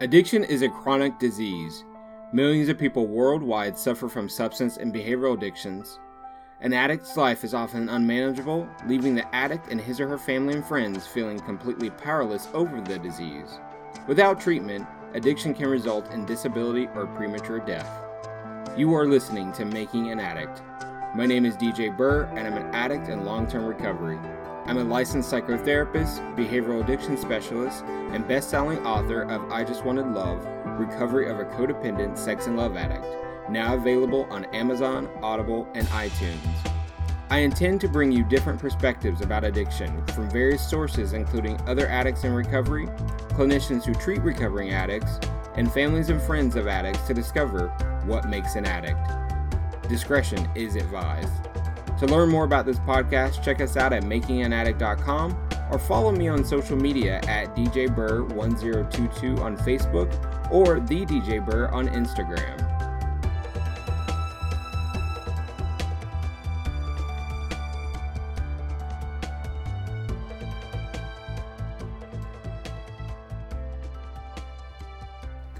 Addiction 0.00 0.42
is 0.42 0.62
a 0.62 0.68
chronic 0.68 1.20
disease. 1.20 1.84
Millions 2.32 2.68
of 2.68 2.76
people 2.76 3.06
worldwide 3.06 3.78
suffer 3.78 4.08
from 4.08 4.28
substance 4.28 4.76
and 4.76 4.92
behavioral 4.92 5.34
addictions. 5.34 6.00
An 6.60 6.72
addict's 6.72 7.16
life 7.16 7.44
is 7.44 7.54
often 7.54 7.88
unmanageable, 7.88 8.68
leaving 8.88 9.14
the 9.14 9.32
addict 9.32 9.68
and 9.68 9.80
his 9.80 10.00
or 10.00 10.08
her 10.08 10.18
family 10.18 10.54
and 10.54 10.66
friends 10.66 11.06
feeling 11.06 11.38
completely 11.38 11.90
powerless 11.90 12.48
over 12.54 12.80
the 12.80 12.98
disease. 12.98 13.60
Without 14.08 14.40
treatment, 14.40 14.84
addiction 15.14 15.54
can 15.54 15.68
result 15.68 16.10
in 16.10 16.26
disability 16.26 16.88
or 16.96 17.06
premature 17.06 17.60
death. 17.60 18.02
You 18.76 18.92
are 18.94 19.06
listening 19.06 19.52
to 19.52 19.64
Making 19.64 20.10
an 20.10 20.18
Addict. 20.18 20.60
My 21.14 21.24
name 21.24 21.46
is 21.46 21.56
DJ 21.56 21.96
Burr, 21.96 22.24
and 22.34 22.48
I'm 22.48 22.56
an 22.56 22.74
addict 22.74 23.08
in 23.08 23.24
long 23.24 23.46
term 23.46 23.64
recovery. 23.64 24.18
I'm 24.66 24.78
a 24.78 24.84
licensed 24.84 25.30
psychotherapist, 25.30 26.36
behavioral 26.36 26.82
addiction 26.82 27.18
specialist, 27.18 27.84
and 27.84 28.26
best 28.26 28.48
selling 28.48 28.78
author 28.86 29.22
of 29.22 29.52
I 29.52 29.62
Just 29.62 29.84
Wanted 29.84 30.06
Love 30.06 30.42
Recovery 30.78 31.28
of 31.28 31.38
a 31.38 31.44
Codependent 31.44 32.16
Sex 32.16 32.46
and 32.46 32.56
Love 32.56 32.74
Addict, 32.74 33.04
now 33.50 33.74
available 33.74 34.26
on 34.30 34.46
Amazon, 34.46 35.10
Audible, 35.22 35.68
and 35.74 35.86
iTunes. 35.88 36.38
I 37.28 37.40
intend 37.40 37.82
to 37.82 37.88
bring 37.88 38.10
you 38.10 38.24
different 38.24 38.58
perspectives 38.58 39.20
about 39.20 39.44
addiction 39.44 40.04
from 40.06 40.30
various 40.30 40.66
sources, 40.66 41.12
including 41.12 41.60
other 41.66 41.86
addicts 41.86 42.24
in 42.24 42.32
recovery, 42.32 42.86
clinicians 43.32 43.84
who 43.84 43.92
treat 43.92 44.22
recovering 44.22 44.72
addicts, 44.72 45.20
and 45.56 45.70
families 45.70 46.08
and 46.08 46.22
friends 46.22 46.56
of 46.56 46.68
addicts 46.68 47.06
to 47.06 47.12
discover 47.12 47.68
what 48.06 48.30
makes 48.30 48.54
an 48.54 48.64
addict. 48.64 48.98
Discretion 49.90 50.48
is 50.54 50.74
advised. 50.74 51.53
To 51.98 52.06
learn 52.06 52.28
more 52.28 52.44
about 52.44 52.66
this 52.66 52.78
podcast, 52.80 53.42
check 53.42 53.60
us 53.60 53.76
out 53.76 53.92
at 53.92 54.02
makinganaddict.com 54.02 55.48
or 55.70 55.78
follow 55.78 56.10
me 56.12 56.28
on 56.28 56.44
social 56.44 56.76
media 56.76 57.20
at 57.28 57.54
DJBurr1022 57.56 59.40
on 59.40 59.56
Facebook 59.58 60.12
or 60.50 60.80
the 60.80 61.06
DJ 61.06 61.44
Burr 61.44 61.68
on 61.68 61.88
Instagram. 61.88 62.63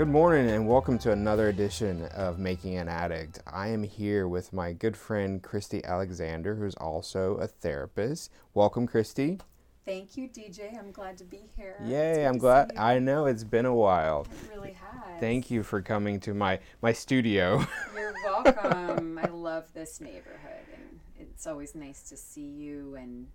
Good 0.05 0.13
morning 0.13 0.51
and 0.51 0.69
welcome 0.69 0.99
to 0.99 1.13
another 1.13 1.49
edition 1.49 2.05
of 2.15 2.39
Making 2.39 2.77
an 2.77 2.91
Addict. 2.91 3.39
I 3.47 3.69
am 3.69 3.83
here 3.83 4.29
with 4.29 4.53
my 4.53 4.75
good 4.75 4.99
friend 4.99 5.43
Christy 5.43 5.83
Alexander, 5.83 6.57
who's 6.57 6.75
also 6.75 7.37
a 7.37 7.47
therapist. 7.47 8.31
Welcome, 8.53 8.87
Christy. 8.87 9.39
Thank 9.87 10.19
you, 10.19 10.29
DJ. 10.29 10.79
I'm 10.79 10.93
glad 10.93 11.17
to 11.17 11.25
be 11.25 11.49
here. 11.57 11.77
Yay, 11.83 12.27
I'm 12.27 12.37
glad. 12.37 12.73
I 12.77 12.99
know 12.99 13.25
it's 13.25 13.45
been 13.45 13.65
a 13.65 13.75
while. 13.75 14.27
It 14.31 14.55
really 14.55 14.75
has. 14.75 15.21
Thank 15.21 15.51
you 15.51 15.63
for 15.63 15.81
coming 15.81 16.21
to 16.21 16.35
my 16.35 16.59
my 16.83 16.93
studio. 16.93 17.65
You're 17.97 18.13
welcome. 18.27 19.19
I 19.23 19.29
love 19.29 19.73
this 19.73 20.03
neighborhood 20.03 20.67
and 20.77 21.01
it's 21.19 21.47
always 21.47 21.75
nice 21.75 22.03
to 22.11 22.19
see 22.19 22.43
you 22.43 22.95
and 22.97 23.29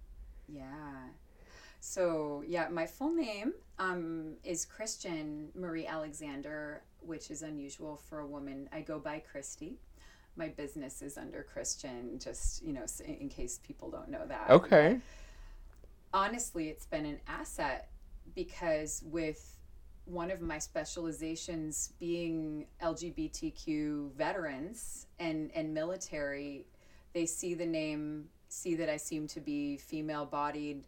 yeah. 0.48 1.08
So, 1.80 2.44
yeah, 2.46 2.68
my 2.70 2.86
full 2.86 3.14
name 3.14 3.54
um, 3.78 4.34
is 4.44 4.66
Christian 4.66 5.50
Marie 5.56 5.88
Alexander, 5.88 6.84
which 7.00 7.32
is 7.32 7.42
unusual 7.42 8.02
for 8.10 8.20
a 8.20 8.28
woman. 8.28 8.68
I 8.72 8.82
go 8.82 9.00
by 9.00 9.20
Christy. 9.20 9.80
My 10.36 10.50
business 10.50 11.02
is 11.02 11.18
under 11.18 11.44
Christian, 11.44 12.20
just, 12.20 12.64
you 12.64 12.74
know, 12.74 12.86
in 13.06 13.30
case 13.30 13.60
people 13.66 13.90
don't 13.90 14.10
know 14.10 14.26
that. 14.28 14.50
Okay. 14.50 15.00
Honestly, 16.14 16.70
it's 16.70 16.86
been 16.86 17.06
an 17.06 17.20
asset 17.28 17.90
because 18.36 19.04
with 19.06 19.58
one 20.06 20.32
of 20.32 20.42
my 20.42 20.58
specializations 20.58 21.94
being 22.00 22.66
LGBTQ 22.82 24.14
veterans 24.14 25.08
and, 25.20 25.52
and 25.54 25.74
military, 25.74 26.66
they 27.14 27.26
see 27.26 27.54
the 27.54 27.66
name, 27.66 28.26
see 28.50 28.76
that 28.76 28.90
I 28.90 28.98
seem 28.98 29.28
to 29.28 29.40
be 29.40 29.78
female 29.78 30.26
bodied 30.26 30.84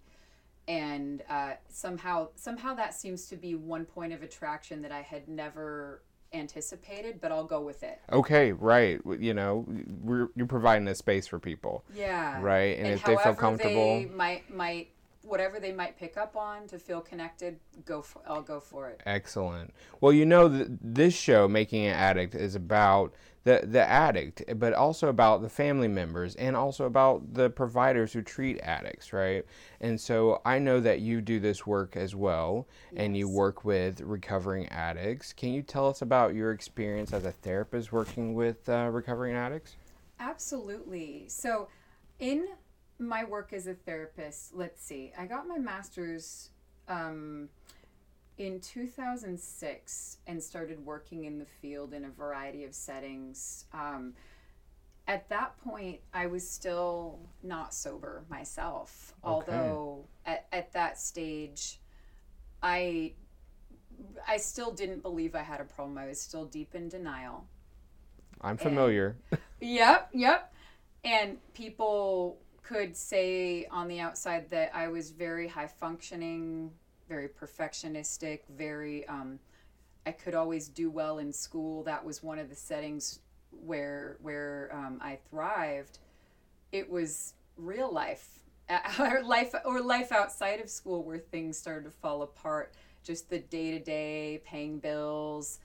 and 0.67 1.23
uh, 1.29 1.53
somehow 1.69 2.29
somehow 2.35 2.73
that 2.75 2.93
seems 2.93 3.27
to 3.27 3.35
be 3.35 3.55
one 3.55 3.85
point 3.85 4.13
of 4.13 4.23
attraction 4.23 4.81
that 4.83 4.91
I 4.91 5.01
had 5.01 5.27
never 5.27 6.03
anticipated, 6.33 7.19
but 7.19 7.31
I'll 7.31 7.45
go 7.45 7.61
with 7.61 7.83
it. 7.83 7.99
Okay, 8.11 8.53
right. 8.53 8.99
You 9.19 9.33
know, 9.33 9.65
you're 10.35 10.47
providing 10.47 10.87
a 10.87 10.95
space 10.95 11.27
for 11.27 11.39
people. 11.39 11.83
Yeah. 11.93 12.41
Right, 12.41 12.77
and, 12.77 12.87
and 12.87 12.95
if 12.95 13.03
they 13.03 13.17
feel 13.17 13.35
comfortable, 13.35 13.99
they 13.99 14.05
might 14.05 14.53
might 14.53 14.89
whatever 15.23 15.59
they 15.59 15.71
might 15.71 15.97
pick 15.97 16.17
up 16.17 16.35
on 16.35 16.67
to 16.67 16.79
feel 16.79 17.01
connected, 17.01 17.59
go 17.85 18.01
for, 18.01 18.21
I'll 18.27 18.41
go 18.41 18.59
for 18.59 18.89
it. 18.89 19.01
Excellent. 19.05 19.73
Well, 19.99 20.13
you 20.13 20.25
know, 20.25 20.49
th- 20.49 20.67
this 20.81 21.13
show, 21.13 21.47
Making 21.47 21.85
an 21.85 21.93
Addict, 21.93 22.35
is 22.35 22.55
about 22.55 23.13
the 23.43 23.61
the 23.63 23.81
addict, 23.81 24.43
but 24.59 24.73
also 24.73 25.07
about 25.07 25.41
the 25.41 25.49
family 25.49 25.87
members 25.87 26.35
and 26.35 26.55
also 26.55 26.85
about 26.85 27.33
the 27.33 27.49
providers 27.49 28.13
who 28.13 28.21
treat 28.21 28.59
addicts, 28.61 29.13
right? 29.13 29.45
And 29.79 29.99
so 29.99 30.41
I 30.45 30.59
know 30.59 30.79
that 30.79 30.99
you 30.99 31.21
do 31.21 31.39
this 31.39 31.65
work 31.65 31.95
as 31.95 32.15
well, 32.15 32.67
yes. 32.91 33.01
and 33.03 33.17
you 33.17 33.27
work 33.27 33.65
with 33.65 34.01
recovering 34.01 34.67
addicts. 34.69 35.33
Can 35.33 35.53
you 35.53 35.63
tell 35.63 35.87
us 35.87 36.01
about 36.01 36.35
your 36.35 36.51
experience 36.51 37.13
as 37.13 37.25
a 37.25 37.31
therapist 37.31 37.91
working 37.91 38.35
with 38.35 38.69
uh, 38.69 38.89
recovering 38.91 39.35
addicts? 39.35 39.75
Absolutely. 40.19 41.25
So, 41.27 41.67
in 42.19 42.47
my 42.99 43.23
work 43.23 43.53
as 43.53 43.65
a 43.65 43.73
therapist, 43.73 44.53
let's 44.53 44.83
see, 44.83 45.13
I 45.17 45.25
got 45.25 45.47
my 45.47 45.57
master's. 45.57 46.49
Um, 46.87 47.49
in 48.41 48.59
2006 48.59 50.17
and 50.25 50.41
started 50.41 50.83
working 50.83 51.25
in 51.25 51.37
the 51.37 51.45
field 51.45 51.93
in 51.93 52.05
a 52.05 52.09
variety 52.09 52.63
of 52.63 52.73
settings. 52.73 53.65
Um, 53.71 54.13
at 55.07 55.29
that 55.29 55.61
point, 55.63 55.99
I 56.11 56.25
was 56.25 56.49
still 56.49 57.19
not 57.43 57.71
sober 57.71 58.23
myself, 58.29 59.13
okay. 59.23 59.31
although 59.31 60.05
at, 60.25 60.47
at 60.51 60.73
that 60.73 60.99
stage, 60.99 61.79
I 62.63 63.13
I 64.27 64.37
still 64.37 64.71
didn't 64.71 65.03
believe 65.03 65.35
I 65.35 65.43
had 65.43 65.61
a 65.61 65.65
problem. 65.65 65.99
I 65.99 66.07
was 66.07 66.19
still 66.19 66.45
deep 66.45 66.73
in 66.73 66.89
denial. 66.89 67.45
I'm 68.41 68.57
familiar. 68.57 69.15
And, 69.29 69.39
yep, 69.61 70.09
yep. 70.13 70.51
And 71.03 71.37
people 71.53 72.39
could 72.63 72.97
say 72.97 73.67
on 73.69 73.87
the 73.87 73.99
outside 73.99 74.49
that 74.49 74.71
I 74.73 74.87
was 74.87 75.11
very 75.11 75.47
high 75.47 75.67
functioning, 75.67 76.71
very 77.11 77.27
perfectionistic, 77.27 78.39
very. 78.55 79.05
Um, 79.09 79.37
I 80.05 80.13
could 80.13 80.33
always 80.33 80.69
do 80.69 80.89
well 80.89 81.19
in 81.19 81.33
school. 81.33 81.83
That 81.83 82.03
was 82.03 82.23
one 82.23 82.39
of 82.39 82.49
the 82.49 82.55
settings 82.55 83.19
where 83.51 84.17
where 84.21 84.69
um, 84.71 84.99
I 85.01 85.19
thrived. 85.29 85.99
It 86.71 86.89
was 86.89 87.33
real 87.57 87.91
life, 87.93 88.39
or 88.99 89.21
life 89.23 89.53
or 89.65 89.81
life 89.81 90.13
outside 90.13 90.61
of 90.61 90.69
school 90.69 91.03
where 91.03 91.19
things 91.19 91.57
started 91.57 91.83
to 91.83 91.91
fall 91.91 92.21
apart. 92.21 92.73
Just 93.03 93.29
the 93.29 93.39
day 93.39 93.71
to 93.71 93.79
day, 93.79 94.41
paying 94.45 94.79
bills, 94.79 95.59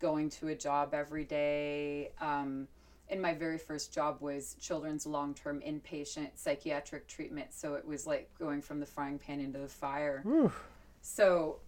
going 0.00 0.28
to 0.30 0.48
a 0.48 0.54
job 0.54 0.92
every 0.92 1.24
day. 1.24 2.10
Um, 2.20 2.68
and 3.08 3.20
my 3.20 3.34
very 3.34 3.58
first 3.58 3.92
job 3.92 4.18
was 4.20 4.54
children's 4.60 5.04
long-term 5.06 5.62
inpatient 5.66 6.30
psychiatric 6.36 7.08
treatment 7.08 7.52
so 7.52 7.74
it 7.74 7.84
was 7.84 8.06
like 8.06 8.30
going 8.38 8.62
from 8.62 8.78
the 8.78 8.86
frying 8.86 9.18
pan 9.18 9.40
into 9.40 9.58
the 9.58 9.68
fire 9.68 10.22
Oof. 10.26 10.69
So, 11.00 11.58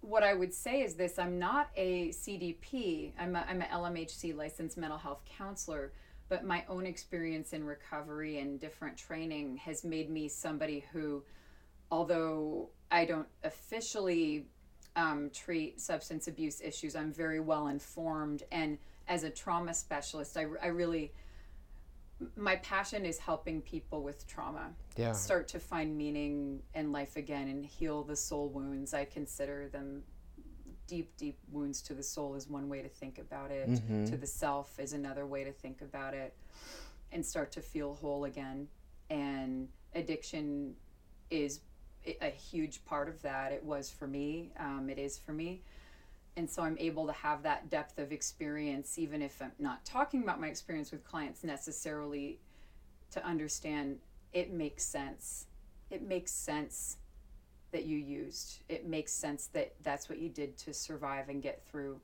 what 0.00 0.22
I 0.22 0.34
would 0.34 0.54
say 0.54 0.82
is 0.82 0.94
this 0.94 1.18
I'm 1.18 1.38
not 1.38 1.70
a 1.76 2.08
CDP, 2.08 3.12
I'm, 3.18 3.36
a, 3.36 3.44
I'm 3.48 3.60
an 3.60 3.68
LMHC 3.72 4.36
licensed 4.36 4.76
mental 4.76 4.98
health 4.98 5.20
counselor, 5.36 5.92
but 6.28 6.44
my 6.44 6.64
own 6.68 6.86
experience 6.86 7.52
in 7.52 7.64
recovery 7.64 8.38
and 8.38 8.60
different 8.60 8.96
training 8.96 9.56
has 9.58 9.84
made 9.84 10.10
me 10.10 10.28
somebody 10.28 10.84
who, 10.92 11.22
although 11.90 12.68
I 12.90 13.04
don't 13.04 13.28
officially 13.44 14.46
um, 14.96 15.30
treat 15.32 15.80
substance 15.80 16.28
abuse 16.28 16.60
issues, 16.60 16.96
I'm 16.96 17.12
very 17.12 17.40
well 17.40 17.68
informed. 17.68 18.42
And 18.50 18.78
as 19.08 19.24
a 19.24 19.30
trauma 19.30 19.72
specialist, 19.74 20.36
I, 20.36 20.46
I 20.62 20.66
really 20.68 21.12
my 22.36 22.56
passion 22.56 23.04
is 23.04 23.18
helping 23.18 23.60
people 23.60 24.02
with 24.02 24.26
trauma 24.26 24.70
yeah. 24.96 25.12
start 25.12 25.48
to 25.48 25.60
find 25.60 25.96
meaning 25.96 26.60
in 26.74 26.90
life 26.90 27.16
again 27.16 27.48
and 27.48 27.64
heal 27.64 28.02
the 28.02 28.16
soul 28.16 28.48
wounds. 28.48 28.92
I 28.92 29.04
consider 29.04 29.68
them 29.68 30.02
deep, 30.86 31.16
deep 31.16 31.38
wounds 31.52 31.80
to 31.82 31.94
the 31.94 32.02
soul 32.02 32.34
is 32.34 32.48
one 32.48 32.68
way 32.68 32.82
to 32.82 32.88
think 32.88 33.18
about 33.18 33.50
it. 33.50 33.68
Mm-hmm. 33.68 34.06
To 34.06 34.16
the 34.16 34.26
self 34.26 34.80
is 34.80 34.92
another 34.92 35.26
way 35.26 35.44
to 35.44 35.52
think 35.52 35.82
about 35.82 36.14
it, 36.14 36.34
and 37.12 37.24
start 37.24 37.52
to 37.52 37.60
feel 37.60 37.94
whole 37.94 38.24
again. 38.24 38.68
And 39.10 39.68
addiction 39.94 40.74
is 41.30 41.60
a 42.20 42.30
huge 42.30 42.84
part 42.84 43.08
of 43.08 43.20
that. 43.22 43.52
It 43.52 43.62
was 43.62 43.90
for 43.90 44.06
me. 44.06 44.50
Um, 44.58 44.88
it 44.90 44.98
is 44.98 45.18
for 45.18 45.32
me 45.32 45.62
and 46.38 46.48
so 46.48 46.62
I'm 46.62 46.78
able 46.78 47.04
to 47.08 47.12
have 47.12 47.42
that 47.42 47.68
depth 47.68 47.98
of 47.98 48.12
experience, 48.12 48.96
even 48.96 49.22
if 49.22 49.42
I'm 49.42 49.50
not 49.58 49.84
talking 49.84 50.22
about 50.22 50.40
my 50.40 50.46
experience 50.46 50.92
with 50.92 51.02
clients 51.02 51.42
necessarily, 51.42 52.38
to 53.10 53.26
understand 53.26 53.98
it 54.32 54.52
makes 54.52 54.84
sense. 54.84 55.46
It 55.90 56.02
makes 56.02 56.30
sense 56.30 56.98
that 57.72 57.86
you 57.86 57.98
used. 57.98 58.60
It 58.68 58.86
makes 58.86 59.12
sense 59.12 59.48
that 59.48 59.74
that's 59.82 60.08
what 60.08 60.20
you 60.20 60.28
did 60.28 60.56
to 60.58 60.72
survive 60.72 61.28
and 61.28 61.42
get 61.42 61.66
through. 61.68 62.00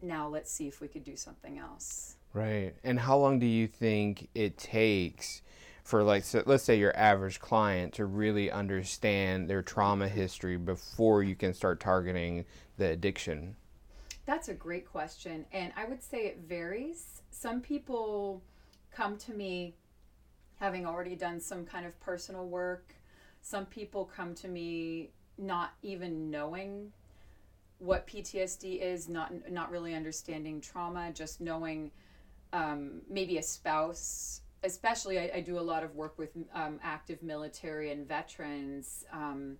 Now 0.00 0.26
let's 0.26 0.50
see 0.50 0.66
if 0.66 0.80
we 0.80 0.88
could 0.88 1.04
do 1.04 1.14
something 1.14 1.58
else. 1.58 2.16
Right. 2.34 2.74
And 2.82 2.98
how 2.98 3.18
long 3.18 3.38
do 3.38 3.46
you 3.46 3.68
think 3.68 4.30
it 4.34 4.58
takes 4.58 5.42
for 5.82 6.02
like 6.02 6.24
so 6.24 6.42
let's 6.46 6.62
say 6.62 6.78
your 6.78 6.96
average 6.96 7.40
client 7.40 7.94
to 7.94 8.04
really 8.04 8.50
understand 8.50 9.48
their 9.48 9.62
trauma 9.62 10.08
history 10.08 10.56
before 10.56 11.22
you 11.22 11.34
can 11.34 11.52
start 11.54 11.80
targeting 11.80 12.44
the 12.78 12.86
addiction? 12.88 13.56
That's 14.24 14.48
a 14.48 14.54
great 14.54 14.88
question. 14.88 15.46
And 15.52 15.72
I 15.76 15.84
would 15.84 16.02
say 16.02 16.26
it 16.26 16.40
varies. 16.46 17.22
Some 17.30 17.60
people 17.60 18.42
come 18.94 19.16
to 19.18 19.34
me 19.34 19.74
having 20.56 20.86
already 20.86 21.16
done 21.16 21.40
some 21.40 21.64
kind 21.64 21.84
of 21.84 21.98
personal 22.00 22.46
work. 22.46 22.94
Some 23.40 23.66
people 23.66 24.04
come 24.04 24.34
to 24.36 24.48
me 24.48 25.10
not 25.36 25.72
even 25.82 26.30
knowing 26.30 26.92
what 27.78 28.06
PTSD 28.06 28.80
is, 28.80 29.08
not 29.08 29.32
not 29.50 29.72
really 29.72 29.94
understanding 29.94 30.60
trauma, 30.60 31.10
just 31.12 31.40
knowing 31.40 31.90
um, 32.52 33.00
maybe 33.10 33.38
a 33.38 33.42
spouse. 33.42 34.41
Especially, 34.64 35.18
I, 35.18 35.30
I, 35.36 35.40
do 35.40 35.58
a 35.58 35.60
lot 35.60 35.82
of 35.82 35.94
work 35.96 36.18
with 36.18 36.30
um, 36.54 36.78
active 36.82 37.22
military 37.22 37.90
and 37.90 38.06
veterans. 38.06 39.04
Um, 39.12 39.56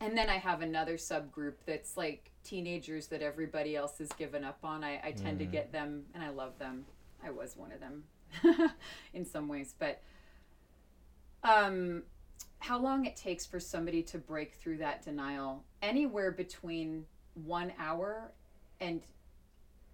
and 0.00 0.16
then 0.16 0.30
I 0.30 0.36
have 0.36 0.62
another 0.62 0.96
subgroup 0.96 1.54
that's 1.66 1.96
like 1.96 2.30
teenagers 2.44 3.08
that 3.08 3.20
everybody 3.20 3.76
else 3.76 3.98
has 3.98 4.08
given 4.12 4.44
up 4.44 4.58
on. 4.62 4.82
I, 4.82 5.00
I 5.04 5.12
tend 5.12 5.36
mm. 5.36 5.40
to 5.40 5.44
get 5.44 5.72
them, 5.72 6.04
and 6.14 6.22
I 6.22 6.30
love 6.30 6.58
them. 6.58 6.86
I 7.22 7.30
was 7.30 7.56
one 7.56 7.72
of 7.72 7.80
them 7.80 8.70
in 9.14 9.24
some 9.24 9.48
ways, 9.48 9.74
but 9.78 10.00
um, 11.42 12.02
how 12.60 12.78
long 12.78 13.06
it 13.06 13.16
takes 13.16 13.46
for 13.46 13.60
somebody 13.60 14.02
to 14.04 14.18
break 14.18 14.54
through 14.54 14.78
that 14.78 15.04
denial? 15.04 15.64
Anywhere 15.82 16.30
between 16.30 17.06
one 17.34 17.72
hour 17.78 18.32
and 18.80 19.02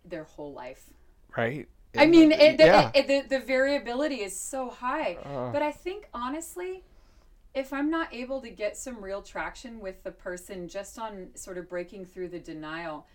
their 0.05 0.25
whole 0.25 0.53
life. 0.53 0.91
Right. 1.37 1.69
I 1.97 2.07
mean, 2.07 2.33
it, 2.33 2.59
the, 2.59 2.65
yeah. 2.65 2.91
it, 2.95 3.07
the, 3.07 3.39
the 3.39 3.45
variability 3.45 4.17
is 4.17 4.39
so 4.39 4.71
high. 4.71 5.19
Uh. 5.25 5.51
But 5.53 5.63
I 5.63 5.73
think 5.73 6.09
honestly, 6.13 6.83
if 7.55 7.73
I'm 7.73 7.91
not 7.91 8.13
able 8.13 8.41
to 8.41 8.51
get 8.51 8.77
some 8.77 9.03
real 9.03 9.23
traction 9.23 9.81
with 9.81 10.03
the 10.03 10.11
person 10.11 10.69
just 10.69 10.99
on 10.99 11.29
sort 11.35 11.57
of 11.57 11.69
breaking 11.69 12.05
through 12.07 12.29
the 12.29 12.41
denial 12.41 13.07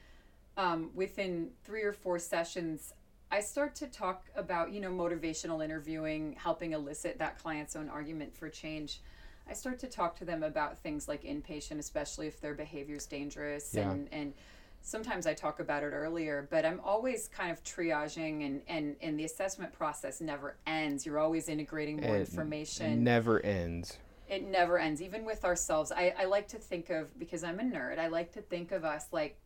um, 0.56 0.92
within 0.94 1.50
three 1.64 1.84
or 1.84 1.94
four 1.94 2.20
sessions, 2.20 2.94
I 3.32 3.42
start 3.42 3.76
to 3.76 3.88
talk 3.88 4.26
about, 4.36 4.72
you 4.72 4.82
know, 4.82 4.92
motivational 4.92 5.64
interviewing, 5.64 6.36
helping 6.38 6.74
elicit 6.74 7.20
that 7.20 7.38
client's 7.38 7.76
own 7.76 7.90
argument 7.90 8.36
for 8.36 8.50
change. 8.50 9.02
I 9.48 9.54
start 9.54 9.80
to 9.80 9.88
talk 9.88 10.16
to 10.18 10.26
them 10.26 10.44
about 10.44 10.78
things 10.80 11.08
like 11.08 11.24
inpatient, 11.24 11.80
especially 11.80 12.28
if 12.28 12.40
their 12.40 12.54
behavior 12.54 12.96
is 12.96 13.06
dangerous 13.06 13.74
yeah. 13.74 13.90
and, 13.92 14.08
and 14.12 14.34
sometimes 14.82 15.28
I 15.28 15.34
talk 15.34 15.60
about 15.60 15.84
it 15.84 15.88
earlier, 15.94 16.48
but 16.50 16.66
I'm 16.66 16.80
always 16.84 17.28
kind 17.28 17.52
of 17.52 17.64
triaging 17.64 18.46
and, 18.46 18.62
and, 18.68 18.96
and 19.02 19.20
the 19.20 19.26
assessment 19.26 19.74
process 19.74 20.22
never 20.22 20.58
ends. 20.66 21.06
You're 21.06 21.20
always 21.20 21.50
integrating 21.50 22.02
more 22.02 22.16
it 22.16 22.22
information. 22.22 23.04
Never 23.04 23.40
ends 23.46 23.98
it 24.30 24.48
never 24.48 24.78
ends 24.78 25.02
even 25.02 25.26
with 25.26 25.44
ourselves 25.44 25.92
I, 25.92 26.14
I 26.18 26.26
like 26.26 26.48
to 26.50 26.58
think 26.58 26.90
of 26.90 27.18
because 27.18 27.44
i'm 27.44 27.60
a 27.60 27.64
nerd 27.64 27.98
i 27.98 28.08
like 28.08 28.32
to 28.34 28.42
think 28.42 28.72
of 28.72 28.86
us 28.86 29.08
like 29.12 29.38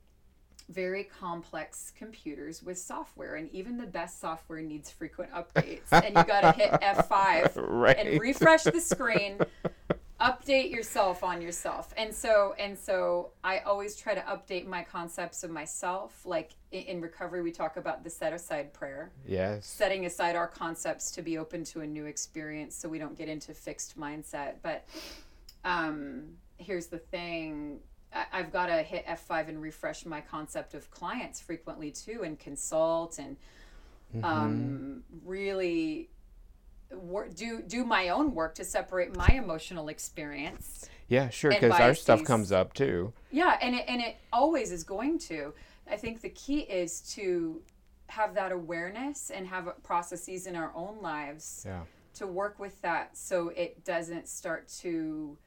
very 0.70 1.04
complex 1.04 1.92
computers 1.98 2.64
with 2.64 2.78
software 2.78 3.36
and 3.36 3.50
even 3.52 3.78
the 3.78 3.86
best 3.86 4.22
software 4.22 4.62
needs 4.62 4.90
frequent 4.90 5.32
updates 5.32 5.92
and 5.92 6.16
you 6.16 6.24
got 6.24 6.42
to 6.42 6.52
hit 6.52 6.72
f5 6.72 7.54
right. 7.70 7.98
and 7.98 8.20
refresh 8.20 8.64
the 8.64 8.80
screen 8.80 9.38
update 10.24 10.72
yourself 10.72 11.24
on 11.24 11.42
yourself. 11.42 11.94
And 11.98 12.14
so 12.14 12.56
and 12.58 12.78
so 12.78 13.32
i 13.44 13.60
always 13.60 13.96
try 13.96 14.16
to 14.16 14.22
update 14.22 14.66
my 14.66 14.84
concepts 14.84 15.44
of 15.44 15.52
myself 15.52 16.26
like 16.26 16.52
in, 16.72 17.02
recovery 17.02 17.42
we 17.42 17.52
talk 17.52 17.78
about 17.78 18.04
the 18.04 18.10
set 18.10 18.34
aside 18.34 18.74
prayer. 18.74 19.12
Yes. 19.28 19.68
Setting 19.68 20.06
aside 20.06 20.36
our 20.36 20.48
concepts 20.48 21.12
to 21.12 21.22
be 21.22 21.38
open 21.38 21.64
to 21.66 21.82
a 21.82 21.88
new 21.88 22.06
experience 22.06 22.76
so 22.76 22.88
we 22.88 22.98
don't 22.98 23.18
get 23.18 23.28
into 23.28 23.54
fixed 23.54 24.00
mindset. 24.00 24.56
But 24.64 24.88
um 25.66 26.38
here's 26.58 26.88
the 26.88 27.00
thing. 27.00 27.80
I've 28.32 28.54
got 28.54 28.68
to 28.68 28.84
hit 28.84 29.08
F5 29.08 29.50
and 29.50 29.60
refresh 29.60 30.06
my 30.06 30.22
concept 30.22 30.76
of 30.76 30.90
clients 30.92 31.42
frequently 31.42 31.90
too 31.90 32.22
and 32.24 32.38
consult 32.38 33.18
and 33.18 33.36
mm-hmm. 34.16 34.24
um, 34.24 35.04
really 35.26 36.10
work, 36.96 37.36
do 37.36 37.62
do 37.62 37.84
my 37.86 38.10
own 38.10 38.34
work 38.34 38.56
to 38.56 38.64
separate 38.64 39.16
my 39.16 39.28
emotional 39.28 39.88
experience. 39.90 40.90
Yeah, 41.08 41.30
sure, 41.30 41.52
because 41.52 41.80
our 41.80 41.94
stuff 41.94 42.24
comes 42.24 42.52
up 42.52 42.74
too. 42.74 43.14
Yeah, 43.32 43.58
and 43.62 43.76
it, 43.76 43.86
and 43.88 44.02
it 44.02 44.18
always 44.32 44.72
is 44.72 44.84
going 44.84 45.20
to. 45.20 45.54
I 45.90 45.98
think 45.98 46.22
the 46.22 46.30
key 46.30 46.62
is 46.62 47.02
to 47.14 47.62
have 48.08 48.34
that 48.36 48.52
awareness 48.52 49.30
and 49.30 49.48
have 49.48 49.72
processes 49.84 50.48
in 50.48 50.56
our 50.56 50.72
own 50.76 51.02
lives 51.02 51.64
yeah. 51.66 51.82
to 52.16 52.28
work 52.28 52.60
with 52.60 52.82
that 52.82 53.18
so 53.18 53.50
it 53.50 53.84
doesn't 53.84 54.28
start 54.28 54.68
to 54.68 55.38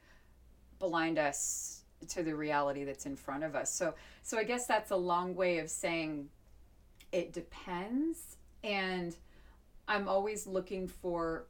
blind 0.79 1.19
us 1.19 1.83
to 2.09 2.23
the 2.23 2.35
reality 2.35 2.85
that's 2.85 3.07
in 3.07 3.17
front 3.17 3.45
of 3.45 3.55
us. 3.55 3.73
So 3.73 3.95
so 4.23 4.39
I 4.39 4.45
guess 4.45 4.67
that's 4.67 4.91
a 4.91 4.97
long 4.97 5.35
way 5.35 5.59
of 5.59 5.71
saying 5.71 6.29
it 7.13 7.33
depends 7.33 8.37
and 8.63 9.17
I'm 9.89 10.09
always 10.09 10.47
looking 10.47 10.89
for 10.89 11.47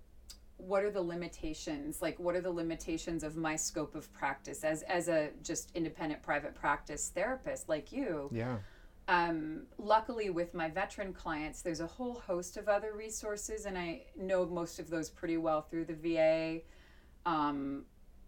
what 0.59 0.83
are 0.83 0.91
the 0.91 1.03
limitations 1.03 2.01
like 2.01 2.19
what 2.19 2.35
are 2.35 2.41
the 2.41 2.51
limitations 2.51 3.23
of 3.23 3.37
my 3.37 3.57
scope 3.57 3.95
of 3.95 4.11
practice 4.15 4.65
as 4.65 4.83
as 4.83 5.09
a 5.09 5.29
just 5.43 5.71
independent 5.75 6.23
private 6.23 6.55
practice 6.55 7.11
therapist 7.15 7.69
like 7.69 7.93
you. 7.93 8.31
Yeah. 8.33 8.57
Um, 9.09 9.67
luckily 9.79 10.31
with 10.31 10.53
my 10.53 10.69
veteran 10.69 11.13
clients 11.13 11.63
there's 11.63 11.81
a 11.81 11.87
whole 11.87 12.15
host 12.15 12.57
of 12.57 12.69
other 12.69 12.93
resources 12.93 13.65
and 13.65 13.79
i 13.79 14.03
know 14.17 14.45
most 14.47 14.81
of 14.81 14.91
those 14.91 15.11
pretty 15.11 15.37
well 15.37 15.63
through 15.63 15.85
the 15.85 15.95
va 15.95 16.61
um, 17.25 17.85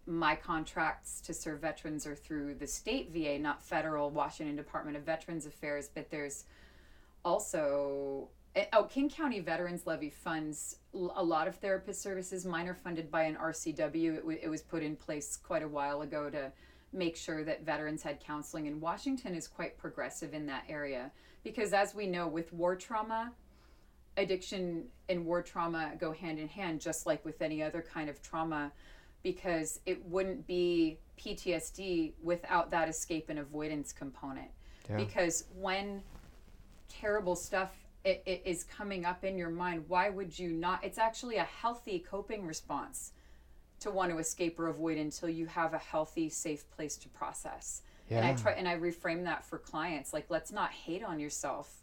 my 0.06 0.36
contracts 0.36 1.20
to 1.22 1.34
serve 1.34 1.60
veterans 1.60 2.06
are 2.06 2.14
through 2.14 2.54
the 2.54 2.66
state 2.66 3.10
va 3.12 3.40
not 3.40 3.60
federal 3.60 4.08
washington 4.10 4.54
department 4.54 4.96
of 4.96 5.02
veterans 5.02 5.46
affairs 5.46 5.90
but 5.92 6.08
there's 6.10 6.44
also 7.24 8.28
Eh, 8.58 8.64
oh, 8.72 8.82
King 8.82 9.08
County 9.08 9.38
Veterans 9.38 9.86
Levy 9.86 10.10
funds 10.10 10.78
a 10.92 11.22
lot 11.22 11.46
of 11.46 11.54
therapist 11.54 12.02
services. 12.02 12.44
Mine 12.44 12.66
are 12.66 12.74
funded 12.74 13.08
by 13.08 13.22
an 13.22 13.36
RCW. 13.36 14.14
It, 14.14 14.20
w- 14.22 14.38
it 14.42 14.48
was 14.48 14.62
put 14.62 14.82
in 14.82 14.96
place 14.96 15.36
quite 15.36 15.62
a 15.62 15.68
while 15.68 16.02
ago 16.02 16.28
to 16.28 16.50
make 16.92 17.16
sure 17.16 17.44
that 17.44 17.64
veterans 17.64 18.02
had 18.02 18.18
counseling. 18.18 18.66
And 18.66 18.80
Washington 18.80 19.36
is 19.36 19.46
quite 19.46 19.78
progressive 19.78 20.34
in 20.34 20.44
that 20.46 20.64
area 20.68 21.12
because, 21.44 21.72
as 21.72 21.94
we 21.94 22.08
know, 22.08 22.26
with 22.26 22.52
war 22.52 22.74
trauma, 22.74 23.30
addiction 24.16 24.86
and 25.08 25.24
war 25.24 25.40
trauma 25.40 25.92
go 25.96 26.10
hand 26.10 26.40
in 26.40 26.48
hand, 26.48 26.80
just 26.80 27.06
like 27.06 27.24
with 27.24 27.40
any 27.40 27.62
other 27.62 27.80
kind 27.80 28.10
of 28.10 28.20
trauma, 28.22 28.72
because 29.22 29.78
it 29.86 30.04
wouldn't 30.06 30.48
be 30.48 30.98
PTSD 31.16 32.14
without 32.24 32.72
that 32.72 32.88
escape 32.88 33.26
and 33.28 33.38
avoidance 33.38 33.92
component. 33.92 34.50
Yeah. 34.90 34.96
Because 34.96 35.44
when 35.54 36.02
terrible 36.88 37.36
stuff 37.36 37.70
it, 38.08 38.22
it 38.24 38.42
is 38.44 38.64
coming 38.64 39.04
up 39.04 39.22
in 39.22 39.36
your 39.36 39.50
mind, 39.50 39.84
why 39.88 40.08
would 40.08 40.38
you 40.38 40.50
not? 40.50 40.82
It's 40.82 40.98
actually 40.98 41.36
a 41.36 41.44
healthy 41.44 41.98
coping 41.98 42.46
response 42.46 43.12
to 43.80 43.90
want 43.90 44.10
to 44.10 44.18
escape 44.18 44.58
or 44.58 44.68
avoid 44.68 44.98
until 44.98 45.28
you 45.28 45.46
have 45.46 45.74
a 45.74 45.78
healthy, 45.78 46.28
safe 46.28 46.68
place 46.70 46.96
to 46.96 47.08
process. 47.10 47.82
Yeah. 48.08 48.18
And 48.18 48.26
I 48.26 48.34
try 48.34 48.52
and 48.52 48.66
I 48.66 48.76
reframe 48.76 49.24
that 49.24 49.44
for 49.44 49.58
clients 49.58 50.12
like 50.12 50.26
let's 50.30 50.50
not 50.50 50.70
hate 50.70 51.04
on 51.04 51.20
yourself. 51.20 51.82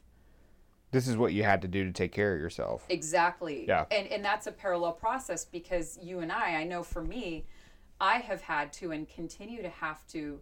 This 0.92 1.08
is 1.08 1.18
what 1.18 1.34
you 1.34 1.44
had 1.44 1.62
to 1.62 1.68
do 1.68 1.84
to 1.84 1.92
take 1.92 2.12
care 2.12 2.34
of 2.34 2.40
yourself. 2.40 2.86
Exactly. 2.90 3.66
Yeah. 3.68 3.86
And 3.92 4.08
and 4.08 4.26
that's 4.26 4.48
a 4.48 4.52
parallel 4.52 4.94
process 4.94 5.46
because 5.46 6.00
you 6.02 6.20
and 6.20 6.32
I, 6.32 6.56
I 6.56 6.64
know 6.64 6.82
for 6.82 7.04
me, 7.04 7.46
I 8.02 8.18
have 8.18 8.42
had 8.42 8.74
to 8.74 8.92
and 8.92 9.08
continue 9.08 9.62
to 9.62 9.70
have 9.70 10.06
to 10.08 10.40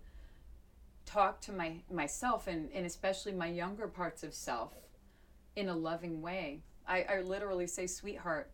talk 1.05 1.41
to 1.41 1.51
my 1.51 1.75
myself 1.91 2.47
and, 2.47 2.69
and 2.73 2.85
especially 2.85 3.33
my 3.33 3.47
younger 3.47 3.87
parts 3.87 4.23
of 4.23 4.33
self 4.33 4.73
in 5.55 5.69
a 5.69 5.75
loving 5.75 6.21
way. 6.21 6.61
I, 6.87 7.03
I 7.03 7.21
literally 7.21 7.67
say, 7.67 7.87
sweetheart, 7.87 8.49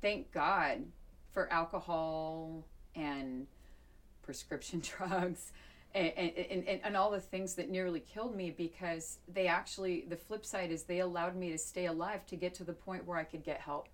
thank 0.00 0.32
God 0.32 0.84
for 1.32 1.50
alcohol 1.52 2.64
and 2.94 3.46
prescription 4.22 4.82
drugs 4.98 5.52
and, 5.94 6.12
and, 6.16 6.66
and, 6.66 6.80
and 6.84 6.96
all 6.96 7.10
the 7.10 7.20
things 7.20 7.54
that 7.54 7.70
nearly 7.70 8.00
killed 8.00 8.34
me 8.34 8.50
because 8.50 9.18
they 9.32 9.46
actually, 9.46 10.06
the 10.08 10.16
flip 10.16 10.44
side 10.46 10.70
is 10.70 10.84
they 10.84 11.00
allowed 11.00 11.36
me 11.36 11.50
to 11.50 11.58
stay 11.58 11.86
alive 11.86 12.24
to 12.26 12.36
get 12.36 12.54
to 12.54 12.64
the 12.64 12.72
point 12.72 13.06
where 13.06 13.18
I 13.18 13.24
could 13.24 13.44
get 13.44 13.60
help. 13.60 13.88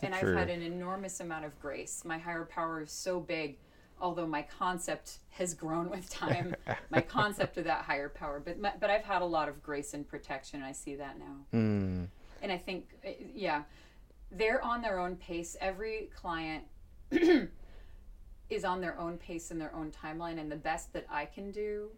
That 0.00 0.06
and 0.06 0.14
I've 0.14 0.34
had 0.36 0.50
an 0.50 0.62
enormous 0.62 1.20
amount 1.20 1.44
of 1.44 1.58
grace. 1.60 2.04
My 2.04 2.18
higher 2.18 2.44
power 2.44 2.82
is 2.82 2.90
so 2.90 3.20
big 3.20 3.58
although 4.00 4.26
my 4.26 4.42
concept 4.42 5.18
has 5.30 5.54
grown 5.54 5.90
with 5.90 6.08
time, 6.08 6.54
my 6.90 7.00
concept 7.18 7.58
of 7.58 7.64
that 7.64 7.84
higher 7.84 8.08
power. 8.08 8.40
But 8.44 8.58
my, 8.58 8.72
but 8.78 8.90
I've 8.90 9.04
had 9.04 9.22
a 9.22 9.26
lot 9.26 9.48
of 9.48 9.62
grace 9.62 9.94
and 9.94 10.06
protection. 10.06 10.60
And 10.60 10.68
I 10.68 10.72
see 10.72 10.96
that 10.96 11.18
now, 11.18 11.58
mm. 11.58 12.06
and 12.42 12.52
I 12.52 12.58
think 12.58 12.88
uh, 13.06 13.10
yeah, 13.34 13.62
they're 14.30 14.62
on 14.64 14.82
their 14.82 14.98
own 14.98 15.16
pace. 15.16 15.56
Every 15.60 16.10
client 16.14 16.64
is 18.50 18.64
on 18.64 18.80
their 18.80 18.98
own 18.98 19.18
pace 19.18 19.50
and 19.50 19.60
their 19.60 19.74
own 19.74 19.90
timeline 19.90 20.38
and 20.38 20.50
the 20.50 20.56
best 20.56 20.92
that 20.92 21.06
I 21.10 21.24
can 21.24 21.50
do 21.50 21.90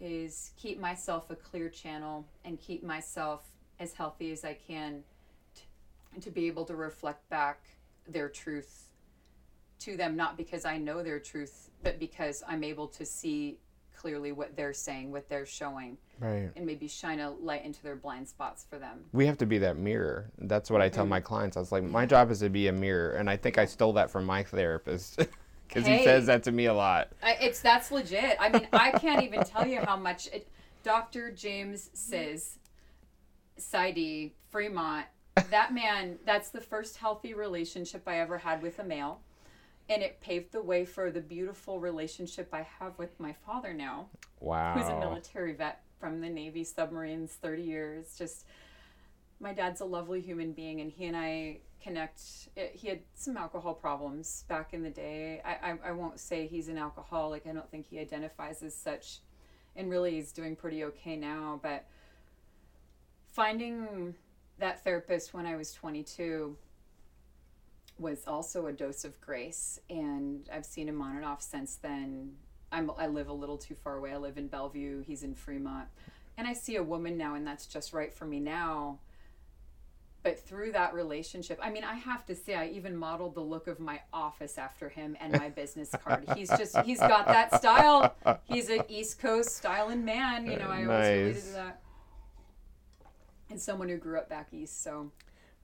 is 0.00 0.52
keep 0.56 0.80
myself 0.80 1.30
a 1.30 1.36
clear 1.36 1.68
channel 1.68 2.24
and 2.44 2.58
keep 2.58 2.82
myself 2.82 3.44
as 3.78 3.92
healthy 3.92 4.32
as 4.32 4.44
I 4.44 4.54
can 4.54 5.02
to, 5.54 6.20
to 6.20 6.30
be 6.30 6.46
able 6.46 6.64
to 6.66 6.76
reflect 6.76 7.28
back 7.28 7.60
their 8.08 8.28
truth 8.28 8.89
to 9.80 9.96
them 9.96 10.16
not 10.16 10.36
because 10.36 10.64
I 10.64 10.76
know 10.78 11.02
their 11.02 11.18
truth 11.18 11.70
but 11.82 11.98
because 11.98 12.42
I'm 12.46 12.62
able 12.62 12.86
to 12.88 13.04
see 13.04 13.58
clearly 13.96 14.32
what 14.32 14.56
they're 14.56 14.72
saying 14.72 15.10
what 15.10 15.28
they're 15.28 15.46
showing 15.46 15.96
Right. 16.18 16.50
and 16.56 16.66
maybe 16.66 16.86
shine 16.86 17.18
a 17.20 17.30
light 17.30 17.64
into 17.64 17.82
their 17.82 17.96
blind 17.96 18.28
spots 18.28 18.64
for 18.68 18.78
them 18.78 19.04
We 19.12 19.26
have 19.26 19.38
to 19.38 19.46
be 19.46 19.58
that 19.58 19.76
mirror. 19.78 20.30
That's 20.38 20.70
what 20.70 20.80
I 20.82 20.88
tell 20.90 21.04
Mhm. 21.06 21.08
my 21.08 21.20
clients. 21.20 21.56
I 21.56 21.60
was 21.60 21.72
like, 21.72 21.82
my 21.82 22.04
job 22.06 22.30
is 22.30 22.40
to 22.40 22.50
be 22.50 22.68
a 22.68 22.72
mirror, 22.72 23.12
and 23.12 23.28
I 23.30 23.36
think 23.38 23.56
I 23.58 23.64
stole 23.64 23.94
that 23.94 24.10
from 24.10 24.26
my 24.26 24.42
therapist 24.42 25.16
because 25.68 25.86
he 25.86 26.02
says 26.04 26.26
that 26.26 26.42
to 26.44 26.52
me 26.52 26.66
a 26.66 26.74
lot. 26.74 27.08
I, 27.22 27.36
it's 27.40 27.60
that's 27.62 27.90
legit. 27.90 28.36
I 28.38 28.50
mean, 28.50 28.68
I 28.72 28.90
can't 28.92 29.22
even 29.22 29.44
tell 29.44 29.66
you 29.66 29.80
how 29.80 29.96
much 29.96 30.26
it, 30.28 30.46
Dr. 30.82 31.30
James 31.30 31.88
says, 31.94 32.58
Saidi 33.58 34.32
Fremont. 34.50 35.06
That 35.50 35.72
man. 35.72 36.18
That's 36.26 36.50
the 36.50 36.60
first 36.60 36.96
healthy 36.98 37.32
relationship 37.34 38.02
I 38.06 38.18
ever 38.20 38.38
had 38.38 38.62
with 38.62 38.78
a 38.78 38.84
male, 38.84 39.20
and 39.90 40.02
it 40.02 40.20
paved 40.20 40.52
the 40.52 40.62
way 40.62 40.84
for 40.86 41.10
the 41.10 41.20
beautiful 41.20 41.80
relationship 41.80 42.48
I 42.54 42.62
have 42.78 42.96
with 42.96 43.18
my 43.20 43.34
father 43.44 43.74
now, 43.74 44.06
Wow. 44.38 44.74
who's 44.74 44.88
a 44.88 44.98
military 44.98 45.52
vet 45.52 45.82
from 45.98 46.20
the 46.22 46.30
Navy 46.30 46.64
submarines, 46.64 47.32
thirty 47.32 47.62
years. 47.62 48.16
Just 48.16 48.46
my 49.40 49.52
dad's 49.52 49.80
a 49.80 49.84
lovely 49.84 50.20
human 50.20 50.52
being, 50.52 50.80
and 50.80 50.90
he 50.90 51.06
and 51.06 51.16
I 51.16 51.58
connect. 51.82 52.20
It, 52.56 52.72
he 52.74 52.88
had 52.88 53.00
some 53.14 53.36
alcohol 53.36 53.74
problems 53.74 54.44
back 54.48 54.72
in 54.72 54.82
the 54.82 54.90
day. 54.90 55.42
I, 55.44 55.72
I, 55.72 55.78
I 55.88 55.92
won't 55.92 56.20
say 56.20 56.46
he's 56.46 56.68
an 56.68 56.78
alcoholic. 56.78 57.46
I 57.46 57.52
don't 57.52 57.70
think 57.70 57.86
he 57.86 57.98
identifies 57.98 58.62
as 58.62 58.74
such, 58.74 59.18
and 59.76 59.90
really 59.90 60.12
he's 60.12 60.30
doing 60.32 60.54
pretty 60.56 60.84
okay 60.84 61.16
now. 61.16 61.58
But 61.62 61.84
finding 63.32 64.14
that 64.58 64.84
therapist 64.84 65.34
when 65.34 65.46
I 65.46 65.56
was 65.56 65.72
22 65.72 66.56
was 68.00 68.24
also 68.26 68.66
a 68.66 68.72
dose 68.72 69.04
of 69.04 69.20
grace, 69.20 69.78
and 69.88 70.48
I've 70.52 70.64
seen 70.66 70.88
him 70.88 71.00
on 71.02 71.16
and 71.16 71.24
off 71.24 71.42
since 71.42 71.76
then. 71.76 72.32
I'm, 72.72 72.90
I 72.98 73.06
live 73.06 73.28
a 73.28 73.32
little 73.32 73.58
too 73.58 73.74
far 73.74 73.96
away. 73.96 74.12
I 74.12 74.16
live 74.16 74.38
in 74.38 74.46
Bellevue. 74.46 75.02
He's 75.02 75.22
in 75.22 75.34
Fremont. 75.34 75.88
And 76.38 76.46
I 76.46 76.52
see 76.52 76.76
a 76.76 76.82
woman 76.82 77.18
now, 77.18 77.34
and 77.34 77.46
that's 77.46 77.66
just 77.66 77.92
right 77.92 78.12
for 78.12 78.24
me 78.24 78.40
now 78.40 78.98
but 80.22 80.38
through 80.38 80.72
that 80.72 80.92
relationship 80.94 81.58
i 81.62 81.70
mean 81.70 81.84
i 81.84 81.94
have 81.94 82.24
to 82.26 82.34
say 82.34 82.54
i 82.54 82.66
even 82.68 82.96
modeled 82.96 83.34
the 83.34 83.40
look 83.40 83.66
of 83.66 83.80
my 83.80 84.00
office 84.12 84.58
after 84.58 84.88
him 84.88 85.16
and 85.20 85.32
my 85.32 85.48
business 85.48 85.94
card 86.04 86.24
he's 86.36 86.48
just 86.50 86.76
he's 86.80 87.00
got 87.00 87.26
that 87.26 87.54
style 87.54 88.14
he's 88.44 88.68
an 88.68 88.82
east 88.88 89.18
coast 89.18 89.56
styling 89.56 90.04
man 90.04 90.46
you 90.46 90.56
know 90.56 90.68
i 90.68 90.84
always 90.84 90.88
related 90.88 91.34
Nice. 91.34 91.46
to 91.46 91.52
that 91.52 91.82
and 93.50 93.60
someone 93.60 93.88
who 93.88 93.96
grew 93.96 94.18
up 94.18 94.28
back 94.28 94.48
east 94.52 94.82
so 94.82 95.10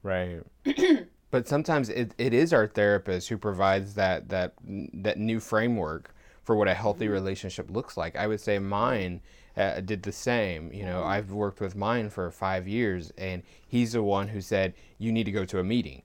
Right. 0.03 0.41
but 1.31 1.47
sometimes 1.47 1.89
it, 1.89 2.13
it 2.17 2.33
is 2.33 2.53
our 2.53 2.67
therapist 2.67 3.29
who 3.29 3.37
provides 3.37 3.93
that 3.95 4.29
that 4.29 4.53
that 4.93 5.17
new 5.17 5.39
framework 5.39 6.13
for 6.43 6.55
what 6.55 6.67
a 6.67 6.73
healthy 6.73 7.05
Mm-hmm. 7.05 7.13
relationship 7.13 7.69
looks 7.69 7.97
like. 7.97 8.15
I 8.15 8.27
would 8.27 8.39
say 8.39 8.57
mine 8.59 9.21
uh, 9.57 9.81
did 9.81 10.03
the 10.03 10.11
same. 10.11 10.71
You 10.71 10.83
Mm-hmm. 10.83 10.85
know, 10.85 11.03
I've 11.03 11.31
worked 11.31 11.59
with 11.59 11.75
mine 11.75 12.09
for 12.09 12.31
five 12.31 12.67
years, 12.67 13.11
and 13.17 13.43
he's 13.67 13.91
the 13.93 14.03
one 14.03 14.29
who 14.29 14.39
said 14.41 14.73
you 14.97 15.11
need 15.11 15.25
to 15.25 15.31
go 15.31 15.43
to 15.45 15.59
a 15.59 15.63
meeting, 15.63 16.03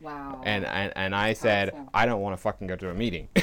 wow 0.00 0.40
and 0.44 0.64
and, 0.64 0.92
and 0.96 1.14
I 1.14 1.32
said 1.34 1.72
Powerful. 1.72 1.90
I 1.94 2.06
don't 2.06 2.20
want 2.22 2.34
to 2.36 2.40
fucking 2.42 2.66
go 2.66 2.76
to 2.76 2.90
a 2.90 2.94
meeting. 2.94 3.28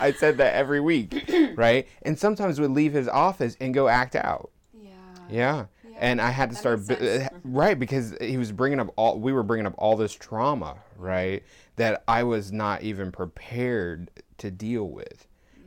I 0.00 0.12
said 0.12 0.38
that 0.38 0.54
every 0.54 0.80
week, 0.80 1.30
right? 1.56 1.86
And 2.02 2.18
sometimes 2.18 2.60
would 2.60 2.72
leave 2.72 2.92
his 2.92 3.08
office 3.08 3.56
and 3.60 3.72
go 3.72 3.88
act 3.88 4.16
out. 4.16 4.50
yeah 4.72 4.90
Yeah. 5.28 5.66
Yeah, 5.94 6.00
And 6.00 6.20
I 6.20 6.30
had 6.30 6.50
to 6.50 6.54
that 6.54 6.60
start, 6.60 6.78
makes 6.88 7.00
bu- 7.00 7.06
sense. 7.06 7.32
uh, 7.32 7.38
right? 7.44 7.78
Because 7.78 8.16
he 8.20 8.36
was 8.36 8.52
bringing 8.52 8.80
up 8.80 8.92
all, 8.96 9.18
we 9.18 9.32
were 9.32 9.42
bringing 9.42 9.66
up 9.66 9.74
all 9.78 9.96
this 9.96 10.12
trauma, 10.14 10.76
right? 10.96 11.42
That 11.76 12.02
I 12.08 12.22
was 12.22 12.52
not 12.52 12.82
even 12.82 13.12
prepared 13.12 14.10
to 14.38 14.50
deal 14.50 14.88
with, 14.88 15.26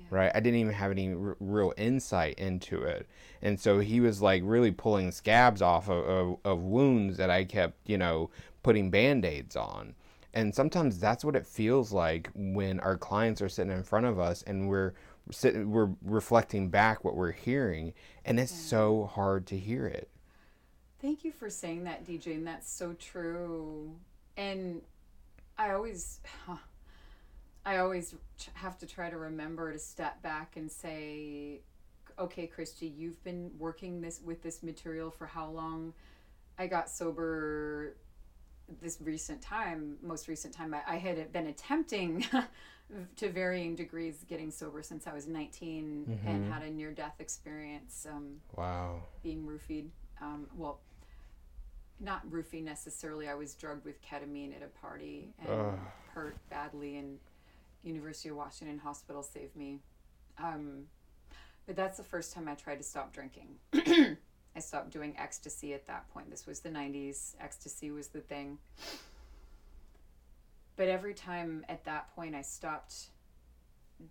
right? 0.10 0.32
I 0.34 0.40
didn't 0.40 0.60
even 0.60 0.74
have 0.74 0.92
any 0.92 1.14
r- 1.14 1.38
real 1.40 1.74
insight 1.78 2.38
into 2.40 2.82
it. 2.84 3.08
And 3.42 3.60
so 3.60 3.80
he 3.80 4.00
was 4.00 4.22
like 4.22 4.42
really 4.46 4.72
pulling 4.72 5.12
scabs 5.12 5.62
off 5.62 5.90
of, 5.90 6.06
of, 6.06 6.38
of 6.44 6.60
wounds 6.62 7.18
that 7.18 7.30
I 7.30 7.44
kept, 7.46 7.78
you 7.88 7.98
know, 7.98 8.30
putting 8.64 8.90
band 8.90 9.26
aids 9.26 9.56
on. 9.56 9.96
And 10.34 10.54
sometimes 10.54 11.00
that's 11.00 11.24
what 11.26 11.36
it 11.36 11.48
feels 11.48 11.92
like 11.92 12.30
when 12.36 12.80
our 12.82 12.98
clients 12.98 13.42
are 13.42 13.50
sitting 13.50 13.72
in 13.72 13.84
front 13.84 14.06
of 14.06 14.20
us 14.20 14.44
and 14.44 14.68
we're 14.70 14.94
sitting, 15.32 15.72
we're 15.72 15.90
reflecting 16.04 16.70
back 16.70 17.04
what 17.04 17.16
we're 17.16 17.32
hearing, 17.32 17.94
and 18.26 18.40
it's 18.40 18.52
so 18.52 19.10
hard 19.14 19.46
to 19.48 19.58
hear 19.58 19.88
it. 19.88 20.10
Thank 21.08 21.24
you 21.24 21.32
for 21.32 21.50
saying 21.50 21.86
that, 21.86 22.06
DJ, 22.06 22.36
and 22.36 22.46
that's 22.46 22.70
so 22.70 22.92
true. 22.92 23.96
And 24.36 24.82
I 25.58 25.72
always, 25.72 26.20
I 27.66 27.78
always 27.78 28.14
have 28.56 28.78
to 28.80 28.86
try 28.86 29.10
to 29.10 29.16
remember 29.16 29.72
to 29.72 29.80
step 29.80 30.22
back 30.22 30.58
and 30.58 30.70
say, 30.70 31.62
"Okay, 32.20 32.46
Christy, 32.46 32.88
you've 32.88 33.24
been 33.24 33.52
working 33.58 34.02
this 34.02 34.20
with 34.22 34.44
this 34.44 34.62
material 34.62 35.10
for 35.10 35.26
how 35.26 35.50
long?" 35.50 35.94
I 36.60 36.68
got 36.68 36.90
sober 36.90 37.96
this 38.82 38.98
recent 39.00 39.42
time, 39.42 40.00
most 40.02 40.28
recent 40.28 40.54
time. 40.54 40.74
I, 40.74 40.82
I 40.86 40.98
had 40.98 41.32
been 41.32 41.48
attempting 41.48 42.26
to 43.16 43.30
varying 43.30 43.78
degrees 43.78 44.26
getting 44.28 44.52
sober 44.52 44.84
since 44.84 45.08
I 45.08 45.14
was 45.14 45.26
19 45.26 46.20
and 46.26 46.52
had 46.52 46.64
a 46.64 46.70
near 46.70 46.92
death 46.92 47.16
experience. 47.20 48.06
Um, 48.12 48.42
Wow. 48.58 49.04
being 49.24 49.46
roofied. 49.46 49.88
Um, 50.22 50.48
well, 50.56 50.82
not 52.00 52.30
roofie 52.30 52.64
necessarily. 52.64 53.28
I 53.28 53.36
was 53.36 53.56
drugged 53.56 53.86
with 53.86 54.02
ketamine 54.02 54.56
at 54.56 54.62
a 54.62 54.68
party 54.80 55.34
and 55.40 55.50
Ugh. 55.50 55.80
hurt 56.14 56.38
badly, 56.50 56.98
and 56.98 57.18
University 57.84 58.30
of 58.30 58.36
Washington 58.36 58.80
Hospital 58.80 59.24
saved 59.24 59.56
me. 59.56 59.80
Um, 60.38 60.84
but 61.66 61.76
that's 61.76 61.98
the 61.98 62.04
first 62.04 62.34
time 62.34 62.48
I 62.48 62.56
tried 62.56 62.78
to 62.78 62.84
stop 62.84 63.14
drinking. 63.14 63.48
I 63.74 64.60
stopped 64.60 64.90
doing 64.90 65.16
ecstasy 65.20 65.74
at 65.74 65.86
that 65.88 66.12
point. 66.14 66.32
This 66.32 66.48
was 66.48 66.62
the 66.62 66.70
90s. 66.70 67.36
Ecstasy 67.40 67.92
was 67.92 68.08
the 68.08 68.22
thing. 68.22 68.58
But 70.76 70.88
every 70.88 71.14
time 71.14 71.66
at 71.70 71.84
that 71.86 72.14
point 72.16 72.36
I 72.36 72.42
stopped 72.42 73.08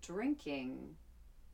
drinking, 0.02 0.97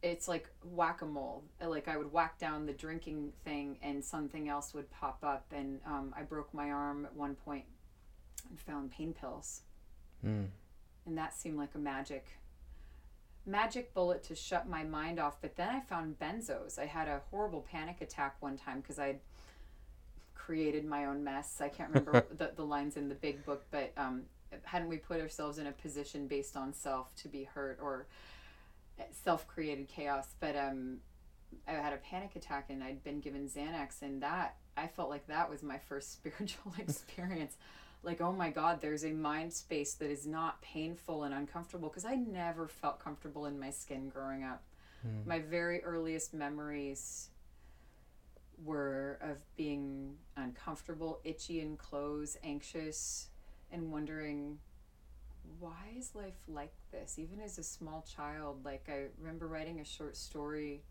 it's 0.02 0.26
like 0.26 0.49
whack-a-mole. 0.64 1.44
Like 1.64 1.88
i 1.88 1.97
would 1.97 2.12
whack 2.12 2.38
down 2.38 2.66
the 2.66 2.73
drinking 2.73 3.32
thing 3.44 3.78
and 3.82 4.04
something 4.04 4.49
else 4.49 4.75
would 4.75 4.90
pop 4.90 5.18
up. 5.23 5.47
And 5.54 5.80
um, 5.87 6.14
i 6.16 6.23
broke 6.23 6.52
my 6.52 6.71
arm 6.71 7.06
at 7.06 7.14
one 7.14 7.35
point 7.37 7.64
and 8.49 8.59
found 8.61 8.90
pain 8.90 9.12
pills. 9.12 9.62
Mm. 10.25 10.47
and 11.06 11.18
that 11.18 11.35
seemed 11.35 11.59
like 11.59 11.75
a 11.75 11.78
magic 11.78 12.28
magic 13.44 13.92
bullet 13.92 14.23
to 14.25 14.37
shut 14.37 14.68
my 14.68 14.85
mind 14.85 15.18
off. 15.18 15.37
But 15.40 15.56
then 15.56 15.68
i 15.68 15.80
found 15.80 16.18
benzos. 16.18 16.78
I 16.78 16.87
had 16.87 17.09
a 17.09 17.21
horrible 17.30 17.66
panic 17.71 18.00
attack 18.00 18.37
one 18.40 18.56
time 18.56 18.80
because 18.80 18.99
i'd 18.99 19.21
created 20.35 20.85
my 20.85 21.04
own 21.06 21.23
mess. 21.23 21.61
I 21.61 21.68
can't 21.68 21.88
remember 21.94 22.26
the, 22.37 22.52
the 22.56 22.64
lines 22.64 22.97
in 22.97 23.09
the 23.09 23.14
big 23.14 23.44
book 23.47 23.64
but 23.71 23.92
um, 23.97 24.23
hadn't 24.64 24.88
we 24.88 24.97
put 24.97 25.21
ourselves 25.21 25.59
in 25.59 25.66
a 25.66 25.73
position 25.73 26.26
based 26.26 26.56
on 26.56 26.73
self 26.73 27.14
to 27.16 27.28
be 27.28 27.44
hurt 27.44 27.78
or 27.80 28.06
self-created 29.25 29.89
chaos 29.89 30.35
but 30.41 30.57
um 30.57 30.99
i 31.69 31.73
had 31.73 31.93
a 31.93 31.99
panic 31.99 32.35
attack 32.37 32.67
and 32.71 32.83
i'd 32.83 33.03
been 33.05 33.21
given 33.21 33.49
xanax 33.49 34.03
and 34.03 34.23
that 34.23 34.57
i 34.77 34.87
felt 34.87 35.11
like 35.11 35.27
that 35.27 35.49
was 35.51 35.63
my 35.63 35.79
first 35.79 36.13
spiritual 36.19 36.75
experience. 36.79 37.57
Like 38.05 38.21
oh 38.21 38.33
my 38.33 38.51
god 38.51 38.81
there's 38.81 39.05
a 39.05 39.13
mind 39.13 39.53
space 39.53 39.95
that 39.95 40.11
is 40.11 40.27
not 40.27 40.61
painful 40.61 41.23
and 41.23 41.33
uncomfortable 41.33 41.89
because 41.89 42.05
i 42.05 42.17
never 42.17 42.67
felt 42.67 42.99
comfortable 42.99 43.47
in 43.47 43.61
my 43.61 43.71
skin 43.71 44.09
growing 44.09 44.43
up. 44.43 44.63
My 45.27 45.39
very 45.41 45.83
earliest 45.85 46.33
memories 46.35 47.29
were 48.65 49.19
of 49.21 49.39
being 49.57 50.17
uncomfortable 50.37 51.21
itchy 51.25 51.61
in 51.61 51.77
clothes 51.77 52.37
anxious 52.45 53.29
and 53.71 53.91
wondering 53.91 54.59
why 55.59 55.93
is 55.97 56.15
life 56.15 56.35
like 56.49 56.73
this? 56.91 57.19
Even 57.19 57.41
as 57.41 57.59
a 57.59 57.63
small 57.63 58.05
child 58.09 58.65
like 58.65 58.85
i 58.89 59.05
remember 59.19 59.47
writing 59.47 59.81
a 59.81 59.85
short 59.85 60.17
story 60.17 60.83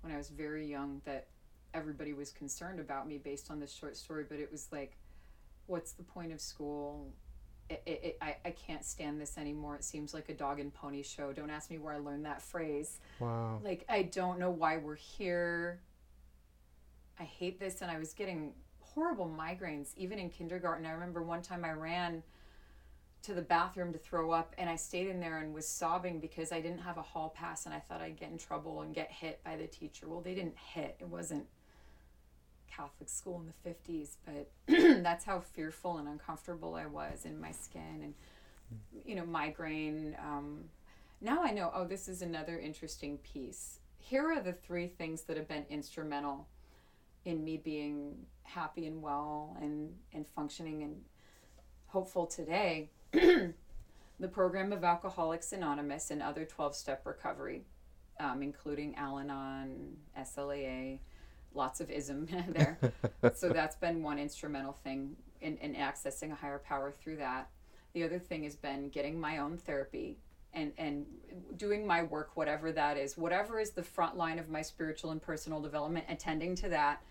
when 0.00 0.12
i 0.12 0.16
was 0.16 0.28
very 0.28 0.66
young 0.66 1.00
that 1.04 1.26
everybody 1.74 2.12
was 2.12 2.30
concerned 2.30 2.80
about 2.80 3.06
me 3.06 3.18
based 3.18 3.50
on 3.50 3.60
this 3.60 3.72
short 3.72 3.96
story 3.96 4.24
but 4.28 4.38
it 4.38 4.50
was 4.50 4.68
like 4.72 4.96
what's 5.68 5.92
the 5.92 6.02
point 6.02 6.32
of 6.32 6.40
school? 6.40 7.12
It, 7.70 7.82
it, 7.86 8.00
it, 8.02 8.18
I, 8.20 8.36
I 8.46 8.50
can't 8.50 8.84
stand 8.84 9.20
this 9.20 9.36
anymore. 9.36 9.76
It 9.76 9.84
seems 9.84 10.14
like 10.14 10.30
a 10.30 10.34
dog 10.34 10.58
and 10.58 10.72
pony 10.72 11.02
show. 11.02 11.32
Don't 11.32 11.50
ask 11.50 11.70
me 11.70 11.78
where 11.78 11.92
i 11.92 11.98
learned 11.98 12.24
that 12.24 12.42
phrase. 12.42 12.98
Wow. 13.20 13.60
like 13.62 13.84
i 13.88 14.02
don't 14.02 14.38
know 14.38 14.50
why 14.50 14.78
we're 14.78 14.96
here. 14.96 15.80
I 17.20 17.24
hate 17.24 17.60
this 17.60 17.82
and 17.82 17.90
i 17.90 17.98
was 17.98 18.12
getting 18.12 18.52
horrible 18.80 19.30
migraines 19.30 19.90
even 19.96 20.18
in 20.18 20.30
kindergarten. 20.30 20.86
I 20.86 20.92
remember 20.92 21.22
one 21.22 21.42
time 21.42 21.64
i 21.64 21.72
ran 21.72 22.22
to 23.22 23.34
the 23.34 23.42
bathroom 23.42 23.92
to 23.92 23.98
throw 23.98 24.30
up 24.30 24.54
and 24.58 24.70
I 24.70 24.76
stayed 24.76 25.08
in 25.08 25.20
there 25.20 25.38
and 25.38 25.52
was 25.52 25.66
sobbing 25.66 26.20
because 26.20 26.52
I 26.52 26.60
didn't 26.60 26.80
have 26.80 26.98
a 26.98 27.02
hall 27.02 27.34
pass 27.36 27.66
and 27.66 27.74
I 27.74 27.80
thought 27.80 28.00
I'd 28.00 28.18
get 28.18 28.30
in 28.30 28.38
trouble 28.38 28.82
and 28.82 28.94
get 28.94 29.10
hit 29.10 29.42
by 29.44 29.56
the 29.56 29.66
teacher. 29.66 30.08
Well, 30.08 30.20
they 30.20 30.34
didn't 30.34 30.56
hit. 30.56 30.96
It 31.00 31.08
wasn't 31.08 31.46
Catholic 32.70 33.08
school 33.08 33.40
in 33.40 33.46
the 33.46 33.70
50s, 33.70 34.16
but 34.24 35.02
that's 35.02 35.24
how 35.24 35.40
fearful 35.40 35.98
and 35.98 36.08
uncomfortable 36.08 36.74
I 36.74 36.86
was 36.86 37.24
in 37.24 37.40
my 37.40 37.50
skin 37.50 38.00
and 38.02 38.14
you 39.04 39.14
know, 39.14 39.24
migraine 39.24 40.14
um, 40.22 40.64
now 41.20 41.42
I 41.42 41.50
know, 41.50 41.70
oh, 41.74 41.84
this 41.84 42.08
is 42.08 42.22
another 42.22 42.58
interesting 42.58 43.18
piece. 43.18 43.80
Here 43.98 44.30
are 44.30 44.40
the 44.40 44.52
three 44.52 44.86
things 44.86 45.22
that 45.22 45.36
have 45.36 45.48
been 45.48 45.66
instrumental 45.68 46.46
in 47.24 47.44
me 47.44 47.56
being 47.56 48.26
happy 48.44 48.86
and 48.86 49.02
well 49.02 49.56
and, 49.60 49.92
and 50.12 50.24
functioning 50.34 50.82
and 50.82 51.02
hopeful 51.86 52.26
today. 52.26 52.90
The 53.12 54.28
program 54.30 54.72
of 54.72 54.84
Alcoholics 54.84 55.52
Anonymous 55.52 56.10
and 56.10 56.22
other 56.22 56.44
12 56.44 56.74
step 56.74 57.06
recovery, 57.06 57.64
um, 58.20 58.42
including 58.42 58.94
Al 58.96 59.18
Anon, 59.18 59.96
SLAA, 60.18 60.98
lots 61.54 61.80
of 61.80 61.90
ism 61.90 62.26
there. 62.48 62.78
so 63.34 63.48
that's 63.52 63.76
been 63.76 64.02
one 64.02 64.18
instrumental 64.18 64.72
thing 64.84 65.16
in, 65.40 65.56
in 65.58 65.74
accessing 65.74 66.32
a 66.32 66.34
higher 66.34 66.58
power 66.58 66.90
through 66.90 67.16
that. 67.16 67.48
The 67.94 68.04
other 68.04 68.18
thing 68.18 68.44
has 68.44 68.56
been 68.56 68.90
getting 68.90 69.18
my 69.18 69.38
own 69.38 69.56
therapy 69.56 70.18
and 70.54 70.72
and 70.78 71.06
doing 71.56 71.86
my 71.86 72.02
work 72.02 72.30
whatever 72.34 72.72
that 72.72 72.96
is 72.96 73.18
whatever 73.18 73.60
is 73.60 73.72
the 73.72 73.82
front 73.82 74.16
line 74.16 74.38
of 74.38 74.48
my 74.48 74.62
spiritual 74.62 75.10
and 75.10 75.20
personal 75.20 75.60
development 75.60 76.06
attending 76.08 76.54
to 76.54 76.70
that 76.70 77.02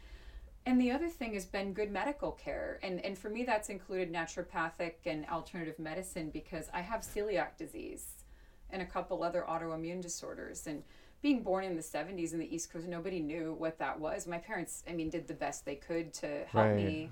and 0.68 0.82
the 0.82 0.92
other 0.92 1.08
thing 1.08 1.34
has 1.34 1.46
been 1.46 1.74
good 1.74 1.92
medical 1.92 2.32
care 2.32 2.80
and 2.84 3.04
and 3.04 3.18
for 3.18 3.30
me 3.30 3.44
that's 3.44 3.70
included 3.70 4.12
naturopathic 4.12 4.96
and 5.06 5.26
alternative 5.28 5.80
medicine 5.80 6.30
because 6.30 6.70
i 6.74 6.82
have 6.82 7.02
celiac 7.02 7.58
disease 7.58 8.26
and 8.70 8.82
a 8.82 8.86
couple 8.86 9.24
other 9.24 9.46
autoimmune 9.50 10.02
disorders 10.02 10.68
and 10.68 10.84
being 11.22 11.42
born 11.42 11.64
in 11.64 11.76
the 11.76 11.82
70s 11.82 12.34
in 12.34 12.40
the 12.40 12.54
east 12.54 12.72
coast 12.72 12.86
nobody 12.88 13.20
knew 13.20 13.56
what 13.58 13.80
that 13.80 13.98
was 14.00 14.28
my 14.28 14.38
parents 14.38 14.84
i 14.90 14.94
mean 14.94 15.10
did 15.10 15.28
the 15.28 15.34
best 15.34 15.66
they 15.66 15.76
could 15.76 16.14
to 16.14 16.28
help 16.46 16.66
right. 16.66 16.76
me 16.76 17.10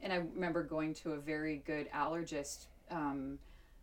and 0.00 0.12
i 0.12 0.16
remember 0.16 0.62
going 0.62 0.94
to 0.94 1.12
a 1.12 1.18
very 1.18 1.62
good 1.66 1.90
allergist 1.92 2.66
um, 2.90 3.38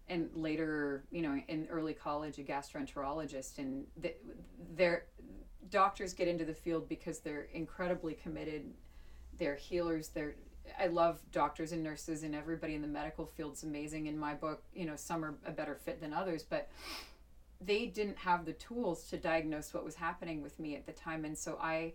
and 0.09 0.29
later, 0.35 1.05
you 1.11 1.21
know, 1.21 1.41
in 1.47 1.67
early 1.69 1.93
college, 1.93 2.37
a 2.37 2.43
gastroenterologist, 2.43 3.57
and 3.57 3.85
the, 4.01 4.13
their 4.75 5.05
doctors 5.69 6.13
get 6.13 6.27
into 6.27 6.45
the 6.45 6.53
field 6.53 6.87
because 6.89 7.19
they're 7.19 7.47
incredibly 7.53 8.13
committed. 8.13 8.65
They're 9.37 9.55
healers. 9.55 10.09
They're 10.09 10.35
I 10.79 10.87
love 10.87 11.19
doctors 11.31 11.71
and 11.71 11.83
nurses, 11.83 12.23
and 12.23 12.33
everybody 12.33 12.73
in 12.73 12.81
the 12.81 12.87
medical 12.87 13.25
field's 13.25 13.63
amazing. 13.63 14.07
In 14.07 14.17
my 14.17 14.33
book, 14.33 14.63
you 14.73 14.85
know, 14.85 14.95
some 14.95 15.23
are 15.23 15.35
a 15.45 15.51
better 15.51 15.75
fit 15.75 15.99
than 16.01 16.13
others, 16.13 16.43
but 16.43 16.69
they 17.61 17.85
didn't 17.85 18.17
have 18.17 18.45
the 18.45 18.53
tools 18.53 19.03
to 19.09 19.17
diagnose 19.17 19.73
what 19.73 19.83
was 19.83 19.95
happening 19.95 20.41
with 20.41 20.59
me 20.59 20.75
at 20.75 20.85
the 20.85 20.91
time, 20.93 21.25
and 21.25 21.37
so 21.37 21.57
I 21.61 21.93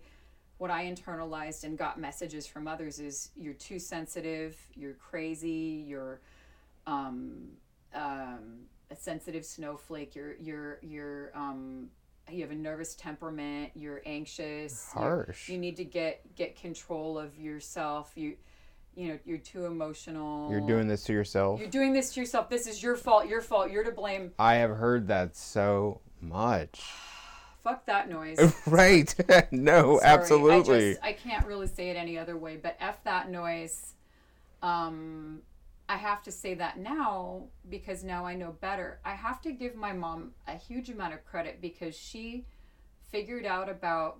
what 0.59 0.69
I 0.69 0.85
internalized 0.85 1.63
and 1.63 1.77
got 1.77 1.99
messages 1.99 2.45
from 2.45 2.67
others 2.67 2.99
is 2.99 3.31
you're 3.35 3.53
too 3.53 3.79
sensitive, 3.79 4.57
you're 4.75 4.93
crazy, 4.93 5.85
you're 5.87 6.19
um, 6.85 7.47
um, 7.95 8.65
a 8.91 8.95
sensitive 8.95 9.45
snowflake. 9.45 10.15
You're 10.15 10.35
you're 10.35 10.79
you're 10.81 11.31
um, 11.33 11.89
you 12.31 12.41
have 12.41 12.51
a 12.51 12.55
nervous 12.55 12.95
temperament. 12.95 13.71
You're 13.75 14.01
anxious. 14.05 14.89
Harsh. 14.91 15.47
You're, 15.47 15.55
you 15.55 15.59
need 15.59 15.77
to 15.77 15.85
get 15.85 16.35
get 16.35 16.55
control 16.55 17.17
of 17.17 17.37
yourself. 17.37 18.11
You 18.15 18.35
you 18.95 19.09
know 19.09 19.19
you're 19.25 19.37
too 19.37 19.65
emotional. 19.65 20.49
You're 20.51 20.61
doing 20.61 20.87
this 20.87 21.03
to 21.05 21.13
yourself. 21.13 21.59
You're 21.59 21.69
doing 21.69 21.93
this 21.93 22.13
to 22.13 22.19
yourself. 22.19 22.49
This 22.49 22.67
is 22.67 22.81
your 22.81 22.95
fault. 22.95 23.27
Your 23.27 23.41
fault. 23.41 23.71
You're 23.71 23.83
to 23.83 23.91
blame. 23.91 24.31
I 24.37 24.55
have 24.55 24.71
heard 24.71 25.07
that 25.07 25.35
so 25.35 26.01
much. 26.21 26.81
Fuck 27.63 27.85
that 27.87 28.09
noise. 28.09 28.39
right. 28.67 29.13
no, 29.51 29.99
Sorry, 29.99 30.11
absolutely. 30.11 30.75
I, 30.75 30.91
just, 30.91 31.03
I 31.03 31.13
can't 31.13 31.45
really 31.45 31.67
say 31.67 31.89
it 31.89 31.97
any 31.97 32.17
other 32.17 32.37
way, 32.37 32.57
but 32.57 32.77
F 32.79 33.03
that 33.03 33.29
noise. 33.29 33.93
Um, 34.61 35.41
I 35.89 35.97
have 35.97 36.21
to 36.23 36.31
say 36.31 36.53
that 36.53 36.77
now 36.77 37.45
because 37.67 38.03
now 38.03 38.23
I 38.23 38.35
know 38.35 38.55
better. 38.61 38.99
I 39.03 39.15
have 39.15 39.41
to 39.41 39.51
give 39.51 39.75
my 39.75 39.91
mom 39.91 40.33
a 40.47 40.55
huge 40.55 40.91
amount 40.91 41.15
of 41.15 41.25
credit 41.25 41.61
because 41.61 41.97
she 41.97 42.45
figured 43.09 43.43
out 43.43 43.69
about 43.69 44.19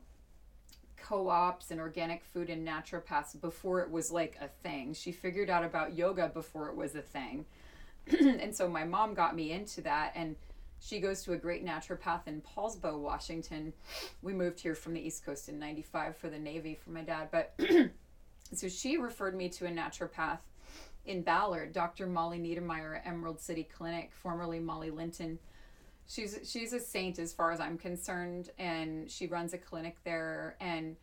co-ops 0.98 1.70
and 1.70 1.80
organic 1.80 2.24
food 2.24 2.50
and 2.50 2.68
naturopaths 2.68 3.40
before 3.40 3.82
it 3.82 3.92
was 3.92 4.12
like 4.12 4.36
a 4.42 4.48
thing. 4.64 4.96
She 4.96 5.12
figured 5.12 5.52
out 5.52 5.64
about 5.64 5.96
yoga 5.96 6.30
before 6.30 6.70
it 6.70 6.76
was 6.76 6.96
a 6.96 7.04
thing. 7.04 7.46
and 8.20 8.56
so 8.56 8.68
my 8.68 8.84
mom 8.84 9.14
got 9.14 9.36
me 9.36 9.52
into 9.52 9.82
that 9.82 10.14
and 10.16 10.36
she 10.80 11.00
goes 11.00 11.22
to 11.26 11.34
a 11.34 11.38
great 11.38 11.64
naturopath 11.64 12.26
in 12.26 12.42
Poulsbo, 12.42 12.98
Washington. 12.98 13.74
We 14.24 14.34
moved 14.34 14.60
here 14.60 14.74
from 14.74 14.96
the 14.96 15.02
East 15.02 15.24
Coast 15.24 15.50
in 15.50 15.60
95 15.60 16.18
for 16.18 16.30
the 16.30 16.40
Navy 16.40 16.74
for 16.84 16.90
my 16.90 17.02
dad, 17.02 17.28
but 17.32 17.54
so 18.54 18.68
she 18.68 18.98
referred 18.98 19.36
me 19.36 19.50
to 19.50 19.68
a 19.68 19.70
naturopath 19.70 20.40
in 21.06 21.22
Ballard, 21.22 21.74
Dr. 21.74 22.08
Molly 22.08 22.40
Niedermeyer 22.40 23.02
Emerald 23.06 23.40
City 23.40 23.68
Clinic, 23.76 24.12
formerly 24.12 24.60
Molly 24.60 24.92
Linton. 24.92 25.40
She's 26.08 26.40
she's 26.44 26.74
a 26.74 26.80
saint 26.80 27.20
as 27.20 27.34
far 27.34 27.52
as 27.52 27.60
I'm 27.60 27.78
concerned, 27.78 28.50
and 28.58 29.10
she 29.10 29.28
runs 29.28 29.54
a 29.54 29.58
clinic 29.58 29.98
there. 30.04 30.56
And 30.60 30.96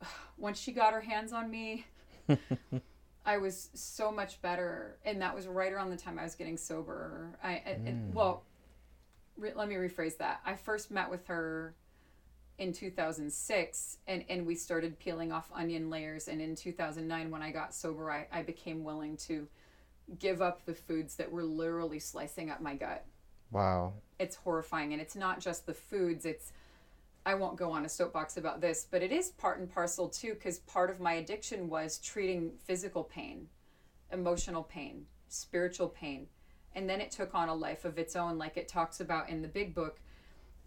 once 0.38 0.58
she 0.58 0.72
got 0.72 0.92
her 0.92 1.00
hands 1.00 1.32
on 1.32 1.50
me, 1.50 1.84
I 3.26 3.38
was 3.38 3.70
so 3.74 4.10
much 4.10 4.40
better, 4.40 4.96
and 5.04 5.20
that 5.20 5.34
was 5.34 5.46
right 5.46 5.72
around 5.72 5.90
the 5.90 5.96
time 5.96 6.18
I 6.18 6.22
was 6.22 6.34
getting 6.34 6.56
sober. 6.56 7.36
I, 7.42 7.62
mm. 7.66 8.12
well, 8.12 8.44
re- 9.36 9.52
let 9.54 9.68
me 9.68 9.74
rephrase 9.74 10.16
that. 10.18 10.40
I 10.44 10.54
first 10.54 10.90
met 10.90 11.10
with 11.10 11.26
her 11.26 11.74
in 12.58 12.72
2006 12.72 13.98
and, 14.06 14.24
and 14.28 14.46
we 14.46 14.54
started 14.54 14.98
peeling 14.98 15.30
off 15.30 15.50
onion 15.54 15.90
layers 15.90 16.28
and 16.28 16.40
in 16.40 16.54
2009 16.54 17.30
when 17.30 17.42
i 17.42 17.50
got 17.50 17.74
sober 17.74 18.10
I, 18.10 18.26
I 18.32 18.42
became 18.42 18.82
willing 18.82 19.16
to 19.18 19.46
give 20.18 20.40
up 20.40 20.64
the 20.64 20.74
foods 20.74 21.16
that 21.16 21.30
were 21.30 21.42
literally 21.42 21.98
slicing 21.98 22.50
up 22.50 22.60
my 22.60 22.74
gut. 22.74 23.04
Wow. 23.50 23.94
It's 24.18 24.36
horrifying 24.36 24.92
and 24.92 25.02
it's 25.02 25.16
not 25.16 25.40
just 25.40 25.66
the 25.66 25.74
foods 25.74 26.24
it's 26.24 26.52
i 27.24 27.34
won't 27.34 27.56
go 27.56 27.70
on 27.70 27.84
a 27.84 27.88
soapbox 27.88 28.36
about 28.36 28.60
this 28.60 28.86
but 28.90 29.02
it 29.02 29.12
is 29.12 29.30
part 29.30 29.58
and 29.58 29.70
parcel 29.70 30.08
too 30.08 30.32
because 30.34 30.60
part 30.60 30.90
of 30.90 31.00
my 31.00 31.14
addiction 31.14 31.68
was 31.68 31.98
treating 31.98 32.52
physical 32.64 33.04
pain 33.04 33.48
emotional 34.12 34.62
pain 34.62 35.04
spiritual 35.28 35.88
pain 35.88 36.26
and 36.74 36.88
then 36.88 37.00
it 37.00 37.10
took 37.10 37.34
on 37.34 37.48
a 37.48 37.54
life 37.54 37.84
of 37.84 37.98
its 37.98 38.16
own 38.16 38.38
like 38.38 38.56
it 38.56 38.68
talks 38.68 39.00
about 39.00 39.28
in 39.28 39.42
the 39.42 39.48
big 39.48 39.74
book 39.74 40.00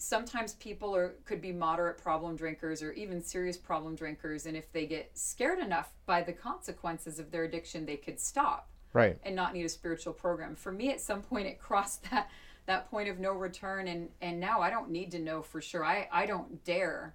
sometimes 0.01 0.53
people 0.55 0.95
are 0.95 1.15
could 1.25 1.41
be 1.41 1.51
moderate 1.51 1.97
problem 1.97 2.35
drinkers 2.35 2.81
or 2.81 2.93
even 2.93 3.21
serious 3.21 3.57
problem 3.57 3.95
drinkers 3.95 4.45
and 4.45 4.55
if 4.55 4.71
they 4.71 4.85
get 4.85 5.11
scared 5.13 5.59
enough 5.59 5.91
by 6.05 6.21
the 6.21 6.31
consequences 6.31 7.19
of 7.19 7.29
their 7.31 7.43
addiction 7.43 7.85
they 7.85 7.97
could 7.97 8.17
stop 8.17 8.69
right. 8.93 9.17
and 9.23 9.35
not 9.35 9.53
need 9.53 9.65
a 9.65 9.69
spiritual 9.69 10.13
program. 10.13 10.55
For 10.55 10.71
me 10.71 10.89
at 10.91 11.01
some 11.01 11.21
point 11.21 11.47
it 11.47 11.59
crossed 11.59 12.09
that 12.09 12.29
that 12.65 12.89
point 12.89 13.09
of 13.09 13.19
no 13.19 13.33
return 13.33 13.87
and 13.87 14.09
and 14.21 14.39
now 14.39 14.61
i 14.61 14.69
don't 14.69 14.89
need 14.89 15.11
to 15.11 15.19
know 15.19 15.41
for 15.41 15.59
sure. 15.61 15.83
I 15.83 16.07
i 16.11 16.25
don't 16.25 16.63
dare 16.63 17.13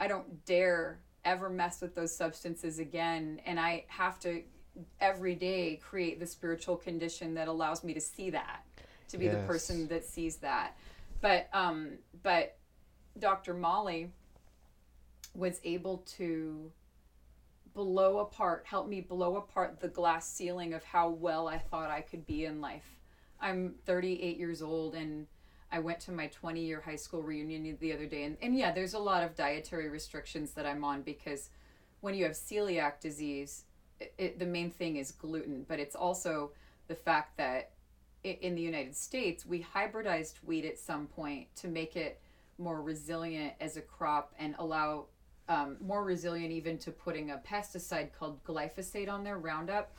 i 0.00 0.08
don't 0.08 0.44
dare 0.46 0.98
ever 1.24 1.48
mess 1.48 1.80
with 1.80 1.94
those 1.94 2.14
substances 2.14 2.78
again 2.78 3.40
and 3.44 3.60
i 3.60 3.84
have 3.88 4.18
to 4.20 4.42
every 5.00 5.34
day 5.34 5.76
create 5.76 6.18
the 6.18 6.26
spiritual 6.26 6.76
condition 6.76 7.34
that 7.34 7.46
allows 7.46 7.84
me 7.84 7.92
to 7.92 8.00
see 8.00 8.30
that 8.30 8.64
to 9.08 9.18
be 9.18 9.26
yes. 9.26 9.34
the 9.34 9.42
person 9.42 9.88
that 9.88 10.04
sees 10.04 10.36
that 10.36 10.76
but 11.20 11.48
um, 11.52 11.98
but 12.22 12.56
Dr. 13.18 13.54
Molly 13.54 14.10
was 15.34 15.60
able 15.64 15.98
to 16.16 16.70
blow 17.74 18.18
apart, 18.18 18.64
help 18.66 18.88
me 18.88 19.00
blow 19.00 19.36
apart 19.36 19.80
the 19.80 19.88
glass 19.88 20.28
ceiling 20.28 20.74
of 20.74 20.82
how 20.82 21.08
well 21.08 21.46
I 21.46 21.58
thought 21.58 21.90
I 21.90 22.00
could 22.00 22.26
be 22.26 22.44
in 22.44 22.60
life. 22.60 22.96
I'm 23.40 23.74
38 23.86 24.36
years 24.36 24.62
old 24.62 24.94
and 24.94 25.26
I 25.70 25.78
went 25.78 26.00
to 26.00 26.12
my 26.12 26.26
20 26.28 26.60
year 26.60 26.80
high 26.80 26.96
school 26.96 27.22
reunion 27.22 27.76
the 27.80 27.92
other 27.92 28.06
day. 28.06 28.24
And, 28.24 28.36
and 28.42 28.56
yeah, 28.56 28.72
there's 28.72 28.94
a 28.94 28.98
lot 28.98 29.22
of 29.22 29.36
dietary 29.36 29.88
restrictions 29.88 30.52
that 30.52 30.66
I'm 30.66 30.82
on 30.82 31.02
because 31.02 31.50
when 32.00 32.14
you 32.14 32.24
have 32.24 32.32
celiac 32.32 33.00
disease, 33.00 33.64
it, 34.00 34.14
it, 34.18 34.38
the 34.38 34.46
main 34.46 34.70
thing 34.70 34.96
is 34.96 35.12
gluten, 35.12 35.64
but 35.68 35.78
it's 35.78 35.94
also 35.94 36.52
the 36.88 36.94
fact 36.94 37.36
that 37.36 37.72
in 38.28 38.54
the 38.54 38.62
United 38.62 38.96
States, 38.96 39.44
we 39.46 39.64
hybridized 39.74 40.34
wheat 40.44 40.64
at 40.64 40.78
some 40.78 41.06
point 41.06 41.46
to 41.56 41.68
make 41.68 41.96
it 41.96 42.20
more 42.58 42.82
resilient 42.82 43.54
as 43.60 43.76
a 43.76 43.80
crop 43.80 44.32
and 44.38 44.54
allow 44.58 45.06
um, 45.48 45.76
more 45.80 46.04
resilient 46.04 46.52
even 46.52 46.78
to 46.78 46.90
putting 46.90 47.30
a 47.30 47.38
pesticide 47.38 48.10
called 48.12 48.42
glyphosate 48.44 49.08
on 49.08 49.24
their 49.24 49.38
Roundup. 49.38 49.94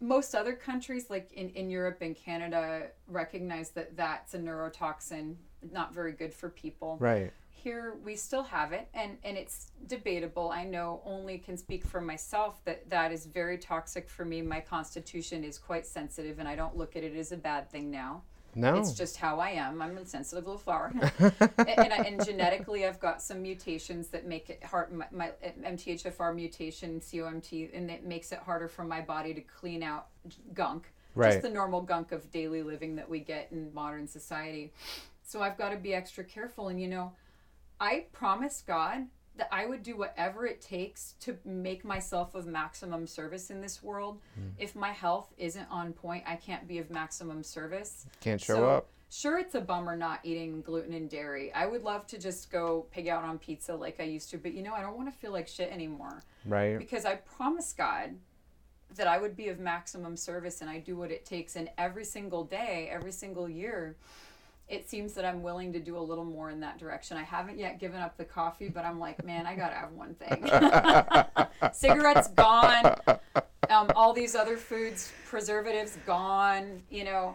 Most 0.00 0.34
other 0.34 0.52
countries, 0.52 1.08
like 1.08 1.32
in, 1.32 1.48
in 1.50 1.70
Europe 1.70 1.98
and 2.00 2.14
Canada, 2.14 2.88
recognize 3.08 3.70
that 3.70 3.96
that's 3.96 4.34
a 4.34 4.38
neurotoxin, 4.38 5.36
not 5.72 5.94
very 5.94 6.12
good 6.12 6.34
for 6.34 6.50
people. 6.50 6.98
Right. 7.00 7.32
Here 7.64 7.96
we 8.04 8.14
still 8.14 8.42
have 8.42 8.72
it 8.72 8.88
and 8.92 9.16
and 9.24 9.38
it's 9.38 9.72
debatable. 9.86 10.50
I 10.50 10.64
know 10.64 11.00
only 11.06 11.38
can 11.38 11.56
speak 11.56 11.84
for 11.84 12.00
myself 12.00 12.62
that 12.66 12.88
that 12.90 13.10
is 13.10 13.24
very 13.24 13.56
toxic 13.56 14.08
for 14.08 14.26
me. 14.26 14.42
My 14.42 14.60
constitution 14.60 15.42
is 15.42 15.58
quite 15.58 15.86
sensitive 15.86 16.38
and 16.38 16.46
i 16.46 16.54
don't 16.54 16.76
look 16.76 16.94
at 16.94 17.02
it 17.02 17.16
as 17.16 17.32
a 17.32 17.36
bad 17.36 17.70
thing 17.70 17.90
now. 17.90 18.22
No. 18.56 18.76
it's 18.76 18.92
just 18.92 19.16
how 19.16 19.40
i 19.40 19.48
am. 19.48 19.82
I'm 19.82 19.96
a 19.96 20.06
sensitive 20.06 20.44
little 20.44 20.58
flower. 20.58 20.92
And, 21.58 21.68
and, 21.68 21.92
I, 21.92 21.96
and 22.08 22.24
genetically 22.24 22.86
i've 22.86 23.00
got 23.00 23.22
some 23.22 23.40
mutations 23.40 24.08
that 24.08 24.26
make 24.26 24.50
it 24.50 24.62
hard 24.62 24.92
my, 24.92 25.06
my 25.10 25.30
mthfr 25.64 26.34
mutation 26.34 27.00
comt 27.00 27.52
and 27.72 27.90
it 27.90 28.04
makes 28.04 28.30
it 28.30 28.40
harder 28.40 28.68
for 28.68 28.84
my 28.84 29.00
body 29.00 29.32
to 29.32 29.40
clean 29.40 29.82
out 29.82 30.08
gunk. 30.52 30.92
Right. 31.14 31.30
just 31.30 31.42
the 31.42 31.48
normal 31.48 31.80
gunk 31.80 32.12
of 32.12 32.30
daily 32.30 32.62
living 32.62 32.96
that 32.96 33.08
we 33.08 33.20
get 33.20 33.48
in 33.52 33.72
modern 33.72 34.06
society. 34.06 34.72
So 35.22 35.40
i've 35.40 35.56
got 35.56 35.70
to 35.70 35.78
be 35.78 35.94
extra 35.94 36.22
careful 36.22 36.68
and 36.68 36.78
you 36.80 36.88
know 36.88 37.12
I 37.80 38.06
promised 38.12 38.66
God 38.66 39.06
that 39.36 39.48
I 39.50 39.66
would 39.66 39.82
do 39.82 39.96
whatever 39.96 40.46
it 40.46 40.60
takes 40.60 41.14
to 41.20 41.36
make 41.44 41.84
myself 41.84 42.34
of 42.36 42.46
maximum 42.46 43.06
service 43.06 43.50
in 43.50 43.60
this 43.60 43.82
world. 43.82 44.20
Hmm. 44.36 44.48
If 44.58 44.76
my 44.76 44.92
health 44.92 45.32
isn't 45.36 45.66
on 45.70 45.92
point, 45.92 46.22
I 46.26 46.36
can't 46.36 46.68
be 46.68 46.78
of 46.78 46.90
maximum 46.90 47.42
service. 47.42 48.06
Can't 48.20 48.40
show 48.40 48.54
So, 48.54 48.68
up. 48.70 48.86
Sure, 49.10 49.38
it's 49.38 49.54
a 49.54 49.60
bummer 49.60 49.96
not 49.96 50.20
eating 50.24 50.60
gluten 50.62 50.92
and 50.92 51.08
dairy. 51.10 51.52
I 51.52 51.66
would 51.66 51.82
love 51.82 52.06
to 52.08 52.18
just 52.18 52.50
go 52.50 52.86
pig 52.90 53.06
out 53.08 53.22
on 53.24 53.38
pizza 53.38 53.74
like 53.74 54.00
I 54.00 54.04
used 54.04 54.30
to, 54.30 54.38
but 54.38 54.54
you 54.54 54.62
know, 54.62 54.74
I 54.74 54.82
don't 54.82 54.96
want 54.96 55.12
to 55.12 55.16
feel 55.18 55.32
like 55.32 55.46
shit 55.48 55.70
anymore 55.70 56.22
Right. 56.44 56.78
because 56.78 57.04
I 57.04 57.16
promised 57.16 57.76
God 57.76 58.16
that 58.96 59.06
I 59.08 59.18
would 59.18 59.36
be 59.36 59.48
of 59.48 59.58
maximum 59.58 60.16
service 60.16 60.60
and 60.60 60.70
I 60.70 60.78
do 60.78 60.96
what 60.96 61.10
it 61.10 61.24
takes. 61.24 61.56
And 61.56 61.68
every 61.78 62.04
single 62.04 62.44
day, 62.44 62.88
every 62.90 63.12
single 63.12 63.48
year, 63.48 63.96
it 64.68 64.88
seems 64.88 65.12
that 65.14 65.24
I'm 65.24 65.42
willing 65.42 65.72
to 65.74 65.80
do 65.80 65.96
a 65.96 66.00
little 66.00 66.24
more 66.24 66.50
in 66.50 66.60
that 66.60 66.78
direction. 66.78 67.16
I 67.16 67.22
haven't 67.22 67.58
yet 67.58 67.78
given 67.78 68.00
up 68.00 68.16
the 68.16 68.24
coffee, 68.24 68.68
but 68.68 68.84
I'm 68.84 68.98
like, 68.98 69.24
man, 69.24 69.46
I 69.46 69.54
gotta 69.54 69.74
have 69.74 69.92
one 69.92 70.14
thing. 70.14 70.42
Cigarettes 71.72 72.28
gone. 72.28 72.96
Um, 73.70 73.90
all 73.96 74.12
these 74.12 74.34
other 74.34 74.56
foods, 74.56 75.12
preservatives 75.26 75.98
gone. 76.06 76.82
You 76.90 77.04
know, 77.04 77.34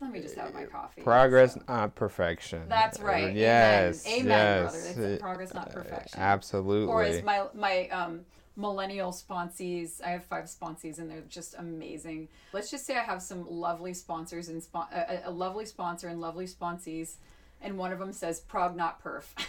let 0.00 0.12
me 0.12 0.20
just 0.20 0.34
have 0.36 0.52
my 0.54 0.64
coffee. 0.64 1.02
Progress, 1.02 1.54
So, 1.54 1.62
not 1.68 1.94
perfection. 1.94 2.62
that's 2.68 3.00
right. 3.00 3.34
Yes. 3.34 4.06
Amen, 4.06 4.20
Amen 4.20 4.28
yes. 4.64 4.92
brother. 4.94 5.08
It's 5.12 5.22
progress, 5.22 5.54
not 5.54 5.70
perfection. 5.70 6.20
Absolutely. 6.20 6.92
Or 6.92 7.02
as 7.02 7.22
my 7.22 7.44
my 7.54 7.88
um, 7.88 8.20
millennial 8.58 9.12
sponsees, 9.12 10.02
I 10.04 10.08
have 10.10 10.24
five 10.24 10.44
sponsees 10.46 10.98
and 10.98 11.08
they're 11.10 11.22
just 11.28 11.54
amazing. 11.56 12.28
Let's 12.52 12.70
just 12.70 12.84
say 12.84 12.96
I 12.98 13.02
have 13.04 13.22
some 13.22 13.46
lovely 13.48 13.94
sponsors 13.94 14.48
and 14.48 14.62
spon- 14.62 14.88
a, 14.92 15.20
a 15.26 15.30
lovely 15.30 15.64
sponsor 15.64 16.08
and 16.08 16.20
lovely 16.20 16.46
sponsees, 16.46 17.14
and 17.62 17.78
one 17.78 17.92
of 17.92 17.98
them 18.00 18.12
says 18.12 18.40
"prog 18.40 18.76
not 18.76 19.02
perf." 19.02 19.24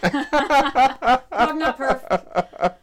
prog 1.30 1.56
not 1.58 1.76
perf. 1.76 2.76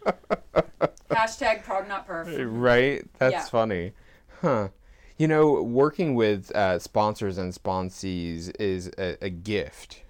Hashtag 1.09 1.63
prog 1.63 1.87
not 1.87 2.07
perf. 2.07 2.45
Right? 2.49 3.03
That's 3.17 3.33
Yeah. 3.33 3.43
funny. 3.45 3.93
Huh. 4.41 4.69
You 5.17 5.27
know, 5.27 5.63
working 5.63 6.13
with 6.13 6.55
uh, 6.55 6.77
sponsors 6.77 7.37
and 7.39 7.51
sponsees 7.53 8.51
is 8.59 8.91
a, 8.99 9.17
a 9.25 9.29
gift, 9.31 10.03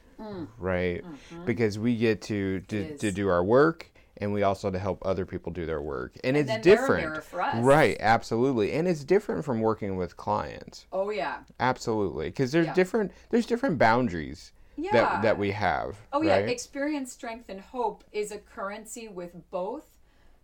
right? 0.58 1.01
Because 1.45 1.80
we 1.80 1.95
get 1.95 2.21
to, 2.23 2.60
to, 2.62 2.84
Mm. 2.84 2.99
To 2.99 3.12
do 3.12 3.30
our 3.30 3.43
work 3.43 3.89
and 4.21 4.34
we 4.34 4.43
also 4.43 4.71
to 4.71 4.80
help 4.80 5.01
other 5.06 5.25
people 5.25 5.51
do 5.51 5.65
their 5.65 5.82
work. 5.82 6.17
And, 6.23 6.36
it's 6.38 6.47
then 6.47 6.62
they're 6.62 6.73
a 6.73 6.77
different. 6.77 7.23
for 7.23 7.41
us. 7.41 7.56
Right, 7.63 7.97
absolutely. 7.99 8.73
And 8.73 8.88
it's 8.88 9.03
different 9.03 9.45
from 9.45 9.62
working 9.62 9.97
with 9.97 10.17
clients. 10.17 10.86
Oh 10.91 11.10
yeah. 11.10 11.39
Absolutely. 11.60 12.30
Because 12.30 12.51
there's 12.51 12.67
Yeah. 12.67 12.73
different 12.73 13.12
there's 13.30 13.45
different 13.45 13.77
boundaries 13.77 14.51
Yeah. 14.75 14.91
that 14.93 15.21
that 15.21 15.38
we 15.38 15.51
have. 15.51 15.97
Oh 16.13 16.21
yeah, 16.21 16.38
experience, 16.38 17.12
strength, 17.12 17.49
and 17.49 17.62
hope 17.62 18.03
is 18.12 18.32
a 18.32 18.39
currency 18.39 19.08
with 19.08 19.36
both. 19.51 19.86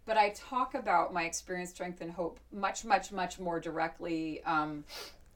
But 0.06 0.18
I 0.18 0.32
talk 0.32 0.76
about 0.76 1.14
my 1.14 1.24
experience, 1.24 1.70
strength, 1.70 2.02
and 2.02 2.12
hope 2.12 2.40
much, 2.52 2.84
much, 2.84 3.12
much 3.14 3.40
more 3.40 3.62
directly 3.62 4.44
um, 4.44 4.84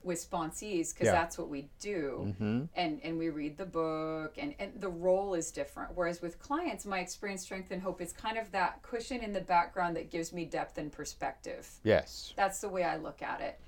with 0.02 0.18
sponsees 0.30 0.94
because 0.94 1.06
Yeah. 1.06 1.12
that's 1.12 1.36
what 1.36 1.48
we 1.48 1.68
do, 1.80 2.24
Mm-hmm. 2.28 2.64
and 2.76 3.00
and 3.02 3.18
we 3.18 3.30
read 3.30 3.56
the 3.56 3.66
book, 3.66 4.34
and 4.38 4.54
and 4.58 4.72
the 4.80 4.88
role 4.88 5.34
is 5.34 5.50
different. 5.50 5.92
Whereas 5.94 6.22
with 6.22 6.38
clients, 6.38 6.84
my 6.86 7.00
experience, 7.00 7.42
strength, 7.42 7.70
and 7.70 7.82
hope 7.82 8.00
is 8.00 8.12
kind 8.12 8.38
of 8.38 8.50
that 8.52 8.82
cushion 8.82 9.20
in 9.22 9.32
the 9.32 9.40
background 9.40 9.96
that 9.96 10.10
gives 10.10 10.32
me 10.32 10.44
depth 10.44 10.78
and 10.78 10.92
perspective. 10.92 11.68
Yes. 11.82 12.32
That's 12.36 12.60
the 12.60 12.68
way 12.68 12.84
I 12.84 12.96
look 12.96 13.22
at 13.22 13.40
it. 13.40 13.60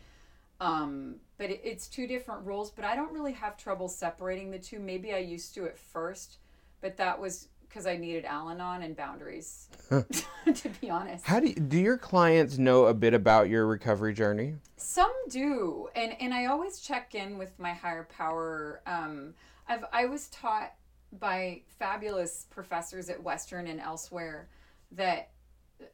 Um, 0.61 1.17
but 1.39 1.51
it, 1.51 1.61
it's 1.65 1.89
two 1.89 2.07
different 2.07 2.45
roles, 2.47 2.71
but 2.71 2.85
I 2.85 2.95
don't 2.95 3.13
really 3.13 3.33
have 3.33 3.57
trouble 3.57 3.89
separating 3.89 4.51
the 4.51 4.59
two. 4.59 4.79
Maybe 4.79 5.13
I 5.15 5.19
used 5.19 5.55
to 5.55 5.65
at 5.65 5.79
first, 5.79 6.39
but 6.81 6.97
that 6.99 7.19
was 7.19 7.49
because 7.71 7.87
I 7.87 7.97
needed 7.97 8.25
Al 8.25 8.51
Anon 8.51 8.83
and 8.83 8.97
boundaries, 8.97 9.69
to 9.89 10.69
be 10.81 10.91
honest. 10.91 11.25
How 11.25 11.39
do 11.39 11.49
you, 11.49 11.55
do 11.55 11.79
your 11.79 11.97
clients 11.97 12.59
know 12.59 12.87
a 12.87 12.95
bit 12.95 13.15
about 13.15 13.49
your 13.49 13.67
recovery 13.67 14.13
journey? 14.13 14.57
Some 14.77 15.13
do, 15.29 15.89
and 15.95 16.15
and 16.21 16.35
I 16.35 16.47
always 16.47 16.81
check 16.81 17.15
in 17.15 17.39
with 17.39 17.57
my 17.59 17.73
higher 17.73 18.09
power. 18.17 18.83
Um, 18.87 19.35
I've 19.69 19.85
I 19.93 20.07
was 20.07 20.29
taught 20.29 20.73
by 21.19 21.63
fabulous 21.79 22.47
professors 22.51 23.09
at 23.09 23.23
Western 23.23 23.69
and 23.69 23.81
elsewhere 23.81 24.49
that 24.93 25.31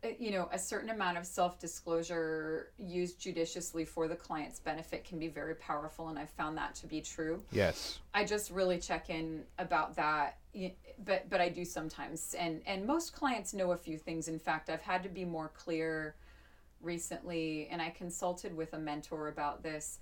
Uh, 0.04 0.08
you 0.18 0.30
know 0.30 0.48
a 0.52 0.58
certain 0.58 0.90
amount 0.90 1.16
of 1.16 1.26
self 1.26 1.58
disclosure 1.58 2.70
used 2.78 3.20
judiciously 3.20 3.84
for 3.84 4.08
the 4.08 4.16
client's 4.16 4.58
benefit 4.58 5.04
can 5.04 5.18
be 5.18 5.28
very 5.28 5.54
powerful, 5.54 6.08
and 6.08 6.18
I've 6.18 6.30
found 6.30 6.56
that 6.58 6.74
to 6.76 6.86
be 6.86 7.00
true. 7.00 7.42
Yes. 7.52 7.98
I 8.14 8.24
just 8.24 8.50
really 8.50 8.78
check 8.78 9.10
in 9.10 9.44
about 9.58 9.94
that, 9.96 10.38
but 11.04 11.28
but 11.28 11.40
I 11.40 11.48
do 11.48 11.64
sometimes, 11.64 12.34
and 12.38 12.62
and 12.66 12.86
most 12.86 13.12
clients 13.12 13.54
know 13.54 13.72
a 13.72 13.76
few 13.76 13.98
things. 13.98 14.28
In 14.28 14.38
fact, 14.38 14.70
I've 14.70 14.82
had 14.82 15.02
to 15.04 15.08
be 15.08 15.24
more 15.24 15.50
clear 15.54 16.16
recently, 16.80 17.68
and 17.70 17.80
I 17.80 17.90
consulted 17.90 18.56
with 18.56 18.72
a 18.72 18.78
mentor 18.78 19.28
about 19.28 19.62
this 19.62 19.98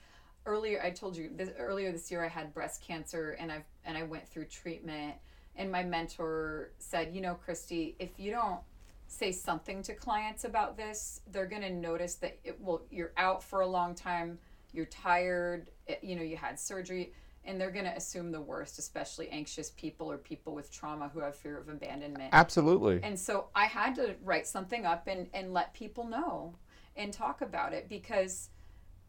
earlier. 0.47 0.83
I 0.83 0.90
told 0.90 1.16
you 1.16 1.31
this, 1.35 1.51
earlier 1.59 1.92
this 1.92 2.11
year 2.11 2.25
I 2.25 2.29
had 2.29 2.55
breast 2.55 2.83
cancer, 2.83 3.37
and 3.38 3.53
I've 3.53 3.64
and 3.85 3.99
I 3.99 4.03
went 4.05 4.29
through 4.29 4.47
treatment, 4.47 5.14
and 5.57 5.70
my 5.70 5.83
mentor 5.83 6.70
said, 6.79 7.14
you 7.14 7.20
know, 7.20 7.35
Christy, 7.35 7.97
if 7.99 8.18
you 8.18 8.31
don't 8.31 8.61
say 9.07 9.31
something 9.33 9.83
to 9.83 9.95
clients 9.95 10.45
about 10.45 10.77
this, 10.77 11.21
they're 11.31 11.47
going 11.47 11.62
to 11.62 11.71
notice 11.71 12.17
that 12.17 12.38
it 12.45 12.59
well 12.61 12.83
you're 12.90 13.12
out 13.17 13.43
for 13.43 13.61
a 13.61 13.67
long 13.67 13.95
time, 13.95 14.38
you're 14.73 14.87
tired, 14.87 15.71
it- 15.87 16.03
you 16.03 16.17
know, 16.17 16.23
you 16.23 16.37
had 16.37 16.59
surgery, 16.59 17.12
and 17.45 17.61
they're 17.61 17.71
going 17.71 17.85
to 17.85 17.95
assume 17.97 18.33
the 18.33 18.40
worst, 18.40 18.79
especially 18.79 19.29
anxious 19.29 19.71
people 19.77 20.11
or 20.11 20.17
people 20.19 20.55
with 20.55 20.73
trauma 20.73 21.09
who 21.12 21.21
have 21.21 21.37
fear 21.37 21.59
of 21.59 21.69
abandonment. 21.69 22.31
Absolutely. 22.33 23.01
And 23.03 23.19
so 23.19 23.49
I 23.55 23.67
had 23.67 23.95
to 23.97 24.14
write 24.25 24.47
something 24.47 24.87
up 24.87 25.07
and, 25.07 25.29
and 25.35 25.53
let 25.53 25.75
people 25.75 26.07
know 26.07 26.57
and 26.97 27.12
talk 27.12 27.43
about 27.43 27.73
it 27.73 27.88
because 27.88 28.49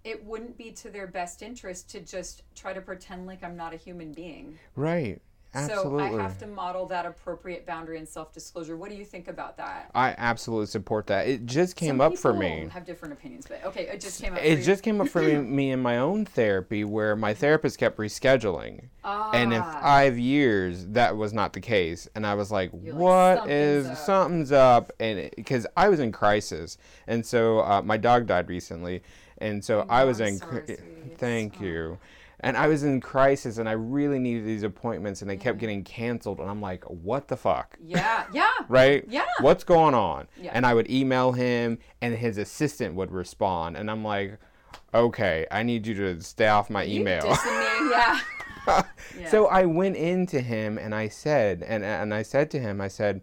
it 0.04 0.24
wouldn't 0.24 0.58
be 0.58 0.72
to 0.72 0.90
their 0.90 1.08
best 1.08 1.42
interest 1.42 1.90
to 1.92 2.00
just 2.02 2.44
try 2.56 2.74
to 2.74 2.82
pretend 2.82 3.26
like 3.26 3.44
I'm 3.44 3.56
not 3.56 3.74
a 3.74 3.78
human 3.78 4.12
being. 4.14 4.60
right. 4.76 5.22
Absolutely. 5.56 6.10
So 6.10 6.20
I 6.20 6.22
have 6.22 6.38
to 6.40 6.48
model 6.48 6.86
that 6.88 7.06
appropriate 7.06 7.66
boundary 7.66 7.98
and 7.98 8.08
self 8.08 8.34
disclosure. 8.34 8.76
What 8.78 8.90
do 8.90 8.96
you 8.96 9.06
think 9.06 9.28
about 9.28 9.58
that? 9.58 9.90
I 9.96 10.16
absolutely 10.18 10.68
support 10.68 11.08
that. 11.08 11.28
It 11.28 11.46
just 11.46 11.76
came 11.76 11.90
Some 11.98 12.02
up 12.02 12.18
for 12.18 12.34
me. 12.34 12.68
Have 12.72 12.86
different 12.86 13.14
opinions, 13.14 13.46
but 13.48 13.64
okay, 13.66 13.88
it 13.88 14.02
just 14.02 14.22
came 14.22 14.34
up. 14.34 14.40
for 14.40 14.46
It 14.46 14.62
just 14.64 14.84
came 14.84 15.02
up 15.02 15.08
for 15.08 15.22
me, 15.22 15.36
me 15.38 15.72
in 15.72 15.82
my 15.82 15.98
own 15.98 16.26
therapy 16.26 16.84
where 16.84 17.16
my 17.16 17.34
therapist 17.34 17.78
kept 17.78 17.98
rescheduling. 17.98 18.90
ah. 19.04 19.32
And 19.32 19.54
in 19.54 19.62
Ah. 19.62 19.80
five 19.82 20.18
years, 20.20 20.86
that 20.88 21.16
was 21.16 21.34
not 21.34 21.54
the 21.54 21.62
case. 21.62 22.08
And 22.16 22.26
I 22.26 22.34
was 22.36 22.52
like, 22.52 22.72
You're 22.82 22.94
like, 22.96 23.38
"Something's 23.40 23.52
is 23.52 23.88
up." 23.88 23.98
something's 23.98 24.52
up? 24.52 24.92
And 25.00 25.30
because 25.36 25.66
I 25.78 25.90
was 25.90 26.00
in 26.00 26.12
crisis. 26.12 26.78
And 27.08 27.26
so 27.26 27.60
uh, 27.60 27.82
my 27.82 27.98
dog 27.98 28.28
died 28.28 28.50
recently. 28.50 29.04
And 29.38 29.64
so 29.64 29.86
I, 29.90 30.06
was 30.06 30.22
I'm 30.22 30.28
in. 30.28 30.38
sorry, 30.38 30.62
cri- 30.62 30.78
Thank 31.18 31.56
oh. 31.60 31.64
you. 31.64 31.98
And 32.46 32.56
I 32.56 32.68
was 32.68 32.84
in 32.84 33.02
crisis 33.02 33.58
and 33.58 33.68
I 33.68 33.72
really 33.72 34.20
needed 34.20 34.46
these 34.46 34.62
appointments 34.62 35.22
and 35.22 35.30
they 35.30 35.36
kept 35.36 35.58
getting 35.58 35.84
canceled. 35.84 36.40
And 36.40 36.48
I'm 36.48 36.62
like, 36.62 36.84
what 36.84 37.28
the 37.28 37.36
fuck? 37.36 37.76
Yeah, 37.84 38.26
yeah. 38.32 38.52
right? 38.70 39.04
Yeah. 39.10 39.26
What's 39.42 39.64
going 39.64 39.96
on? 39.96 40.28
Yeah. 40.40 40.52
And 40.54 40.64
I 40.64 40.76
would 40.76 40.88
email 40.90 41.32
him, 41.32 41.80
and 42.02 42.14
his 42.16 42.38
assistant 42.38 42.94
would 42.94 43.12
respond, 43.12 43.78
and 43.78 43.90
I'm 43.90 44.04
like, 44.04 44.38
okay, 44.94 45.48
I 45.50 45.64
need 45.64 45.88
you 45.88 45.96
to 45.96 46.22
stay 46.22 46.48
off 46.48 46.70
my 46.70 46.84
You 46.84 47.02
email. 47.02 47.26
yeah. 47.26 48.20
Yeah. 48.68 49.30
So 49.30 49.46
I 49.46 49.66
went 49.66 49.96
into 49.96 50.42
him 50.42 50.80
and 50.80 50.94
I 50.96 51.08
said, 51.08 51.64
and 51.68 51.84
and 51.86 52.12
I 52.14 52.24
said 52.24 52.50
to 52.52 52.60
him, 52.60 52.82
I 52.82 52.88
said, 52.88 53.22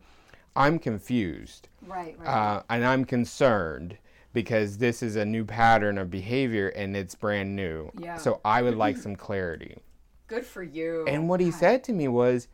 I'm 0.55 0.79
confused, 0.79 1.69
right, 1.85 2.17
right. 2.19 2.29
uh, 2.29 2.63
and 2.71 2.85
I'm 2.85 3.05
concerned. 3.05 3.99
Because 4.33 4.79
this 4.79 5.03
is 5.03 5.17
a 5.17 5.25
new 5.25 5.45
pattern 5.45 5.99
of 5.99 6.11
behavior 6.11 6.69
and 6.71 6.97
it's 6.97 7.15
brand 7.15 7.55
new. 7.55 7.91
Yeah. 7.99 8.17
So 8.17 8.41
I 8.45 8.63
would 8.63 8.77
like 8.77 8.97
some 8.97 9.15
clarity. 9.17 9.77
Good 10.27 10.47
for 10.47 10.63
you. 10.63 11.05
And 11.07 11.29
what 11.29 11.41
he 11.41 11.51
said 11.51 11.85
to 11.85 11.93
me 11.93 12.09
was, 12.09 12.49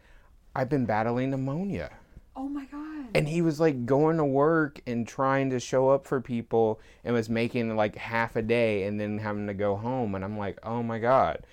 I've 0.56 0.68
been 0.68 0.86
battling 0.86 1.30
pneumonia. 1.30 1.90
oh 2.34 2.48
my 2.48 2.64
god. 2.64 3.06
and 3.14 3.28
he 3.28 3.42
was 3.42 3.60
like 3.60 3.86
going 3.86 4.16
to 4.16 4.24
work 4.24 4.80
and 4.86 5.06
trying 5.06 5.50
to 5.50 5.60
show 5.60 5.88
up 5.88 6.06
for 6.06 6.20
people 6.20 6.80
and 7.04 7.14
was 7.14 7.28
making 7.28 7.76
like 7.76 7.94
half 7.96 8.34
a 8.36 8.42
day 8.42 8.84
and 8.84 8.98
then 9.00 9.18
having 9.18 9.46
to 9.46 9.54
go 9.54 9.76
home 9.76 10.14
and 10.14 10.24
i'm 10.24 10.36
like 10.38 10.58
oh 10.62 10.82
my 10.82 10.98
god 10.98 11.44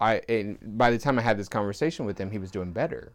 i 0.00 0.20
and 0.28 0.58
by 0.78 0.90
the 0.90 0.98
time 0.98 1.18
i 1.18 1.22
had 1.22 1.38
this 1.38 1.48
conversation 1.48 2.04
with 2.04 2.18
him 2.18 2.30
he 2.30 2.38
was 2.38 2.50
doing 2.50 2.72
better 2.72 3.12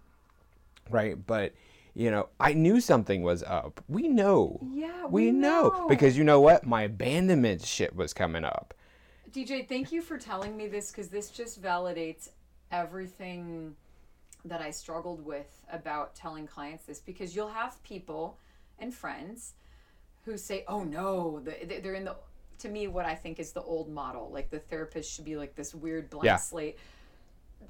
right? 0.89 1.15
But 1.27 1.53
you 1.99 2.09
know, 2.09 2.29
I 2.39 2.53
knew 2.53 2.79
something 2.79 3.23
was 3.23 3.43
up. 3.43 3.83
We 3.89 4.07
know. 4.07 4.57
Yeah, 4.71 5.05
we, 5.07 5.25
we 5.25 5.31
know. 5.31 5.67
know. 5.67 5.87
because 5.89 6.17
you 6.17 6.23
know 6.23 6.39
what? 6.39 6.65
My 6.65 6.83
abandonment 6.83 7.61
shit 7.65 7.93
was 7.93 8.13
coming 8.13 8.45
up. 8.45 8.73
DJ, 9.31 9.67
thank 9.67 9.91
you 9.91 10.01
for 10.01 10.17
telling 10.17 10.55
me 10.55 10.67
this 10.67 10.91
because 10.91 11.09
this 11.09 11.29
just 11.29 11.61
validates 11.61 12.29
everything 12.71 13.75
that 14.45 14.61
I 14.61 14.71
struggled 14.71 15.25
with 15.25 15.61
about 15.73 16.15
telling 16.15 16.47
clients 16.47 16.85
this 16.85 17.01
because 17.01 17.35
you'll 17.35 17.49
have 17.49 17.83
people 17.83 18.37
and 18.79 18.93
friends 18.93 19.55
who 20.23 20.37
say, 20.37 20.63
"Oh 20.69 20.83
no, 20.85 21.41
they- 21.41 21.79
they're 21.83 21.95
in 21.95 22.05
the." 22.05 22.15
To 22.59 22.69
me, 22.69 22.87
what 22.87 23.05
I 23.05 23.15
think 23.15 23.39
is 23.39 23.51
the 23.51 23.61
old 23.61 23.89
model, 23.89 24.29
like 24.31 24.49
the 24.49 24.59
therapist 24.59 25.11
should 25.11 25.25
be 25.25 25.35
like 25.35 25.53
this 25.55 25.75
weird 25.75 26.09
blank 26.09 26.25
Yeah. 26.25 26.37
slate. 26.37 26.77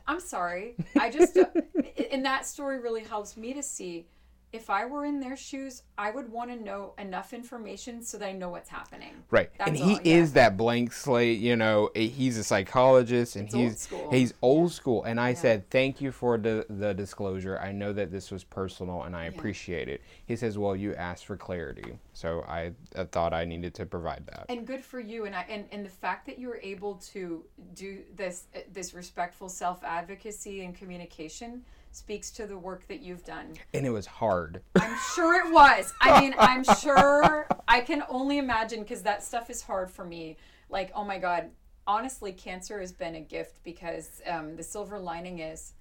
I'm 0.08 0.20
sorry. 0.20 0.76
I 1.00 1.10
just, 1.10 1.36
and 2.12 2.24
that 2.26 2.46
story 2.46 2.80
really 2.80 3.04
helps 3.04 3.36
me 3.36 3.54
to 3.54 3.62
see 3.64 4.06
if 4.52 4.70
I 4.70 4.86
were 4.86 5.06
in 5.06 5.20
their 5.20 5.38
shoes, 5.38 5.84
I 5.98 6.10
would 6.10 6.32
want 6.32 6.50
to 6.50 6.56
know 6.56 6.94
enough 6.98 7.34
information 7.34 8.02
so 8.02 8.18
that 8.18 8.28
I 8.28 8.32
know 8.32 8.50
what's 8.50 8.70
happening. 8.70 9.24
Right. 9.30 9.52
and 9.60 9.76
he 9.76 9.84
all, 9.84 9.90
yeah. 10.04 10.16
is 10.16 10.34
that 10.34 10.58
blank 10.58 10.92
slate, 10.92 11.40
you 11.40 11.56
know, 11.56 11.92
eh, 11.96 12.08
he's 12.08 12.38
a 12.38 12.44
psychologist 12.44 13.36
and 13.36 13.46
It's 13.46 13.54
old 13.56 13.64
he's 13.64 13.80
school. 13.80 14.12
he's 14.12 14.34
old 14.42 14.72
school 14.72 15.04
and 15.04 15.20
I 15.20 15.34
said, 15.36 15.70
"Thank 15.70 16.02
you 16.02 16.12
for 16.12 16.38
the 16.38 16.66
the 16.70 16.94
disclosure. 16.94 17.60
I 17.60 17.72
know 17.72 17.94
that 17.94 18.12
this 18.12 18.32
was 18.32 18.44
personal 18.44 19.04
and 19.04 19.16
I 19.16 19.26
appreciate 19.26 19.88
it." 19.88 20.02
He 20.26 20.36
says, 20.36 20.58
"Well, 20.58 20.76
you 20.76 20.96
asked 20.96 21.26
for 21.26 21.38
clarity." 21.38 22.00
So 22.14 22.44
I, 22.48 22.72
I 22.98 23.06
thought 23.06 23.34
I 23.34 23.46
needed 23.46 23.74
to 23.76 23.86
provide 23.86 24.26
that. 24.28 24.46
and 24.50 24.66
good 24.66 24.84
for 24.84 25.00
you 25.00 25.26
and 25.26 25.36
I 25.36 25.46
and, 25.48 25.66
and 25.72 25.86
the 25.86 25.90
fact 25.90 26.26
that 26.26 26.40
you 26.40 26.48
were 26.48 26.60
able 26.64 26.96
to 27.14 27.44
do 27.76 28.00
this 28.16 28.46
uh, 28.56 28.60
this 28.74 28.94
respectful 28.94 29.48
self 29.48 29.84
advocacy 29.84 30.64
and 30.66 30.76
communication 30.76 31.64
speaks 31.92 32.32
to 32.32 32.46
the 32.46 32.58
work 32.58 32.88
that 32.88 33.02
you've 33.02 33.24
done. 33.24 33.54
And 33.74 33.86
it 33.86 33.90
was 33.90 34.06
hard. 34.06 34.62
I'm 34.80 34.98
sure 35.16 35.36
it 35.46 35.52
was. 35.52 35.94
I 36.02 36.22
mean, 36.22 36.36
I'm 36.38 36.64
sure 36.82 37.48
I 37.68 37.82
can 37.82 38.04
only 38.10 38.38
imagine 38.38 38.82
because 38.82 39.02
that 39.04 39.24
stuff 39.24 39.50
is 39.50 39.62
hard 39.62 39.92
for 39.92 40.06
me. 40.06 40.38
Like, 40.70 40.92
oh 40.94 41.04
my 41.04 41.18
god, 41.18 41.50
honestly, 41.88 42.32
cancer 42.32 42.80
has 42.80 42.92
been 42.92 43.16
a 43.16 43.22
gift 43.22 43.64
because 43.64 44.22
um, 44.28 44.56
the 44.56 44.64
silver 44.64 45.00
lining 45.00 45.40
is 45.40 45.74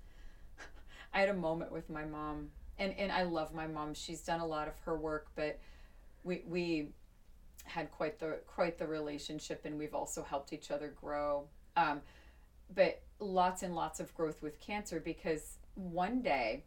I 1.14 1.20
had 1.20 1.28
a 1.28 1.34
moment 1.34 1.70
with 1.70 1.90
my 1.90 2.04
mom, 2.04 2.48
and 2.78 2.94
and 2.98 3.12
I 3.12 3.22
love 3.22 3.54
my 3.54 3.66
mom. 3.66 3.94
She's 3.94 4.22
done 4.22 4.40
a 4.40 4.46
lot 4.46 4.68
of 4.68 4.78
her 4.80 4.96
work, 4.96 5.28
but 5.36 5.60
we 6.24 6.42
we 6.46 6.88
had 7.64 7.90
quite 7.90 8.18
the 8.18 8.38
quite 8.46 8.78
the 8.78 8.86
relationship, 8.86 9.66
and 9.66 9.78
we've 9.78 9.94
also 9.94 10.22
helped 10.22 10.52
each 10.52 10.70
other 10.70 10.88
grow. 10.88 11.44
Um, 11.76 12.00
but 12.74 13.02
lots 13.20 13.62
and 13.62 13.74
lots 13.74 14.00
of 14.00 14.14
growth 14.14 14.42
with 14.42 14.60
cancer 14.60 15.00
because 15.00 15.58
one 15.78 16.22
day 16.22 16.64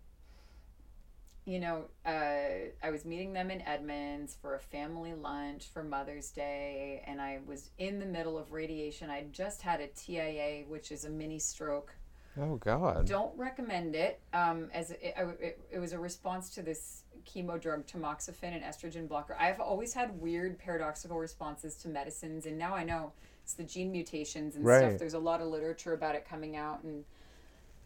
you 1.45 1.59
know, 1.59 1.85
uh, 2.05 2.69
I 2.83 2.91
was 2.91 3.03
meeting 3.03 3.33
them 3.33 3.49
in 3.49 3.61
Edmonds 3.63 4.37
for 4.39 4.55
a 4.55 4.59
family 4.59 5.13
lunch 5.13 5.69
for 5.73 5.83
Mother's 5.83 6.29
Day, 6.29 7.03
and 7.07 7.19
I 7.19 7.39
was 7.47 7.71
in 7.79 7.99
the 7.99 8.05
middle 8.05 8.37
of 8.37 8.51
radiation. 8.51 9.09
I 9.09 9.25
just 9.31 9.61
had 9.61 9.81
a 9.81 9.87
TIA, 9.87 10.65
which 10.67 10.91
is 10.91 11.05
a 11.05 11.09
mini 11.09 11.39
stroke. 11.39 11.95
Oh 12.39 12.55
God. 12.57 13.07
Don't 13.07 13.35
recommend 13.37 13.95
it. 13.95 14.21
Um, 14.33 14.69
as 14.73 14.91
it, 14.91 14.99
it, 15.01 15.59
it 15.71 15.79
was 15.79 15.93
a 15.93 15.99
response 15.99 16.49
to 16.51 16.61
this 16.61 17.03
chemo 17.25 17.59
drug, 17.59 17.87
tamoxifen, 17.87 18.53
and 18.53 18.63
estrogen 18.63 19.07
blocker. 19.07 19.35
I've 19.39 19.59
always 19.59 19.93
had 19.93 20.21
weird 20.21 20.59
paradoxical 20.59 21.17
responses 21.17 21.75
to 21.77 21.89
medicines, 21.89 22.45
and 22.45 22.57
now 22.57 22.75
I 22.75 22.83
know 22.83 23.13
it's 23.43 23.53
the 23.53 23.63
gene 23.63 23.91
mutations 23.91 24.55
and 24.55 24.63
Right. 24.63 24.77
stuff. 24.89 24.99
There's 24.99 25.15
a 25.15 25.19
lot 25.19 25.41
of 25.41 25.47
literature 25.47 25.93
about 25.93 26.13
it 26.15 26.23
coming 26.25 26.55
out, 26.55 26.83
and 26.83 27.03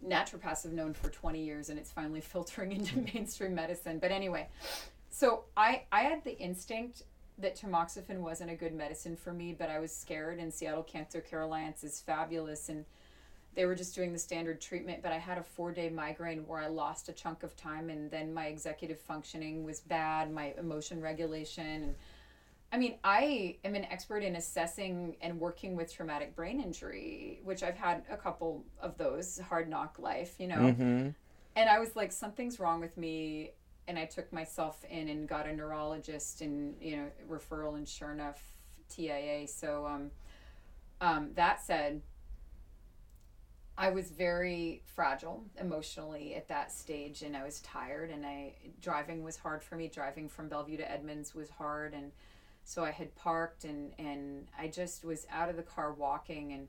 naturopaths 0.08 0.64
have 0.64 0.74
known 0.74 0.94
for 0.94 1.10
20 1.10 1.44
years 1.44 1.70
and 1.70 1.80
it's 1.80 1.92
finally 1.92 2.22
filtering 2.34 2.72
into 2.72 2.96
hmm. 2.96 3.06
mainstream 3.14 3.56
medicine. 3.56 4.00
But 4.00 4.12
anyway 4.12 4.48
so 5.16 5.46
i 5.56 5.82
i 5.94 6.02
had 6.02 6.24
the 6.26 6.38
instinct 6.40 7.04
that 7.38 7.58
tamoxifen 7.58 8.18
wasn't 8.20 8.50
a 8.50 8.56
good 8.56 8.74
medicine 8.74 9.16
for 9.16 9.32
me 9.32 9.56
but 9.58 9.70
i 9.70 9.80
was 9.80 9.96
scared 9.96 10.40
and 10.40 10.54
seattle 10.54 10.84
cancer 10.84 11.22
care 11.22 11.42
alliance 11.42 11.84
is 11.86 12.02
fabulous 12.02 12.68
and 12.68 12.84
they 13.56 13.66
were 13.66 13.76
just 13.76 13.96
doing 13.96 14.12
the 14.12 14.20
standard 14.20 14.60
treatment 14.60 15.02
but 15.02 15.14
i 15.14 15.18
had 15.18 15.38
a 15.38 15.44
four 15.44 15.72
day 15.72 15.90
migraine 15.90 16.46
where 16.48 16.60
i 16.60 16.68
lost 16.68 17.08
a 17.08 17.14
chunk 17.14 17.44
of 17.44 17.56
time 17.56 17.90
and 17.90 18.12
then 18.12 18.34
my 18.34 18.48
executive 18.48 19.00
functioning 19.00 19.64
was 19.64 19.80
bad 19.80 20.34
my 20.34 20.54
emotion 20.60 21.02
regulation 21.02 21.66
and 21.66 21.96
I 22.72 22.78
mean, 22.78 22.96
I 23.04 23.58
am 23.64 23.76
an 23.76 23.86
expert 23.86 24.24
in 24.24 24.36
assessing 24.36 25.16
and 25.22 25.40
working 25.40 25.76
with 25.76 25.94
traumatic 25.94 26.36
brain 26.36 26.60
injury, 26.60 27.40
which 27.44 27.64
I've 27.64 27.78
had 27.78 28.04
a 28.10 28.18
couple 28.18 28.66
of 28.82 28.98
those, 28.98 29.40
hard 29.40 29.70
knock 29.70 29.98
life, 30.00 30.36
you 30.40 30.48
know. 30.48 30.58
Mm-hmm. 30.58 31.10
And 31.56 31.70
I 31.70 31.80
was 31.80 31.96
like, 31.96 32.12
something's 32.12 32.60
wrong 32.60 32.82
with 32.82 32.98
me. 32.98 33.52
And 33.88 33.98
I 34.00 34.06
took 34.06 34.34
myself 34.34 34.84
in 34.90 35.10
and 35.10 35.28
got 35.28 35.48
a 35.48 35.56
neurologist 35.56 36.42
and, 36.42 36.76
you 36.82 36.98
know, 36.98 37.06
referral 37.30 37.78
and 37.78 37.88
sure 37.88 38.12
enough, 38.12 38.42
TIA. 38.90 39.48
So, 39.48 39.86
um, 39.86 40.12
um, 41.02 41.30
that 41.36 41.62
said, 41.62 42.02
I 43.78 43.90
was 43.90 44.10
very 44.10 44.82
fragile 44.86 45.44
emotionally 45.60 46.36
at 46.36 46.48
that 46.48 46.72
stage 46.72 47.22
and 47.24 47.36
I 47.36 47.44
was 47.44 47.60
tired 47.60 48.10
and 48.10 48.26
I 48.26 48.54
driving 48.82 49.24
was 49.24 49.36
hard 49.36 49.64
for 49.64 49.76
me. 49.76 49.90
Driving 49.90 50.30
from 50.30 50.48
Bellevue 50.48 50.78
to 50.78 50.90
Edmonds 50.90 51.36
was 51.36 51.50
hard 51.50 51.94
and 51.94 52.12
so 52.66 52.84
I 52.84 52.92
had 52.92 53.16
parked 53.16 53.64
and 53.64 53.94
and 53.98 54.48
I 54.60 54.68
just 54.68 55.06
was 55.06 55.26
out 55.32 55.50
of 55.50 55.56
the 55.56 55.64
car 55.64 55.94
walking 55.94 56.52
and 56.52 56.68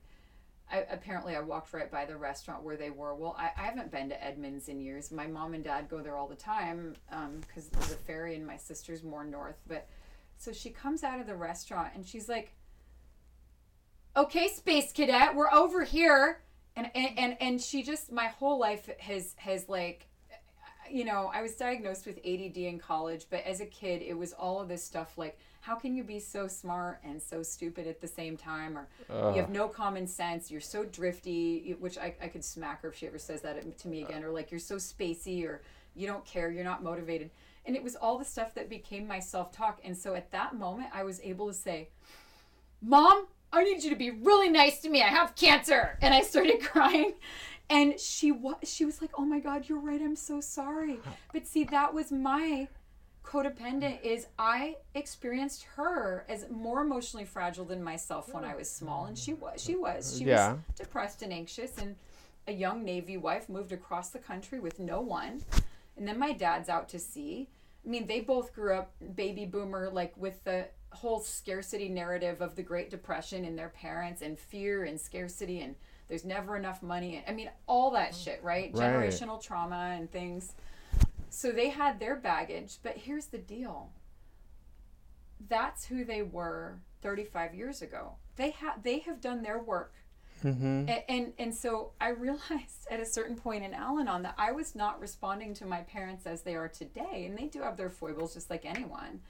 I, 0.70 0.84
apparently 0.90 1.34
I 1.34 1.40
walked 1.40 1.72
right 1.72 1.90
by 1.90 2.04
the 2.04 2.16
restaurant 2.16 2.64
where 2.64 2.76
they 2.76 2.90
were. 2.90 3.14
Well, 3.14 3.36
I, 3.38 3.50
I 3.56 3.66
haven't 3.66 3.92
been 3.92 4.08
to 4.08 4.24
Edmonds 4.24 4.68
in 4.68 4.80
years. 4.80 5.12
My 5.12 5.26
mom 5.26 5.54
and 5.54 5.62
dad 5.62 5.88
go 5.88 6.00
there 6.00 6.16
all 6.16 6.26
the 6.26 6.34
time 6.34 6.96
um, 7.12 7.40
because 7.40 7.68
there's 7.68 7.92
a 7.92 7.96
ferry 7.96 8.34
and 8.34 8.44
my 8.44 8.56
sister's 8.56 9.04
more 9.04 9.24
north. 9.24 9.60
But 9.68 9.88
so 10.38 10.52
she 10.52 10.70
comes 10.70 11.04
out 11.04 11.20
of 11.20 11.26
the 11.26 11.36
restaurant 11.36 11.92
and 11.94 12.04
she's 12.04 12.28
like, 12.28 12.52
"Okay, 14.16 14.48
space 14.48 14.92
cadet, 14.92 15.34
we're 15.34 15.52
over 15.52 15.84
here." 15.84 16.42
And 16.74 16.90
and 16.94 17.16
and, 17.16 17.36
and 17.40 17.60
she 17.60 17.82
just 17.82 18.10
my 18.12 18.26
whole 18.26 18.58
life 18.58 18.90
has 18.98 19.34
has 19.38 19.68
like 19.68 20.08
you 20.90 21.04
know, 21.04 21.30
I 21.32 21.42
was 21.42 21.54
diagnosed 21.54 22.06
with 22.06 22.18
ADD 22.18 22.56
in 22.56 22.78
college, 22.78 23.26
but 23.30 23.44
as 23.44 23.60
a 23.60 23.66
kid, 23.66 24.02
it 24.02 24.16
was 24.16 24.32
all 24.32 24.60
of 24.60 24.68
this 24.68 24.84
stuff 24.84 25.16
like, 25.16 25.38
how 25.66 25.74
can 25.74 25.96
you 25.96 26.04
be 26.04 26.20
so 26.20 26.46
smart 26.46 27.00
and 27.02 27.20
so 27.20 27.42
stupid 27.42 27.88
at 27.88 28.00
the 28.00 28.06
same 28.06 28.36
time? 28.36 28.78
Or 28.78 28.86
you 29.34 29.40
have 29.40 29.50
no 29.50 29.66
common 29.66 30.06
sense, 30.06 30.48
you're 30.48 30.60
so 30.60 30.84
drifty, 30.84 31.74
which 31.80 31.98
I, 31.98 32.14
I 32.22 32.28
could 32.28 32.44
smack 32.44 32.82
her 32.82 32.90
if 32.90 32.96
she 32.96 33.08
ever 33.08 33.18
says 33.18 33.42
that 33.42 33.76
to 33.78 33.88
me 33.88 34.04
again, 34.04 34.22
or 34.22 34.30
like, 34.30 34.52
you're 34.52 34.60
so 34.60 34.76
spacey, 34.76 35.44
or 35.44 35.62
you 35.96 36.06
don't 36.06 36.24
care, 36.24 36.52
you're 36.52 36.62
not 36.62 36.84
motivated. 36.84 37.30
And 37.64 37.74
it 37.74 37.82
was 37.82 37.96
all 37.96 38.16
the 38.16 38.24
stuff 38.24 38.54
that 38.54 38.70
became 38.70 39.08
my 39.08 39.18
self 39.18 39.50
talk. 39.50 39.80
And 39.82 39.96
so 39.98 40.14
at 40.14 40.30
that 40.30 40.54
moment, 40.54 40.90
I 40.94 41.02
was 41.02 41.20
able 41.24 41.48
to 41.48 41.54
say, 41.54 41.88
Mom, 42.80 43.26
I 43.52 43.64
need 43.64 43.82
you 43.82 43.90
to 43.90 43.96
be 43.96 44.12
really 44.12 44.48
nice 44.48 44.78
to 44.82 44.88
me. 44.88 45.02
I 45.02 45.08
have 45.08 45.34
cancer. 45.34 45.98
And 46.00 46.14
I 46.14 46.20
started 46.20 46.60
crying. 46.62 47.14
And 47.68 47.98
she 47.98 48.30
was 48.30 48.54
she 48.62 48.84
was 48.84 49.02
like, 49.02 49.10
"Oh 49.18 49.24
my 49.24 49.40
god, 49.40 49.68
you're 49.68 49.80
right. 49.80 50.00
I'm 50.00 50.14
so 50.14 50.40
sorry." 50.40 51.00
But 51.32 51.48
see, 51.48 51.64
that 51.64 51.92
was 51.92 52.12
my 52.12 52.68
codependent 53.26 54.00
is 54.02 54.26
I 54.38 54.76
experienced 54.94 55.64
her 55.74 56.24
as 56.28 56.46
more 56.48 56.80
emotionally 56.82 57.24
fragile 57.26 57.64
than 57.64 57.82
myself 57.82 58.32
when 58.32 58.44
I 58.44 58.54
was 58.54 58.70
small 58.70 59.06
and 59.06 59.18
she 59.18 59.34
was 59.34 59.60
she 59.62 59.74
was. 59.74 60.16
She 60.16 60.24
Yeah. 60.24 60.52
was 60.52 60.60
depressed 60.76 61.22
and 61.22 61.32
anxious 61.32 61.76
and 61.78 61.96
a 62.46 62.52
young 62.52 62.84
navy 62.84 63.16
wife 63.16 63.48
moved 63.48 63.72
across 63.72 64.10
the 64.10 64.20
country 64.20 64.60
with 64.60 64.78
no 64.78 65.00
one. 65.00 65.42
And 65.96 66.06
then 66.06 66.18
my 66.18 66.32
dad's 66.32 66.68
out 66.68 66.88
to 66.90 66.98
sea. 67.00 67.48
I 67.84 67.88
mean 67.88 68.06
they 68.06 68.20
both 68.20 68.54
grew 68.54 68.74
up 68.74 68.92
baby 69.16 69.44
boomer 69.44 69.90
like 69.90 70.16
with 70.16 70.42
the 70.44 70.68
whole 70.92 71.20
scarcity 71.20 71.88
narrative 71.88 72.40
of 72.40 72.54
the 72.54 72.62
Great 72.62 72.90
Depression 72.90 73.44
and 73.44 73.58
their 73.58 73.68
parents 73.70 74.22
and 74.22 74.38
fear 74.38 74.84
and 74.84 74.98
scarcity 75.00 75.60
and 75.60 75.74
there's 76.08 76.24
never 76.24 76.56
enough 76.56 76.80
money. 76.82 77.24
I 77.26 77.32
mean 77.32 77.50
all 77.66 77.90
that 77.90 78.14
shit 78.14 78.40
right, 78.44 78.70
Right. 78.72 78.82
generational 79.10 79.42
trauma 79.42 79.94
and 79.98 80.10
things 80.10 80.54
so 81.30 81.52
they 81.52 81.70
had 81.70 82.00
their 82.00 82.16
baggage, 82.16 82.78
but 82.82 82.96
here's 82.96 83.26
the 83.26 83.38
deal. 83.38 83.90
That's 85.48 85.86
who 85.86 86.04
they 86.04 86.22
were 86.22 86.78
35 87.02 87.54
years 87.54 87.82
ago. 87.82 88.12
They 88.36 88.50
have 88.50 88.82
they 88.82 88.98
have 89.00 89.20
done 89.20 89.42
their 89.42 89.58
work. 89.58 89.94
Mm-hmm. 90.44 90.88
And, 90.88 91.02
and 91.08 91.32
and 91.38 91.54
so 91.54 91.92
I 92.00 92.08
realized 92.10 92.86
at 92.90 93.00
a 93.00 93.06
certain 93.06 93.36
point 93.36 93.64
in 93.64 93.74
Al-Anon 93.74 94.22
that 94.22 94.34
I 94.38 94.52
was 94.52 94.74
not 94.74 95.00
responding 95.00 95.54
to 95.54 95.66
my 95.66 95.80
parents 95.82 96.26
as 96.26 96.42
they 96.42 96.54
are 96.54 96.68
today, 96.68 97.26
and 97.26 97.36
they 97.36 97.46
do 97.46 97.62
have 97.62 97.76
their 97.76 97.90
foibles 97.90 98.34
just 98.34 98.50
like 98.50 98.64
anyone. 98.64 99.20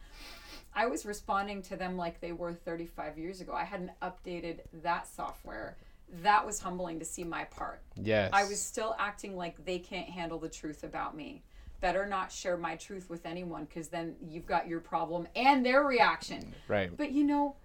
I 0.75 0.87
was 0.87 1.07
responding 1.07 1.63
to 1.63 1.77
them 1.77 1.97
like 1.97 2.21
they 2.21 2.33
were 2.33 2.53
35 2.53 3.17
years 3.17 3.41
ago. 3.41 3.55
I 3.55 3.65
hadn't 3.65 3.93
updated 4.03 4.61
that 4.83 5.09
software. 5.09 5.79
That 6.23 6.45
was 6.45 6.61
humbling 6.61 6.99
to 6.99 7.05
see 7.05 7.25
my 7.25 7.45
part. 7.45 7.81
Yes. 7.97 8.31
I 8.33 8.45
was 8.45 8.61
still 8.61 8.95
acting 8.99 9.37
like 9.37 9.65
they 9.65 9.79
can't 9.79 10.09
handle 10.09 10.39
the 10.39 10.51
truth 10.51 10.85
about 10.85 11.17
me. 11.17 11.43
Better 11.81 12.07
not 12.07 12.33
share 12.33 12.57
my 12.57 12.77
truth 12.77 13.11
with 13.11 13.27
anyone 13.27 13.65
because 13.67 13.89
then 13.89 14.17
you've 14.21 14.47
got 14.47 14.69
your 14.69 14.81
problem 14.81 15.29
and 15.37 15.65
their 15.65 15.85
reaction. 15.85 16.55
right. 16.69 16.95
But 16.97 17.13
you 17.13 17.25
know, 17.25 17.57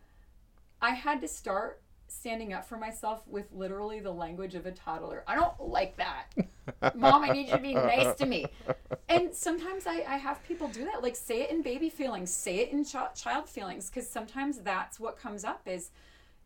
I 0.82 0.92
had 0.92 1.22
to 1.22 1.28
start 1.28 1.82
standing 2.12 2.52
up 2.54 2.66
for 2.66 2.78
myself 2.78 3.26
with 3.28 3.46
literally 3.54 4.00
the 4.00 4.12
language 4.12 4.54
of 4.54 4.66
a 4.66 4.72
toddler. 4.72 5.24
I 5.28 5.36
don't 5.36 5.60
like 5.62 5.96
that. 5.98 6.26
Mom, 6.96 7.24
I 7.24 7.30
need 7.30 7.48
you 7.48 7.54
to 7.54 7.62
be 7.62 7.74
nice 7.74 8.16
to 8.18 8.26
me. 8.26 8.46
And 9.08 9.34
sometimes 9.34 9.88
I, 9.88 10.04
I 10.08 10.18
have 10.18 10.44
people 10.44 10.68
do 10.68 10.84
that. 10.86 11.02
Like, 11.02 11.16
say 11.16 11.42
it 11.42 11.52
in 11.52 11.62
baby 11.62 11.90
feelings, 11.90 12.30
say 12.30 12.58
it 12.58 12.72
in 12.72 12.84
ch- 12.84 12.96
child 13.16 13.48
feelings, 13.48 13.90
because 13.90 14.10
sometimes 14.10 14.60
that's 14.60 15.00
what 15.00 15.18
comes 15.18 15.44
up 15.46 15.62
is 15.66 15.92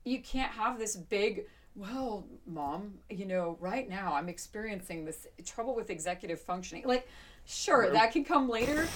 you 0.04 0.22
can't 0.22 0.52
have 0.52 0.78
this 0.78 0.96
big, 0.96 1.46
well, 1.76 2.26
mom, 2.48 2.94
you 3.10 3.26
know, 3.26 3.58
right 3.60 3.88
now 3.90 4.14
I'm 4.14 4.30
experiencing 4.30 5.06
this 5.06 5.28
trouble 5.46 5.76
with 5.76 5.90
executive 5.90 6.40
functioning. 6.40 6.84
Like, 6.86 7.08
sure, 7.46 7.92
that 7.92 8.12
can 8.12 8.24
come 8.24 8.48
later, 8.50 8.88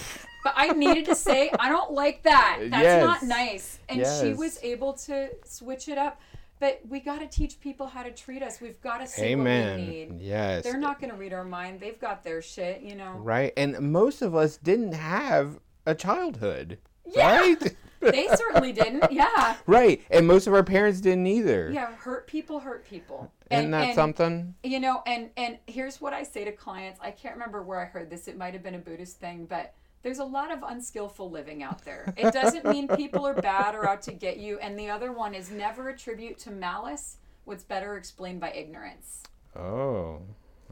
but 0.43 0.53
I 0.55 0.69
needed 0.69 1.05
to 1.05 1.15
say, 1.15 1.51
I 1.59 1.69
don't 1.69 1.91
like 1.91 2.23
that. 2.23 2.59
That's 2.69 2.83
Yes. 2.83 3.03
not 3.03 3.23
nice. 3.23 3.79
And 3.89 4.05
she 4.19 4.33
was 4.33 4.59
able 4.63 4.93
to 4.93 5.29
switch 5.45 5.87
it 5.89 5.97
up. 5.97 6.21
But 6.61 6.81
we 6.89 6.99
got 6.99 7.19
to 7.19 7.27
teach 7.27 7.61
people 7.61 7.87
how 7.87 8.03
to 8.03 8.11
treat 8.11 8.43
us. 8.43 8.59
We've 8.59 8.81
got 8.81 8.97
to 8.97 9.07
say 9.07 9.33
what 9.33 9.45
we 9.45 9.49
Amen. 9.51 9.89
need. 9.89 10.19
Yes. 10.19 10.61
They're 10.65 10.77
not 10.77 10.99
going 10.99 11.09
to 11.09 11.15
read 11.15 11.31
our 11.31 11.45
mind. 11.45 11.79
They've 11.79 11.97
got 11.97 12.21
their 12.21 12.41
shit, 12.41 12.81
you 12.81 12.95
know. 12.95 13.11
Right. 13.13 13.53
And 13.55 13.79
most 13.93 14.21
of 14.21 14.35
us 14.35 14.57
didn't 14.57 14.91
have 14.91 15.57
a 15.85 15.95
childhood. 15.95 16.79
Yeah. 17.05 17.37
Right? 17.39 17.75
They 18.11 18.27
certainly 18.35 18.71
didn't. 18.71 19.11
Yeah. 19.11 19.55
right. 19.67 20.01
And 20.09 20.25
most 20.25 20.47
of 20.47 20.53
our 20.53 20.63
parents 20.63 21.01
didn't 21.01 21.27
either. 21.27 21.69
Yeah, 21.71 21.93
hurt 21.95 22.27
people 22.27 22.59
hurt 22.59 22.85
people. 22.85 23.31
Isn't 23.51 23.71
that 23.71 23.95
something? 23.95 24.55
You 24.63 24.79
know, 24.79 25.01
and 25.05 25.29
and 25.35 25.57
here's 25.67 25.99
what 25.99 26.13
I 26.13 26.23
say 26.23 26.45
to 26.45 26.51
clients. 26.51 26.99
I 27.01 27.11
can't 27.11 27.35
remember 27.35 27.61
where 27.61 27.79
I 27.79 27.85
heard 27.85 28.09
this. 28.09 28.27
It 28.27 28.37
might 28.37 28.53
have 28.53 28.63
been 28.63 28.75
a 28.75 28.79
Buddhist 28.79 29.19
thing, 29.19 29.45
but 29.45 29.73
there's 30.01 30.19
a 30.19 30.23
lot 30.23 30.51
of 30.51 30.63
unskillful 30.63 31.29
living 31.29 31.61
out 31.61 31.83
there. 31.83 32.13
It 32.15 32.33
doesn't 32.33 32.65
mean 32.65 32.87
people 32.87 33.27
are 33.27 33.33
bad 33.33 33.75
or 33.75 33.87
out 33.87 34.01
to 34.03 34.13
get 34.13 34.37
you. 34.37 34.57
And 34.59 34.79
the 34.79 34.89
other 34.89 35.11
one 35.11 35.33
is 35.35 35.51
never 35.51 35.89
attribute 35.89 36.37
to 36.39 36.51
malice 36.51 37.17
what's 37.43 37.63
better 37.63 37.97
explained 37.97 38.39
by 38.39 38.51
ignorance. 38.51 39.23
Oh. 39.55 40.21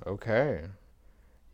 Okay. 0.06 0.62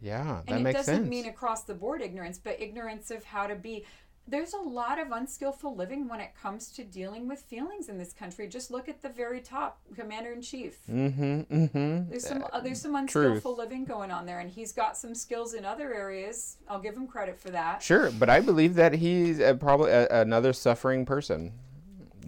Yeah, 0.01 0.41
that 0.45 0.51
and 0.51 0.59
it 0.59 0.63
makes 0.63 0.79
doesn't 0.79 0.95
sense. 0.95 1.09
mean 1.09 1.27
across 1.27 1.63
the 1.63 1.73
board 1.73 2.01
ignorance, 2.01 2.37
but 2.37 2.61
ignorance 2.61 3.09
of 3.09 3.23
how 3.23 3.47
to 3.47 3.55
be. 3.55 3.85
There's 4.25 4.53
a 4.53 4.57
lot 4.57 4.99
of 4.99 5.11
unskillful 5.11 5.75
living 5.75 6.07
when 6.07 6.21
it 6.21 6.31
comes 6.41 6.69
to 6.73 6.83
dealing 6.83 7.27
with 7.27 7.39
feelings 7.41 7.89
in 7.89 7.97
this 7.97 8.13
country. 8.13 8.47
Just 8.47 8.71
look 8.71 8.87
at 8.87 9.01
the 9.01 9.09
very 9.09 9.41
top, 9.41 9.81
commander 9.95 10.31
in 10.31 10.41
chief. 10.41 10.79
mm-hmm. 10.89 11.41
Mm-hmm. 11.41 12.09
There's 12.09 12.25
some 12.27 12.45
uh, 12.53 12.61
there's 12.61 12.81
some 12.81 12.95
unskillful 12.95 13.57
living 13.57 13.83
going 13.83 14.11
on 14.11 14.25
there, 14.25 14.39
and 14.39 14.49
he's 14.49 14.71
got 14.71 14.95
some 14.95 15.13
skills 15.13 15.53
in 15.53 15.65
other 15.65 15.93
areas. 15.93 16.57
I'll 16.69 16.79
give 16.79 16.95
him 16.95 17.05
credit 17.05 17.37
for 17.39 17.49
that. 17.51 17.83
Sure, 17.83 18.11
but 18.11 18.29
I 18.29 18.39
believe 18.39 18.75
that 18.75 18.93
he's 18.93 19.41
uh 19.41 19.55
probably 19.55 19.91
a, 19.91 20.07
another 20.21 20.53
suffering 20.53 21.05
person. 21.05 21.51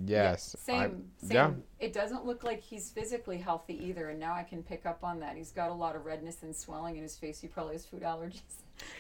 Yes. 0.06 0.56
Yeah, 0.68 0.74
I- 0.76 0.80
same, 0.80 1.06
same. 1.22 1.32
yeah. 1.32 1.52
It 1.80 1.94
doesn't 1.94 2.26
look 2.26 2.44
like 2.44 2.62
he's 2.62 2.90
physically 2.90 3.38
healthy 3.38 3.82
either, 3.86 4.10
and 4.10 4.20
now 4.20 4.34
I 4.34 4.44
can 4.44 4.64
pick 4.64 4.86
up 4.86 5.04
on 5.04 5.20
that. 5.22 5.38
He's 5.38 5.52
got 5.52 5.70
a 5.70 5.74
lot 5.74 5.96
of 5.96 6.06
redness 6.06 6.44
and 6.44 6.54
swelling 6.56 6.98
in 6.98 7.04
his 7.04 7.16
face. 7.18 7.40
He 7.40 7.48
probably 7.48 7.74
has 7.74 7.86
food 7.86 8.02
allergies, 8.02 8.42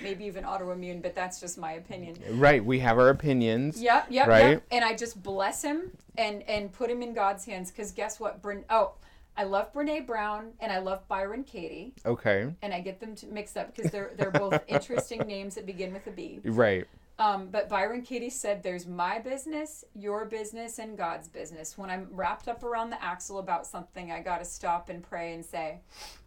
maybe 0.01 0.25
even 0.25 0.43
autoimmune, 0.43 1.01
but 1.01 1.15
that's 1.15 1.39
just 1.39 1.57
my 1.57 1.73
opinion. 1.73 2.15
Right. 2.31 2.63
We 2.63 2.79
have 2.79 2.97
our 2.97 3.09
opinions. 3.09 3.81
Yep, 3.81 4.07
yep, 4.09 4.27
Right? 4.27 4.49
yep. 4.51 4.63
And 4.71 4.83
I 4.85 4.95
just 4.95 5.21
bless 5.21 5.61
him 5.61 5.91
and 6.17 6.43
and 6.43 6.71
put 6.71 6.89
him 6.89 7.01
in 7.01 7.13
God's 7.13 7.45
hands 7.45 7.71
because 7.71 7.91
guess 7.91 8.19
what? 8.19 8.41
Bren- 8.41 8.63
oh, 8.69 8.93
I 9.37 9.43
love 9.43 9.73
Brene 9.73 10.05
Brown 10.07 10.53
and 10.61 10.71
I 10.71 10.79
love 10.79 11.05
Byron 11.09 11.43
Katie, 11.43 11.93
Okay. 12.05 12.53
and 12.61 12.73
I 12.73 12.79
get 12.79 13.01
them 13.01 13.15
to 13.15 13.27
mixed 13.27 13.57
up 13.57 13.75
because 13.75 13.91
they're 13.91 14.11
they're 14.17 14.31
both 14.31 14.61
interesting 14.67 15.19
names 15.21 15.55
that 15.55 15.65
begin 15.65 15.91
with 15.93 16.07
a 16.07 16.11
B. 16.11 16.39
Right. 16.45 16.85
Um, 17.17 17.47
but 17.47 17.69
Byron 17.69 18.01
Katie 18.01 18.29
said, 18.29 18.61
"There's 18.61 18.87
my 18.87 19.19
business, 19.19 19.85
your 19.93 20.25
business, 20.25 20.79
and 20.79 20.97
God's 20.97 21.27
business. 21.29 21.77
When 21.77 21.89
I'm 21.89 22.07
wrapped 22.11 22.47
up 22.49 22.61
around 22.63 22.89
the 22.89 23.01
axle 23.01 23.39
about 23.39 23.65
something, 23.65 24.11
I 24.11 24.21
got 24.21 24.39
to 24.39 24.45
stop 24.45 24.89
and 24.89 25.01
pray 25.01 25.33
and 25.33 25.45
say, 25.45 25.79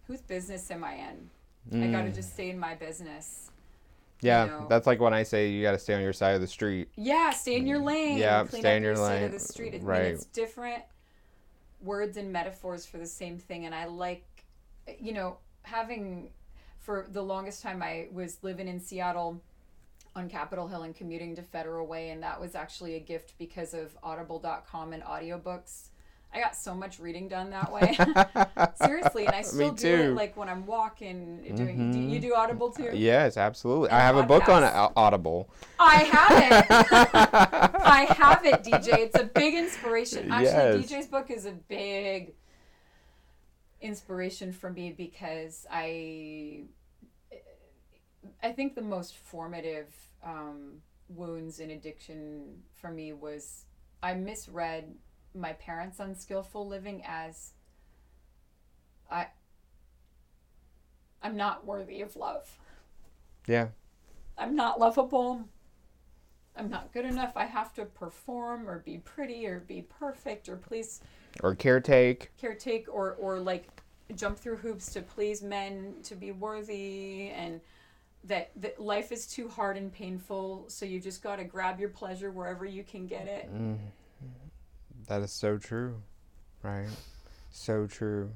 whose 0.07 0.23
business 0.23 0.71
am 0.71 0.83
I 0.85 0.95
in? 0.95 1.29
I 1.73 1.87
got 1.89 2.03
to 2.03 2.09
mm. 2.09 2.15
just 2.15 2.33
stay 2.35 2.51
in 2.51 2.59
my 2.59 2.75
business. 2.75 3.51
Yeah, 4.21 4.47
know. 4.47 4.67
that's 4.69 4.87
like 4.87 5.01
when 5.01 5.15
I 5.15 5.23
say 5.23 5.49
you 5.51 5.63
got 5.63 5.73
to 5.73 5.79
stay 5.79 5.95
on 5.95 6.03
your 6.03 6.13
side 6.13 6.35
of 6.35 6.41
the 6.41 6.47
street. 6.47 6.89
Yeah, 6.97 7.31
stay 7.31 7.57
in 7.57 7.67
your 7.67 7.81
mm. 7.81 7.85
lane. 7.85 8.19
Yeah, 8.19 8.45
stay 8.47 8.77
in 8.77 8.83
your 8.83 8.97
side 8.97 9.03
lane. 9.03 9.25
of 9.25 9.33
the 9.33 9.39
street. 9.39 9.75
I 9.75 9.79
mean, 9.79 9.85
Right. 9.85 10.05
it's 10.07 10.25
different 10.27 10.83
words 11.81 12.17
and 12.17 12.33
metaphors 12.33 12.87
for 12.87 12.99
the 12.99 13.07
same 13.07 13.39
thing, 13.39 13.67
and 13.67 13.75
I 13.75 13.87
like, 13.87 14.25
you 14.99 15.13
know, 15.13 15.39
having 15.63 16.31
for 16.81 17.07
the 17.13 17.23
longest 17.23 17.63
time 17.63 17.83
I 17.83 18.09
was 18.13 18.39
living 18.43 18.67
in 18.67 18.81
Seattle 18.81 19.43
on 20.17 20.29
Capitol 20.29 20.67
Hill 20.67 20.83
and 20.83 20.95
commuting 20.95 21.37
to 21.37 21.43
Federal 21.43 21.87
Way, 21.87 22.11
and 22.11 22.23
that 22.23 22.41
was 22.41 22.55
actually 22.55 22.97
a 22.97 23.01
gift 23.01 23.35
because 23.39 23.75
of 23.75 23.97
Audible.com 24.03 24.93
and 24.93 25.03
audiobooks. 25.05 25.91
I 26.33 26.41
got 26.41 26.55
so 26.55 26.75
much 26.75 27.01
reading 27.01 27.29
done 27.29 27.51
that 27.51 27.73
way. 27.73 27.97
Seriously, 28.87 29.27
and 29.27 29.35
I 29.35 29.43
still 29.43 29.73
do 29.73 29.83
too. 29.83 29.89
Mm-hmm. 29.89 30.11
it 30.13 30.15
like 30.15 30.37
when 30.37 30.49
I'm 30.49 30.67
walking. 30.67 31.43
Doing, 31.57 31.91
do 31.91 31.99
you 31.99 32.21
do 32.21 32.35
Audible 32.35 32.71
too? 32.71 32.91
Yes, 32.95 33.37
absolutely. 33.37 33.89
And 33.89 33.97
I 33.97 34.01
have 34.03 34.17
a 34.17 34.23
book 34.23 34.49
on 34.49 34.63
Audible. 34.97 35.49
I 35.81 35.97
have 36.05 36.31
it. 36.53 36.67
I 37.81 38.07
have 38.11 38.45
it, 38.45 38.63
DJ. 38.63 38.99
It's 38.99 39.19
a 39.19 39.25
big 39.25 39.55
inspiration. 39.55 40.31
Actually, 40.31 40.83
Yes. 40.83 40.91
DJ's 40.91 41.07
book 41.07 41.31
is 41.31 41.47
a 41.47 41.53
big 41.53 42.35
inspiration 43.81 44.53
for 44.53 44.71
me 44.71 44.93
because 44.93 45.67
I 45.71 46.65
I 48.43 48.53
think 48.53 48.75
the 48.75 48.83
most 48.83 49.17
formative 49.17 49.95
um, 50.23 50.83
wounds 51.09 51.61
in 51.61 51.71
addiction 51.71 52.63
for 52.75 52.91
me 52.91 53.13
was 53.13 53.65
I 54.03 54.15
misread 54.15 54.95
my 55.39 55.53
parents' 55.55 56.01
unskillful 56.01 56.67
living 56.67 57.03
as 57.07 57.53
I 59.11 59.29
I'm 61.23 61.37
not 61.37 61.67
worthy 61.67 62.01
of 62.01 62.15
love. 62.17 62.59
Yeah. 63.47 63.69
I'm 64.37 64.55
not 64.55 64.79
lovable. 64.79 65.45
I'm 66.57 66.71
not 66.71 66.93
good 66.93 67.05
enough. 67.05 67.33
I 67.37 67.45
have 67.45 67.73
to 67.75 67.85
perform 67.85 68.69
or 68.69 68.81
be 68.81 68.99
pretty 68.99 69.47
or 69.47 69.61
be 69.61 69.83
perfect 69.83 70.49
or 70.49 70.57
please 70.57 71.01
Or 71.43 71.55
caretake. 71.55 72.29
caretake 72.41 72.87
or 72.91 73.15
or 73.15 73.39
like 73.41 73.69
jump 74.15 74.39
through 74.39 74.57
hoops 74.57 74.93
to 74.95 75.03
please 75.03 75.43
men 75.43 75.95
to 76.03 76.15
be 76.15 76.33
worthy 76.33 77.29
and 77.31 77.61
that, 78.25 78.51
that 78.57 78.81
life 78.81 79.13
is 79.13 79.27
too 79.27 79.49
hard 79.49 79.77
and 79.77 79.93
painful 79.93 80.65
so 80.69 80.85
you 80.85 80.99
just 81.01 81.23
got 81.23 81.37
to 81.37 81.45
grab 81.45 81.79
your 81.79 81.89
pleasure 81.91 82.31
wherever 82.31 82.65
you 82.65 82.83
can 82.83 83.07
get 83.07 83.27
it. 83.29 83.49
Mm. 83.55 83.79
That 85.09 85.23
is 85.23 85.33
so 85.33 85.59
true. 85.59 86.03
Right. 86.63 86.89
So 87.51 87.87
true. 87.87 88.33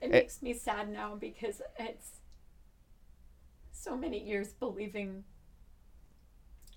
It 0.00 0.06
Eh. 0.06 0.20
makes 0.20 0.42
me 0.42 0.54
sad 0.54 0.88
now 0.88 1.16
because 1.16 1.60
it's 1.78 2.20
so 3.72 3.96
many 3.96 4.18
years 4.22 4.52
believing 4.52 5.24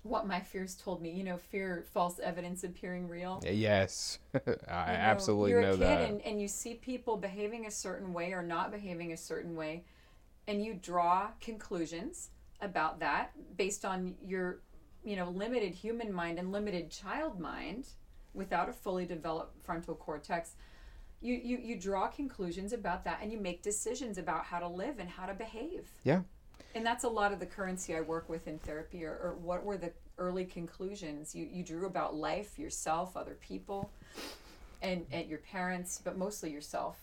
what 0.02 0.26
my 0.26 0.40
fears 0.40 0.74
told 0.74 1.00
me. 1.00 1.10
You 1.10 1.22
know, 1.24 1.36
fear, 1.36 1.84
false 1.92 2.18
evidence 2.18 2.64
appearing 2.64 3.08
real. 3.08 3.40
Yes. 3.44 4.18
I 4.34 4.38
You 4.38 4.46
know, 4.48 4.64
absolutely 4.68 5.50
you're 5.52 5.62
know 5.62 5.68
a 5.68 5.72
kid 5.74 5.80
that. 5.80 6.00
And, 6.10 6.20
and 6.22 6.40
you 6.40 6.48
see 6.48 6.74
people 6.74 7.16
behaving 7.16 7.66
a 7.66 7.70
certain 7.70 8.12
way 8.12 8.32
or 8.32 8.42
not 8.42 8.72
behaving 8.72 9.12
a 9.12 9.16
certain 9.16 9.54
way 9.54 9.84
and 10.48 10.64
you 10.64 10.74
draw 10.74 11.28
conclusions 11.40 12.30
about 12.60 12.98
that 13.00 13.32
based 13.56 13.84
on 13.84 14.14
your 14.24 14.58
you 15.04 15.16
know 15.16 15.30
limited 15.30 15.74
human 15.74 16.12
mind 16.12 16.38
and 16.38 16.52
limited 16.52 16.90
child 16.90 17.38
mind 17.38 17.86
without 18.34 18.68
a 18.68 18.72
fully 18.72 19.04
developed 19.06 19.62
frontal 19.64 19.94
cortex 19.94 20.54
you, 21.20 21.34
you 21.34 21.58
you 21.58 21.76
draw 21.78 22.08
conclusions 22.08 22.72
about 22.72 23.04
that 23.04 23.20
and 23.22 23.30
you 23.30 23.38
make 23.38 23.62
decisions 23.62 24.18
about 24.18 24.44
how 24.44 24.58
to 24.58 24.68
live 24.68 24.98
and 24.98 25.08
how 25.08 25.26
to 25.26 25.34
behave 25.34 25.88
Yeah. 26.02 26.22
and 26.74 26.84
that's 26.84 27.04
a 27.04 27.08
lot 27.08 27.32
of 27.32 27.38
the 27.38 27.46
currency 27.46 27.94
I 27.94 28.00
work 28.00 28.28
with 28.28 28.48
in 28.48 28.58
therapy, 28.58 29.04
or, 29.04 29.12
or 29.12 29.36
what 29.40 29.62
were 29.64 29.76
the 29.76 29.92
early 30.18 30.44
conclusions 30.44 31.34
you, 31.34 31.46
you 31.50 31.62
drew 31.62 31.86
about 31.86 32.14
life, 32.14 32.58
yourself, 32.58 33.16
other 33.16 33.36
people, 33.40 33.90
and, 34.82 35.06
and 35.12 35.28
your 35.28 35.38
parents, 35.38 36.00
but 36.02 36.16
mostly 36.18 36.50
yourself, 36.50 36.96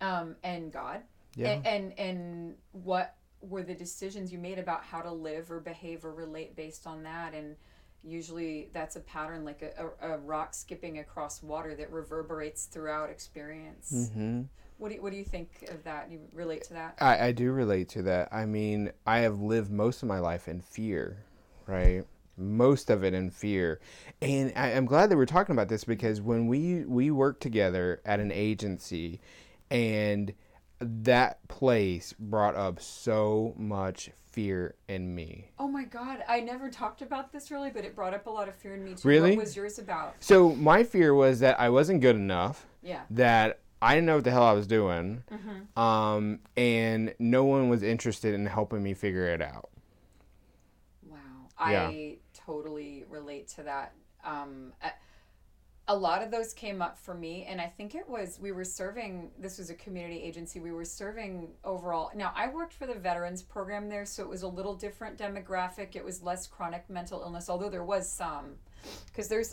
um, 0.00 0.36
and 0.42 0.72
God. 0.72 1.00
Yeah. 1.36 1.52
And, 1.52 1.66
and, 1.66 1.98
and 1.98 2.54
what 2.72 3.16
were 3.40 3.62
the 3.62 3.74
decisions 3.74 4.32
you 4.32 4.38
made 4.38 4.58
about 4.58 4.84
how 4.84 5.00
to 5.00 5.10
live 5.10 5.50
or 5.50 5.60
behave 5.60 6.04
or 6.04 6.12
relate 6.12 6.54
based 6.56 6.86
on 6.86 7.02
that? 7.04 7.34
And 7.34 7.56
usually 8.06 8.68
that's 8.72 8.96
a 8.96 9.00
pattern 9.00 9.44
like 9.44 9.62
a, 9.62 9.90
a, 10.02 10.14
a 10.14 10.18
rock 10.18 10.54
skipping 10.54 10.98
across 10.98 11.42
water 11.42 11.74
that 11.74 11.90
reverberates 11.90 12.66
throughout 12.66 13.10
experience. 13.10 13.92
Mm-hmm. 13.92 14.42
What, 14.78 14.88
do 14.88 14.96
you, 14.96 15.02
what 15.02 15.12
do 15.12 15.18
you 15.18 15.24
think 15.24 15.68
of 15.68 15.82
that? 15.84 16.10
You 16.10 16.20
relate 16.32 16.64
to 16.64 16.74
that? 16.74 16.96
I, 17.00 17.28
I 17.28 17.32
do 17.32 17.52
relate 17.52 17.88
to 17.90 18.02
that. 18.02 18.28
I 18.32 18.44
mean, 18.44 18.92
I 19.06 19.18
have 19.18 19.40
lived 19.40 19.70
most 19.70 20.02
of 20.02 20.08
my 20.08 20.18
life 20.18 20.48
in 20.48 20.60
fear, 20.60 21.24
right? 21.66 22.04
Most 22.36 22.90
of 22.90 23.04
it 23.04 23.14
in 23.14 23.30
fear. 23.30 23.80
And 24.20 24.52
I, 24.56 24.72
I'm 24.72 24.86
glad 24.86 25.10
that 25.10 25.16
we're 25.16 25.26
talking 25.26 25.54
about 25.54 25.68
this 25.68 25.84
because 25.84 26.20
when 26.20 26.48
we, 26.48 26.84
we 26.84 27.10
worked 27.10 27.40
together 27.40 28.02
at 28.04 28.20
an 28.20 28.32
agency 28.32 29.20
and 29.70 30.34
that 30.80 31.46
place 31.48 32.14
brought 32.18 32.56
up 32.56 32.80
so 32.80 33.54
much 33.56 34.10
fear 34.30 34.74
in 34.88 35.14
me. 35.14 35.50
Oh 35.58 35.68
my 35.68 35.84
god, 35.84 36.24
I 36.28 36.40
never 36.40 36.68
talked 36.68 37.02
about 37.02 37.32
this 37.32 37.50
really, 37.50 37.70
but 37.70 37.84
it 37.84 37.94
brought 37.94 38.14
up 38.14 38.26
a 38.26 38.30
lot 38.30 38.48
of 38.48 38.54
fear 38.56 38.74
in 38.74 38.84
me 38.84 38.94
too. 38.94 39.06
Really? 39.08 39.36
What 39.36 39.44
was 39.44 39.56
yours 39.56 39.78
about? 39.78 40.16
So 40.20 40.54
my 40.56 40.82
fear 40.82 41.14
was 41.14 41.40
that 41.40 41.58
I 41.60 41.70
wasn't 41.70 42.00
good 42.00 42.16
enough, 42.16 42.66
Yeah. 42.82 43.02
that 43.10 43.60
I 43.80 43.94
didn't 43.94 44.06
know 44.06 44.16
what 44.16 44.24
the 44.24 44.30
hell 44.32 44.42
I 44.44 44.52
was 44.52 44.66
doing, 44.66 45.22
Mm-hmm. 45.30 45.78
um, 45.80 46.40
and 46.56 47.14
no 47.18 47.44
one 47.44 47.68
was 47.68 47.82
interested 47.82 48.34
in 48.34 48.46
helping 48.46 48.82
me 48.82 48.94
figure 48.94 49.26
it 49.28 49.40
out. 49.40 49.70
Wow. 51.08 51.16
Yeah. 51.70 51.86
I 51.88 52.16
totally 52.34 53.04
relate 53.08 53.48
to 53.48 53.62
that. 53.62 53.92
Um, 54.24 54.72
a 55.86 55.94
lot 55.94 56.22
of 56.22 56.30
those 56.30 56.54
came 56.54 56.80
up 56.80 56.98
for 56.98 57.14
me, 57.14 57.44
and 57.46 57.60
I 57.60 57.66
think 57.66 57.94
it 57.94 58.08
was 58.08 58.38
we 58.40 58.52
were 58.52 58.64
serving, 58.64 59.30
this 59.38 59.58
was 59.58 59.68
a 59.68 59.74
community 59.74 60.22
agency, 60.22 60.58
we 60.58 60.72
were 60.72 60.84
serving 60.84 61.50
overall. 61.62 62.10
Now, 62.14 62.32
I 62.34 62.48
worked 62.48 62.72
for 62.72 62.86
the 62.86 62.94
veterans 62.94 63.42
program 63.42 63.88
there, 63.90 64.06
so 64.06 64.22
it 64.22 64.28
was 64.28 64.42
a 64.42 64.48
little 64.48 64.74
different 64.74 65.18
demographic. 65.18 65.94
It 65.94 66.04
was 66.04 66.22
less 66.22 66.46
chronic 66.46 66.88
mental 66.88 67.20
illness, 67.20 67.50
although 67.50 67.68
there 67.68 67.84
was 67.84 68.10
some, 68.10 68.54
because 69.06 69.28
there's 69.28 69.52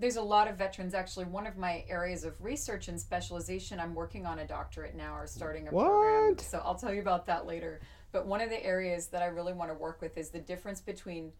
there's 0.00 0.16
a 0.16 0.22
lot 0.22 0.46
of 0.46 0.56
veterans 0.56 0.94
actually 0.94 1.24
one 1.24 1.44
of 1.44 1.56
my 1.56 1.84
areas 1.88 2.22
of 2.22 2.40
research 2.40 2.86
and 2.86 3.00
specialization 3.00 3.80
i'm 3.80 3.96
working 3.96 4.26
on 4.26 4.38
a 4.38 4.46
doctorate 4.46 4.94
now 4.94 5.12
or 5.16 5.26
starting 5.26 5.66
a 5.66 5.70
program 5.70 6.28
What? 6.30 6.40
so 6.40 6.62
i'll 6.64 6.76
tell 6.76 6.94
you 6.94 7.00
about 7.00 7.26
that 7.26 7.46
later 7.46 7.80
but 8.12 8.24
one 8.24 8.40
of 8.40 8.48
the 8.48 8.64
areas 8.64 9.08
that 9.08 9.22
i 9.22 9.26
really 9.26 9.52
want 9.52 9.72
to 9.72 9.74
work 9.74 10.00
with 10.00 10.16
is 10.16 10.30
the 10.30 10.38
difference 10.38 10.80
between 10.80 11.32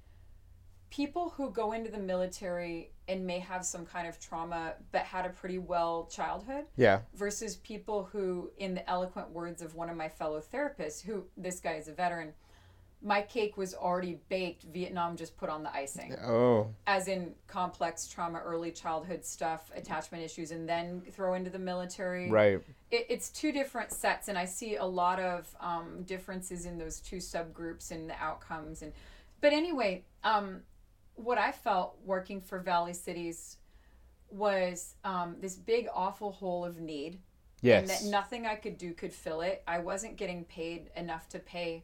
people 0.91 1.31
who 1.37 1.51
go 1.51 1.73
into 1.73 1.91
the 1.91 1.99
military 1.99 2.91
and 3.09 3.27
may 3.27 3.39
have 3.39 3.65
some 3.65 3.85
kind 3.87 4.07
of 4.09 4.19
trauma 4.21 4.75
but 4.93 5.03
had 5.03 5.27
a 5.27 5.31
pretty 5.31 5.59
well 5.59 6.09
childhood 6.11 6.65
Yeah. 6.77 7.01
versus 7.15 7.57
people 7.57 8.09
who 8.13 8.51
in 8.59 8.75
the 8.75 8.89
eloquent 8.89 9.31
words 9.31 9.63
of 9.63 9.75
one 9.75 9.91
of 9.91 9.97
my 9.97 10.09
fellow 10.09 10.41
therapists 10.41 11.03
who 11.03 11.25
this 11.37 11.61
guy 11.61 11.75
is 11.75 11.89
a 11.89 11.93
veteran 11.93 12.33
my 13.01 13.23
cake 13.23 13.57
was 13.57 13.75
already 13.75 14.19
baked 14.29 14.65
vietnam 14.65 15.17
just 15.17 15.37
put 15.37 15.49
on 15.49 15.63
the 15.63 15.73
icing 15.73 16.17
Oh. 16.21 16.75
as 16.87 17.07
in 17.07 17.33
complex 17.47 18.09
trauma, 18.09 18.41
early 18.41 18.73
childhood 18.73 19.25
stuff, 19.25 19.71
attachment 19.77 20.25
issues, 20.25 20.51
and 20.51 20.69
then 20.69 21.03
throw 21.13 21.35
into 21.35 21.49
the 21.49 21.61
military. 21.61 22.29
Right. 22.29 22.61
It, 22.91 23.07
it's 23.09 23.31
two 23.31 23.53
different 23.53 23.93
sets, 23.93 24.27
and 24.27 24.37
I 24.37 24.47
see 24.47 24.75
a 24.77 24.85
lot 24.85 25.21
of 25.21 25.47
um, 25.61 26.03
differences 26.07 26.67
in 26.67 26.77
those 26.77 26.99
two 26.99 27.19
subgroups 27.19 27.93
and 27.93 28.11
the 28.11 28.17
outcomes. 28.21 28.83
And 28.83 28.93
but 29.41 29.53
anyway, 29.53 30.03
um, 30.25 30.63
what 31.19 31.39
I 31.39 31.53
felt 31.53 31.97
working 32.05 32.41
for 32.41 32.59
Valley 32.59 32.95
Cities 32.95 33.57
was 34.31 34.95
um, 35.05 35.37
this 35.41 35.55
big 35.57 35.89
awful 35.95 36.33
hole 36.33 36.65
of 36.65 36.81
need 36.81 37.19
and 37.63 37.89
that 37.89 38.05
nothing 38.05 38.47
I 38.47 38.55
could 38.55 38.79
do 38.79 38.93
could 38.93 39.13
fill 39.13 39.41
it. 39.41 39.63
I 39.67 39.79
wasn't 39.79 40.17
getting 40.17 40.45
paid 40.45 40.91
enough 40.97 41.29
to 41.31 41.39
pay 41.39 41.83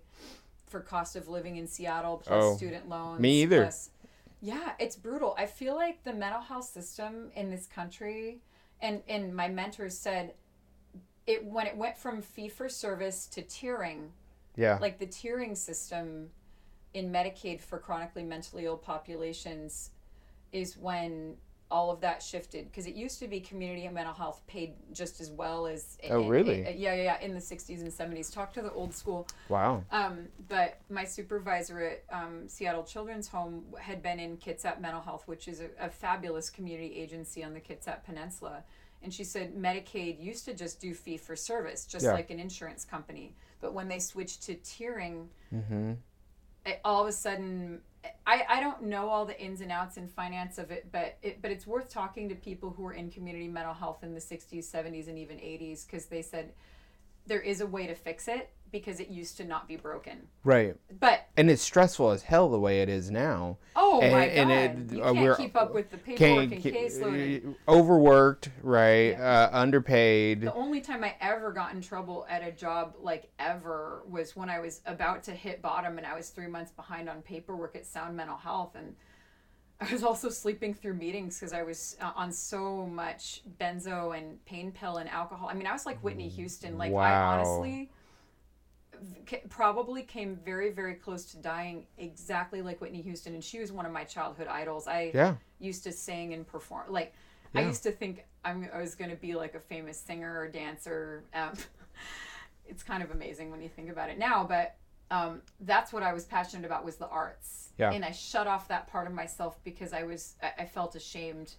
for 0.66 0.80
cost 0.80 1.16
of 1.16 1.28
living 1.28 1.56
in 1.56 1.66
Seattle 1.66 2.18
plus 2.24 2.44
Oh, 2.44 2.56
student 2.56 2.88
loans. 2.88 3.20
me 3.20 3.42
either. 3.42 3.62
plus- 3.62 3.90
yeah, 4.40 4.72
it's 4.78 4.94
brutal. 4.96 5.34
I 5.38 5.46
feel 5.46 5.74
like 5.74 6.04
the 6.04 6.12
mental 6.12 6.42
health 6.42 6.66
system 6.66 7.30
in 7.34 7.50
this 7.50 7.66
country, 7.66 8.40
and 8.82 9.02
and 9.08 9.34
my 9.34 9.48
mentors 9.48 9.96
said, 9.96 10.34
it 11.26 11.44
when 11.46 11.66
it 11.66 11.76
went 11.76 11.96
from 11.96 12.20
fee 12.20 12.48
for 12.50 12.68
service 12.68 13.26
to 13.28 13.40
tiering, 13.42 14.08
Yeah. 14.56 14.76
like 14.82 14.98
the 14.98 15.06
tiering 15.06 15.56
system 15.56 16.30
in 16.94 17.10
Medicaid 17.12 17.60
for 17.60 17.78
chronically 17.78 18.22
mentally 18.22 18.64
ill 18.64 18.76
populations 18.76 19.90
is 20.52 20.76
when 20.76 21.36
all 21.70 21.90
of 21.90 22.00
that 22.02 22.22
shifted 22.22 22.66
because 22.70 22.86
it 22.86 22.94
used 22.94 23.18
to 23.18 23.26
be 23.26 23.40
community 23.40 23.86
and 23.86 23.94
mental 23.94 24.14
health 24.14 24.42
paid 24.46 24.74
just 24.92 25.20
as 25.20 25.30
well 25.30 25.66
as 25.66 25.98
Oh, 26.08 26.28
really? 26.28 26.60
yeah 26.62 26.68
yeah 26.94 26.94
yeah 26.94 27.20
in 27.20 27.34
the 27.34 27.40
60s 27.40 27.80
and 27.80 27.90
70s 27.90 28.32
talk 28.32 28.52
to 28.52 28.62
the 28.62 28.70
old 28.72 28.94
school 28.94 29.26
wow. 29.48 29.82
um, 29.90 30.28
but 30.48 30.78
my 30.88 31.04
supervisor 31.04 31.80
at 31.80 32.04
um, 32.12 32.46
Seattle 32.48 32.84
Children's 32.84 33.26
Home 33.28 33.64
had 33.80 34.02
been 34.02 34.20
in 34.20 34.36
Kitsap 34.36 34.78
Mental 34.80 35.00
Health, 35.00 35.26
which 35.26 35.48
is 35.48 35.60
a, 35.60 35.70
a 35.80 35.88
fabulous 35.88 36.48
community 36.50 36.94
agency 36.96 37.42
on 37.42 37.54
the 37.54 37.60
Kitsap 37.60 38.04
Peninsula. 38.04 38.62
And 39.02 39.12
she 39.12 39.24
said 39.24 39.54
Medicaid 39.56 40.22
used 40.22 40.44
to 40.44 40.54
just 40.54 40.80
do 40.80 40.94
fee 40.94 41.16
for 41.16 41.34
service, 41.34 41.86
just 41.86 42.04
Yeah. 42.04 42.12
like 42.12 42.30
an 42.30 42.38
insurance 42.38 42.84
company. 42.84 43.34
But 43.60 43.74
when 43.74 43.88
they 43.88 43.98
switched 43.98 44.42
to 44.44 44.54
tiering, 44.56 45.26
Mm-hmm. 45.52 45.92
All 46.84 47.02
of 47.02 47.08
a 47.08 47.12
sudden, 47.12 47.80
I, 48.26 48.44
I 48.48 48.60
don't 48.60 48.82
know 48.84 49.08
all 49.08 49.24
the 49.24 49.40
ins 49.40 49.60
and 49.60 49.72
outs 49.72 49.96
and 49.96 50.10
finance 50.10 50.58
of 50.58 50.70
it, 50.70 50.88
but 50.92 51.16
it, 51.22 51.40
but 51.42 51.50
it's 51.50 51.66
worth 51.66 51.90
talking 51.90 52.28
to 52.28 52.34
people 52.34 52.70
who 52.70 52.82
were 52.82 52.92
in 52.92 53.10
community 53.10 53.48
mental 53.48 53.74
health 53.74 54.02
in 54.02 54.14
the 54.14 54.20
60s, 54.20 54.70
70s, 54.70 55.08
and 55.08 55.18
even 55.18 55.38
80s 55.38 55.86
because 55.86 56.06
they 56.06 56.22
said 56.22 56.52
there 57.26 57.40
is 57.40 57.60
a 57.60 57.66
way 57.66 57.86
to 57.86 57.94
fix 57.94 58.28
it 58.28 58.50
because 58.74 58.98
it 58.98 59.08
used 59.08 59.36
to 59.36 59.44
not 59.44 59.68
be 59.68 59.76
broken. 59.76 60.26
Right. 60.42 60.74
But 60.98 61.28
And 61.36 61.48
it's 61.48 61.62
stressful 61.62 62.10
as 62.10 62.24
hell 62.24 62.50
the 62.50 62.58
way 62.58 62.82
it 62.82 62.88
is 62.88 63.08
now. 63.08 63.56
oh 63.76 64.00
And- 64.00 64.12
my 64.12 64.24
and 64.24 64.48
god, 64.50 64.92
it- 64.92 64.96
you 64.96 65.02
uh, 65.04 65.12
can't 65.12 65.24
we're- 65.24 65.36
keep 65.36 65.56
up 65.56 65.72
with 65.72 65.90
the 65.92 65.96
paperwork 65.96 66.50
and 66.50 66.60
caseload. 66.60 67.54
overworked, 67.68 68.50
right? 68.62 69.12
Uh, 69.12 69.48
underpaid. 69.52 70.40
The 70.40 70.52
only 70.54 70.80
time 70.80 71.04
I 71.04 71.14
ever 71.20 71.52
got 71.52 71.72
in 71.72 71.80
trouble 71.80 72.26
at 72.28 72.42
a 72.42 72.50
job 72.50 72.96
like 73.00 73.30
ever 73.38 74.02
was 74.10 74.34
when 74.34 74.50
I 74.50 74.58
was 74.58 74.80
about 74.86 75.22
to 75.24 75.30
hit 75.30 75.62
bottom 75.62 75.96
and 75.96 76.04
I 76.06 76.16
was 76.16 76.30
three 76.30 76.48
months 76.48 76.72
behind 76.72 77.08
on 77.08 77.22
paperwork 77.22 77.76
at 77.76 77.86
Sound 77.86 78.16
Mental 78.16 78.36
Health 78.36 78.74
and 78.74 78.96
I 79.80 79.92
was 79.92 80.02
also 80.02 80.30
sleeping 80.30 80.74
through 80.74 80.94
meetings 80.94 81.38
because 81.38 81.52
I 81.52 81.62
was 81.62 81.96
uh, 82.00 82.10
on 82.16 82.32
so 82.32 82.86
much 82.86 83.42
benzo 83.60 84.16
and 84.16 84.44
pain 84.46 84.72
pill 84.72 84.96
and 84.96 85.08
alcohol. 85.10 85.48
I 85.48 85.54
mean, 85.54 85.66
I 85.66 85.72
was 85.72 85.84
like 85.86 85.98
Whitney 86.02 86.28
Houston. 86.28 86.76
Like 86.78 86.92
I 86.92 87.12
honestly 87.14 87.90
probably 89.48 90.02
came 90.02 90.36
very 90.44 90.70
very 90.70 90.94
close 90.94 91.24
to 91.26 91.36
dying 91.38 91.86
exactly 91.98 92.62
like 92.62 92.80
Whitney 92.80 93.02
Houston 93.02 93.34
and 93.34 93.42
she 93.42 93.58
was 93.58 93.72
one 93.72 93.86
of 93.86 93.92
my 93.92 94.04
childhood 94.04 94.46
idols. 94.46 94.86
I 94.86 95.10
Yeah. 95.14 95.34
used 95.58 95.84
to 95.84 95.92
sing 95.92 96.32
and 96.34 96.46
perform. 96.46 96.92
Like 96.92 97.14
I 97.56 97.62
used 97.62 97.84
to 97.84 97.92
think 97.92 98.24
I'm, 98.44 98.68
I 98.74 98.80
was 98.80 98.96
going 98.96 99.10
to 99.10 99.16
be 99.16 99.34
like 99.36 99.54
a 99.54 99.60
famous 99.60 99.96
singer 99.98 100.40
or 100.40 100.48
dancer. 100.48 101.22
Um, 101.32 101.52
it's 102.66 102.82
kind 102.82 103.02
of 103.02 103.10
amazing 103.12 103.50
when 103.50 103.62
you 103.62 103.68
think 103.68 103.90
about 103.90 104.10
it 104.10 104.18
now, 104.18 104.44
but 104.44 104.76
um, 105.10 105.40
that's 105.60 105.92
what 105.92 106.02
I 106.02 106.12
was 106.12 106.24
passionate 106.24 106.64
about 106.66 106.84
was 106.84 106.96
the 106.96 107.06
arts. 107.08 107.68
Yeah. 107.78 107.92
And 107.92 108.04
I 108.04 108.10
shut 108.10 108.46
off 108.48 108.66
that 108.68 108.88
part 108.88 109.06
of 109.06 109.12
myself 109.12 109.58
because 109.64 109.92
I 109.92 110.02
was 110.02 110.34
I, 110.42 110.62
I 110.62 110.66
felt 110.66 110.96
ashamed. 110.96 111.52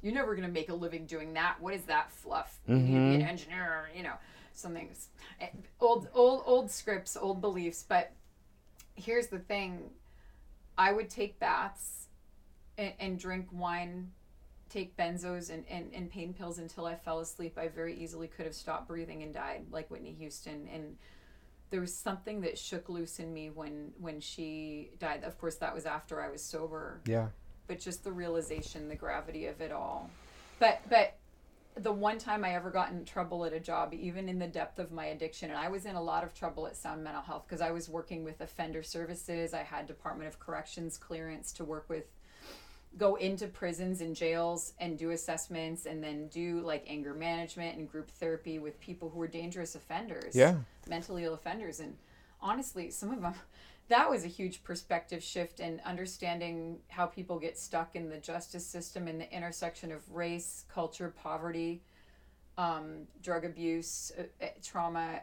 You're 0.00 0.14
never 0.14 0.34
going 0.34 0.46
to 0.46 0.52
make 0.52 0.68
a 0.70 0.74
living 0.74 1.04
doing 1.06 1.34
that. 1.34 1.56
What 1.60 1.74
is 1.74 1.82
that 1.82 2.10
fluff? 2.10 2.58
You 2.66 2.76
need 2.76 2.86
to 2.86 3.08
be 3.10 3.14
an 3.16 3.22
engineer, 3.22 3.88
you 3.94 4.02
know, 4.02 4.14
something 4.54 4.88
eh, 5.40 5.48
old 5.80 6.08
old 6.14 6.42
old 6.46 6.70
scripts, 6.70 7.16
old 7.16 7.40
beliefs, 7.40 7.84
but 7.86 8.12
here's 8.94 9.28
the 9.28 9.38
thing. 9.38 9.90
I 10.78 10.92
would 10.92 11.10
take 11.10 11.38
baths 11.38 12.06
and, 12.78 12.92
and 12.98 13.18
drink 13.18 13.46
wine, 13.52 14.10
take 14.70 14.96
benzos 14.96 15.50
and, 15.50 15.64
and, 15.68 15.92
and 15.94 16.10
pain 16.10 16.32
pills 16.32 16.58
until 16.58 16.86
I 16.86 16.94
fell 16.94 17.20
asleep. 17.20 17.58
I 17.58 17.68
very 17.68 17.94
easily 17.94 18.26
could 18.26 18.46
have 18.46 18.54
stopped 18.54 18.88
breathing 18.88 19.22
and 19.22 19.34
died, 19.34 19.66
like 19.70 19.90
Whitney 19.90 20.14
Houston. 20.18 20.68
And 20.72 20.96
there 21.70 21.80
was 21.80 21.94
something 21.94 22.40
that 22.42 22.58
shook 22.58 22.88
loose 22.88 23.18
in 23.18 23.32
me 23.32 23.50
when 23.50 23.92
when 24.00 24.20
she 24.20 24.90
died. 24.98 25.24
Of 25.24 25.38
course, 25.38 25.56
that 25.56 25.74
was 25.74 25.84
after 25.86 26.22
I 26.22 26.30
was 26.30 26.42
sober, 26.42 27.00
Yeah. 27.06 27.28
but 27.66 27.80
just 27.80 28.02
the 28.04 28.12
realization, 28.12 28.88
the 28.88 28.96
gravity 28.96 29.46
of 29.46 29.60
it 29.60 29.72
all. 29.72 30.10
But 30.58 30.80
but 30.88 31.14
the 31.76 31.92
one 31.92 32.18
time 32.18 32.44
I 32.44 32.54
ever 32.54 32.70
got 32.70 32.90
in 32.90 33.04
trouble 33.04 33.44
at 33.44 33.52
a 33.52 33.60
job, 33.60 33.94
even 33.94 34.28
in 34.28 34.38
the 34.38 34.46
depth 34.46 34.78
of 34.78 34.92
my 34.92 35.06
addiction, 35.06 35.50
and 35.50 35.58
I 35.58 35.68
was 35.68 35.86
in 35.86 35.94
a 35.96 36.02
lot 36.02 36.22
of 36.22 36.34
trouble 36.34 36.66
at 36.66 36.76
Sound 36.76 37.02
Mental 37.02 37.22
Health 37.22 37.44
because 37.46 37.60
I 37.62 37.70
was 37.70 37.88
working 37.88 38.24
with 38.24 38.40
offender 38.40 38.82
services. 38.82 39.54
I 39.54 39.62
had 39.62 39.86
Department 39.86 40.28
of 40.28 40.38
Corrections 40.38 40.98
clearance 40.98 41.52
to 41.54 41.64
work 41.64 41.88
with, 41.88 42.04
go 42.98 43.14
into 43.14 43.46
prisons 43.46 44.02
and 44.02 44.14
jails 44.14 44.74
and 44.78 44.98
do 44.98 45.10
assessments 45.12 45.86
and 45.86 46.04
then 46.04 46.28
do 46.28 46.60
like 46.60 46.84
anger 46.86 47.14
management 47.14 47.78
and 47.78 47.90
group 47.90 48.10
therapy 48.10 48.58
with 48.58 48.78
people 48.78 49.08
who 49.08 49.18
were 49.18 49.26
dangerous 49.28 49.74
offenders, 49.74 50.36
Yeah. 50.36 50.56
mentally 50.86 51.24
ill 51.24 51.32
offenders. 51.34 51.80
And 51.80 51.96
honestly, 52.42 52.90
some 52.90 53.10
of 53.12 53.22
them, 53.22 53.34
that 53.92 54.08
was 54.08 54.24
a 54.24 54.28
huge 54.28 54.64
perspective 54.64 55.22
shift 55.22 55.60
in 55.60 55.78
understanding 55.84 56.78
how 56.88 57.04
people 57.04 57.38
get 57.38 57.58
stuck 57.58 57.94
in 57.94 58.08
the 58.08 58.16
justice 58.16 58.66
system 58.66 59.06
in 59.06 59.18
the 59.18 59.30
intersection 59.30 59.92
of 59.92 60.00
race, 60.10 60.64
culture, 60.72 61.12
poverty, 61.22 61.82
um, 62.56 63.06
drug 63.22 63.44
abuse, 63.44 64.10
uh, 64.18 64.22
uh, 64.42 64.48
trauma. 64.62 65.20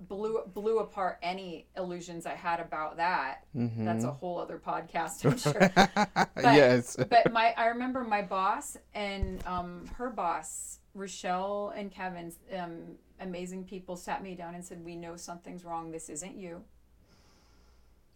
Blew 0.00 0.42
blew 0.52 0.78
apart 0.78 1.18
any 1.22 1.66
illusions 1.76 2.26
I 2.26 2.34
had 2.34 2.60
about 2.60 2.96
that. 2.98 3.46
Mm-hmm. 3.56 3.84
That's 3.84 4.04
a 4.04 4.10
whole 4.10 4.38
other 4.38 4.60
podcast, 4.64 5.24
I'm 5.24 5.38
sure. 6.36 6.52
yes. 6.54 6.96
but 6.96 7.32
my 7.32 7.52
I 7.56 7.66
remember 7.66 8.04
my 8.04 8.22
boss 8.22 8.76
and 8.94 9.44
um, 9.46 9.86
her 9.96 10.10
boss, 10.10 10.78
Rochelle 10.94 11.72
and 11.76 11.90
Kevin, 11.90 12.32
um, 12.56 12.96
amazing 13.20 13.64
people, 13.64 13.96
sat 13.96 14.22
me 14.22 14.34
down 14.34 14.54
and 14.54 14.64
said, 14.64 14.84
"We 14.84 14.96
know 14.96 15.16
something's 15.16 15.64
wrong. 15.64 15.90
This 15.90 16.08
isn't 16.08 16.36
you. 16.36 16.62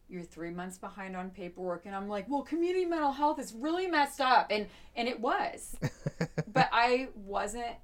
You're 0.09 0.22
three 0.22 0.50
months 0.50 0.78
behind 0.78 1.16
on 1.16 1.30
paperwork." 1.30 1.86
And 1.86 1.94
I'm 1.94 2.09
like, 2.09 2.28
"Well, 2.28 2.42
community 2.42 2.84
mental 2.84 3.12
health 3.12 3.38
is 3.38 3.52
really 3.52 3.86
messed 3.86 4.20
up," 4.20 4.48
and 4.50 4.66
and 4.96 5.09
it 5.09 5.20
was, 5.20 5.76
but 6.52 6.68
I 6.72 7.09
wasn't 7.14 7.76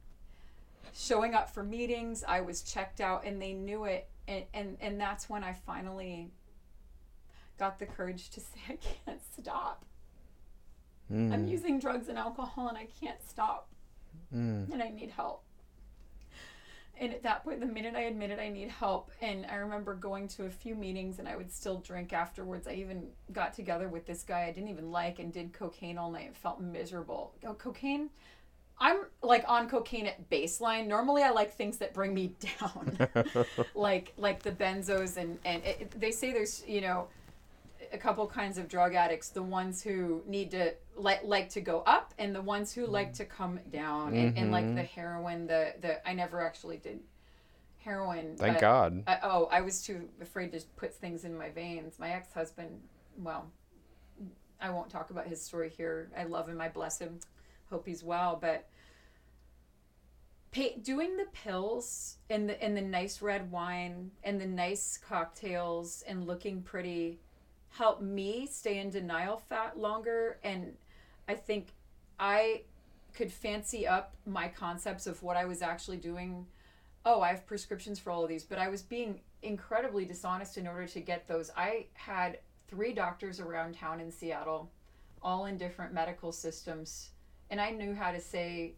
showing 0.93 1.35
up 1.35 1.51
for 1.53 1.63
meetings. 1.63 2.25
I 2.27 2.41
was 2.41 2.63
checked 2.63 3.01
out, 3.01 3.25
and 3.25 3.41
they 3.41 3.53
knew 3.53 3.85
it. 3.85 4.09
And 4.27 4.45
and 4.55 4.77
and 4.81 5.01
that's 5.01 5.29
when 5.29 5.45
I 5.45 5.53
finally 5.53 6.31
got 7.59 7.79
the 7.79 7.87
courage 7.87 8.31
to 8.31 8.41
say 8.41 8.59
I 8.69 8.77
can't 8.77 9.21
stop. 9.39 9.85
Mm. 11.13 11.33
I'm 11.33 11.47
using 11.47 11.79
drugs 11.79 12.09
and 12.09 12.17
alcohol, 12.19 12.69
and 12.69 12.79
I 12.79 12.87
can't 13.01 13.23
stop, 13.29 13.69
Mm. 14.35 14.73
and 14.73 14.83
I 14.83 14.89
need 14.89 15.11
help. 15.11 15.43
And 17.01 17.13
at 17.13 17.23
that 17.25 17.45
point, 17.45 17.61
the 17.61 17.67
minute 17.67 17.95
I 17.97 18.03
admitted 18.03 18.39
I 18.39 18.49
need 18.49 18.69
help, 18.69 19.11
and 19.21 19.47
I 19.47 19.57
remember 19.57 19.95
going 19.95 20.29
to 20.29 20.47
a 20.47 20.51
few 20.51 20.75
meetings 20.75 21.19
and 21.19 21.29
I 21.29 21.37
would 21.37 21.53
still 21.53 21.79
drink 21.79 22.13
afterwards. 22.13 22.69
I 22.69 22.75
even 22.75 23.09
got 23.33 23.53
together 23.53 23.89
with 23.89 24.07
this 24.07 24.23
guy 24.23 24.45
I 24.45 24.53
didn't 24.53 24.71
even 24.71 24.93
like 24.93 25.19
and 25.19 25.33
did 25.33 25.53
cocaine 25.53 25.99
all 25.99 26.11
night 26.11 26.27
and 26.27 26.37
felt 26.37 26.61
miserable. 26.61 27.35
Oh, 27.45 27.55
cocaine? 27.55 28.11
I'm 28.79 29.05
like 29.23 29.45
on 29.49 29.69
cocaine 29.69 30.07
at 30.07 30.29
baseline. 30.31 30.87
Normally, 30.87 31.23
I 31.23 31.31
like 31.31 31.55
things 31.55 31.79
that 31.79 31.95
bring 31.95 32.13
me 32.15 32.35
down, 32.61 32.99
like 33.75 34.13
like 34.17 34.43
the 34.43 34.51
benzos 34.53 35.17
and 35.17 35.39
and 35.45 35.63
it, 35.65 35.99
they 35.99 36.11
say 36.11 36.33
there's 36.33 36.65
you 36.67 36.81
know 36.81 37.09
a 37.95 37.99
couple 37.99 38.27
kinds 38.27 38.59
of 38.59 38.69
drug 38.69 38.95
addicts 38.95 39.29
the 39.31 39.43
ones 39.43 39.83
who 39.83 40.23
need 40.27 40.51
to 40.51 40.75
like 40.97 41.21
like 41.25 41.49
to 41.49 41.61
go 41.61 41.81
up 41.87 42.13
and 42.19 42.35
the 42.35 42.43
ones 42.43 42.73
who 42.73 42.87
like 42.87 43.13
to 43.15 43.25
come 43.25 43.61
down 43.73 44.15
and, 44.15 44.37
and 44.37 44.51
like 44.51 44.67
the 44.67 44.83
mm-hmm. 44.83 45.01
heroin 45.01 45.47
the 45.47 45.73
the 45.81 46.07
i 46.07 46.13
never 46.13 46.45
actually 46.45 46.77
did 46.77 46.99
heroin 47.79 48.37
Thank 48.37 48.61
God. 48.61 49.05
I, 49.07 49.19
oh 49.23 49.49
i 49.51 49.61
was 49.61 49.83
too 49.83 50.09
afraid 50.21 50.53
to 50.53 50.61
put 50.77 50.95
things 50.95 51.25
in 51.25 51.37
my 51.37 51.51
veins. 51.51 51.99
My 51.99 52.11
ex-husband 52.11 52.81
well 53.19 53.51
i 54.61 54.71
won't 54.71 54.91
talk 54.91 55.11
about 55.11 55.27
his 55.27 55.41
story 55.41 55.71
here. 55.71 56.11
I 56.17 56.25
love 56.25 56.49
him. 56.49 56.61
I 56.61 56.69
bless 56.69 56.99
him. 56.99 57.21
Hope 57.71 57.87
he's 57.87 58.03
well 58.03 58.39
but 58.41 58.69
pay, 60.51 60.77
doing 60.83 61.17
the 61.17 61.27
pills 61.33 62.17
and 62.31 62.49
the 62.49 62.63
and 62.63 62.77
the 62.77 62.83
nice 62.83 63.23
red 63.23 63.51
wine 63.51 64.11
and 64.25 64.41
the 64.41 64.47
nice 64.47 64.99
cocktails 64.99 66.03
and 66.09 66.27
looking 66.27 66.63
pretty 66.63 67.21
helped 67.77 68.03
me 68.03 68.47
stay 68.51 68.79
in 68.79 68.89
denial 68.91 69.37
fat 69.49 69.77
longer 69.79 70.39
and 70.45 70.73
i 71.29 71.35
think 71.35 71.69
i 72.19 72.61
could 73.15 73.33
fancy 73.33 73.87
up 73.87 74.15
my 74.27 74.47
concepts 74.49 75.07
of 75.07 75.23
what 75.23 75.37
i 75.37 75.45
was 75.45 75.61
actually 75.63 75.97
doing 75.97 76.47
oh 77.05 77.21
i 77.21 77.29
have 77.29 77.45
prescriptions 77.47 77.99
for 77.99 78.11
all 78.11 78.23
of 78.23 78.29
these 78.29 78.45
but 78.45 78.59
i 78.59 78.69
was 78.69 78.83
being 78.83 79.21
incredibly 79.43 80.05
dishonest 80.05 80.57
in 80.57 80.67
order 80.67 80.87
to 80.87 81.01
get 81.01 81.27
those 81.27 81.51
i 81.57 81.85
had 81.95 82.39
three 82.69 82.93
doctors 82.93 83.41
around 83.41 83.75
town 83.75 84.01
in 84.01 84.11
seattle 84.11 84.71
all 85.23 85.47
in 85.47 85.57
different 85.57 85.93
medical 85.93 86.31
systems 86.33 87.11
and 87.51 87.61
i 87.61 87.71
knew 87.71 87.93
how 87.95 88.13
to 88.13 88.21
say 88.21 88.73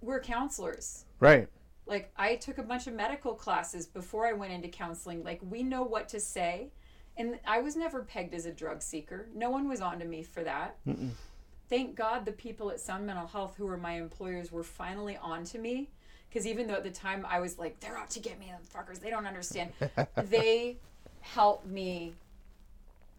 we're 0.00 0.20
counselors 0.20 1.04
Right. 1.20 1.48
like 1.86 2.10
I 2.16 2.34
took 2.36 2.58
a 2.58 2.62
bunch 2.64 2.86
of 2.88 2.94
medical 2.94 3.34
classes 3.34 3.86
before 3.86 4.26
I 4.26 4.32
went 4.32 4.52
into 4.52 4.66
counseling. 4.66 5.22
Like 5.22 5.40
we 5.48 5.62
know 5.62 5.84
what 5.84 6.08
to 6.08 6.18
say. 6.18 6.70
And 7.16 7.38
I 7.46 7.60
was 7.60 7.76
never 7.76 8.02
pegged 8.02 8.34
as 8.34 8.46
a 8.46 8.52
drug 8.52 8.82
seeker. 8.82 9.28
No 9.34 9.50
one 9.50 9.68
was 9.68 9.80
onto 9.80 10.06
me 10.06 10.22
for 10.22 10.42
that. 10.44 10.76
Mm-mm. 10.86 11.10
Thank 11.68 11.94
God 11.94 12.24
the 12.24 12.32
people 12.32 12.70
at 12.70 12.80
Sound 12.80 13.06
Mental 13.06 13.26
Health 13.26 13.54
who 13.56 13.66
were 13.66 13.76
my 13.76 13.92
employers 13.92 14.50
were 14.50 14.62
finally 14.64 15.16
onto 15.20 15.58
me. 15.58 15.90
Because 16.28 16.46
even 16.46 16.66
though 16.66 16.74
at 16.74 16.82
the 16.84 16.90
time 16.90 17.26
I 17.28 17.40
was 17.40 17.58
like, 17.58 17.78
they're 17.80 17.98
out 17.98 18.08
to 18.10 18.20
get 18.20 18.38
me, 18.38 18.46
them 18.46 18.60
fuckers, 18.74 19.00
they 19.00 19.10
don't 19.10 19.26
understand. 19.26 19.72
they 20.16 20.78
helped 21.20 21.66
me 21.66 22.14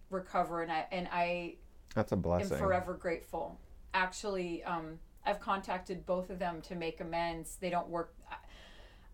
recover 0.10 0.62
and 0.62 0.72
I 0.72 0.86
and 0.91 1.08
I 1.12 1.56
That's 1.96 2.12
a 2.12 2.16
am 2.16 2.22
blessing. 2.22 2.58
forever 2.58 2.94
grateful. 2.94 3.60
Actually, 3.94 4.64
um, 4.64 5.00
I've 5.26 5.39
contacted 5.39 6.06
both 6.06 6.30
of 6.30 6.39
them 6.39 6.62
to 6.64 6.76
make 6.76 7.00
amends. 7.00 7.58
They 7.60 7.70
don't 7.70 7.89
work. 7.89 8.14
I, 8.30 8.36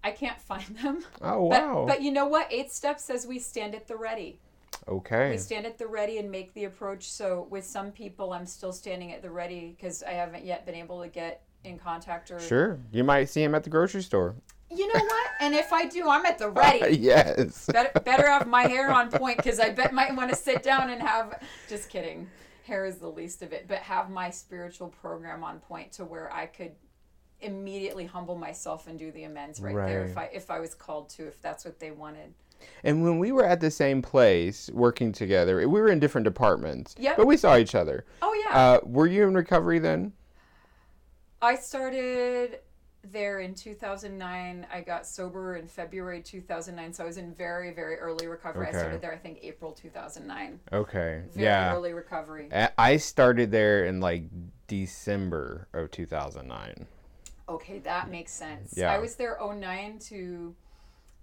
I 0.09 0.11
can't 0.11 0.39
find 0.39 0.63
them. 0.81 1.03
Oh 1.21 1.49
But, 1.49 1.61
wow. 1.61 1.85
but 1.87 2.01
you 2.01 2.11
know 2.11 2.25
what? 2.27 2.47
Eight 2.51 2.71
steps 2.71 3.03
says 3.03 3.27
we 3.27 3.39
stand 3.39 3.75
at 3.75 3.87
the 3.87 3.97
ready. 3.97 4.39
Okay. 4.87 5.31
We 5.31 5.37
stand 5.37 5.65
at 5.65 5.77
the 5.77 5.87
ready 5.87 6.17
and 6.17 6.29
make 6.29 6.53
the 6.53 6.65
approach. 6.65 7.09
So 7.11 7.47
with 7.49 7.65
some 7.65 7.91
people, 7.91 8.33
I'm 8.33 8.45
still 8.45 8.73
standing 8.73 9.11
at 9.13 9.21
the 9.21 9.29
ready 9.29 9.75
because 9.75 10.03
I 10.03 10.11
haven't 10.11 10.45
yet 10.45 10.65
been 10.65 10.75
able 10.75 11.01
to 11.01 11.07
get 11.07 11.43
in 11.63 11.77
contact 11.77 12.31
or. 12.31 12.39
Sure. 12.39 12.79
You 12.91 13.03
might 13.03 13.29
see 13.29 13.43
him 13.43 13.55
at 13.55 13.63
the 13.63 13.69
grocery 13.69 14.01
store. 14.01 14.35
You 14.71 14.87
know 14.93 15.03
what? 15.03 15.29
and 15.39 15.55
if 15.55 15.73
I 15.73 15.85
do, 15.85 16.09
I'm 16.09 16.25
at 16.25 16.37
the 16.37 16.49
ready. 16.49 16.95
yes. 16.99 17.65
better, 17.67 17.91
better 18.01 18.27
have 18.27 18.47
my 18.47 18.67
hair 18.67 18.91
on 18.91 19.09
point 19.09 19.37
because 19.37 19.59
I 19.59 19.69
bet 19.69 19.93
might 19.93 20.15
want 20.15 20.29
to 20.29 20.35
sit 20.35 20.63
down 20.63 20.89
and 20.89 21.01
have. 21.01 21.41
Just 21.67 21.89
kidding. 21.89 22.29
Hair 22.63 22.85
is 22.85 22.97
the 22.97 23.07
least 23.07 23.41
of 23.41 23.51
it, 23.51 23.67
but 23.67 23.79
have 23.79 24.11
my 24.11 24.29
spiritual 24.29 24.89
program 24.89 25.43
on 25.43 25.59
point 25.59 25.91
to 25.93 26.05
where 26.05 26.31
I 26.31 26.45
could 26.45 26.73
immediately 27.41 28.05
humble 28.05 28.35
myself 28.35 28.87
and 28.87 28.99
do 28.99 29.11
the 29.11 29.23
amends 29.23 29.61
right, 29.61 29.73
there 29.73 30.03
if 30.03 30.17
I 30.17 30.25
if 30.33 30.51
I 30.51 30.59
was 30.59 30.75
called 30.75 31.09
to 31.11 31.27
if 31.27 31.41
that's 31.41 31.65
what 31.65 31.79
they 31.79 31.91
wanted. 31.91 32.33
And 32.83 33.03
when 33.03 33.19
we 33.19 33.31
were 33.31 33.45
at 33.45 33.59
the 33.59 33.71
same 33.71 34.01
place 34.01 34.69
working 34.73 35.11
together, 35.11 35.57
we 35.57 35.79
were 35.81 35.89
in 35.89 35.99
different 35.99 36.25
departments. 36.25 36.95
Yep. 36.97 37.17
But 37.17 37.27
we 37.27 37.37
saw 37.37 37.57
each 37.57 37.75
other. 37.75 38.05
Oh 38.21 38.33
yeah, 38.45 38.57
Uh, 38.57 38.79
were 38.83 39.07
you 39.07 39.27
in 39.27 39.33
recovery 39.33 39.79
then? 39.79 40.13
I 41.41 41.55
started 41.55 42.59
there 43.03 43.39
in 43.39 43.55
2009. 43.55 44.67
I 44.71 44.81
got 44.81 45.07
sober 45.07 45.55
in 45.55 45.67
February 45.67 46.21
2009, 46.21 46.93
so 46.93 47.03
I 47.03 47.07
was 47.07 47.17
in 47.17 47.33
very 47.33 47.71
very 47.71 47.97
early 47.97 48.27
recovery. 48.27 48.67
Okay. 48.67 48.77
I 48.77 48.79
started 48.81 49.01
there 49.01 49.13
I 49.13 49.17
think 49.17 49.39
April 49.41 49.71
2009. 49.71 50.59
Okay. 50.73 51.21
Very 51.33 51.45
yeah. 51.45 51.73
early 51.73 51.93
recovery. 51.93 52.49
I 52.77 52.97
started 52.97 53.51
there 53.51 53.85
in 53.85 53.99
like 53.99 54.23
December 54.67 55.67
of 55.73 55.91
2009. 55.91 56.87
Okay, 57.47 57.79
that 57.79 58.11
makes 58.11 58.31
sense. 58.31 58.75
Yeah. 58.77 58.93
I 58.93 58.99
was 58.99 59.15
there 59.15 59.37
09 59.41 59.97
to 60.09 60.55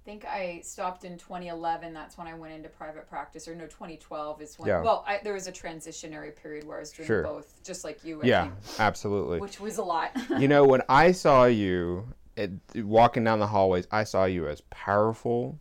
think 0.07 0.25
I 0.25 0.61
stopped 0.63 1.05
in 1.05 1.19
2011. 1.19 1.93
That's 1.93 2.17
when 2.17 2.29
I 2.29 2.35
went 2.35 2.55
into 2.55 2.69
private 2.69 3.09
practice. 3.09 3.47
Or 3.49 3.55
no, 3.55 3.65
2012 3.67 4.41
is 4.41 4.59
when. 4.59 4.69
Yeah. 4.69 4.81
Well, 4.81 5.05
I, 5.07 5.19
there 5.23 5.35
was 5.35 5.49
a 5.49 5.53
transitionary 5.53 6.35
period 6.35 6.65
where 6.67 6.77
I 6.79 6.81
was 6.81 6.93
doing 6.93 7.09
Sure. 7.09 7.23
both, 7.25 7.63
just 7.65 7.83
like 7.85 8.03
you. 8.05 8.23
I 8.23 8.27
Yeah, 8.27 8.43
think, 8.45 8.55
absolutely. 8.79 9.41
which 9.41 9.61
was 9.61 9.79
a 9.79 9.83
lot. 9.83 10.13
you 10.39 10.47
know, 10.49 10.65
when 10.65 10.81
I 10.89 11.11
saw 11.13 11.45
you 11.45 12.15
at, 12.37 12.51
walking 12.77 13.25
down 13.25 13.41
the 13.41 13.49
hallways, 13.49 13.89
I 13.91 14.05
saw 14.05 14.25
you 14.25 14.49
as 14.49 14.61
powerful. 14.71 15.59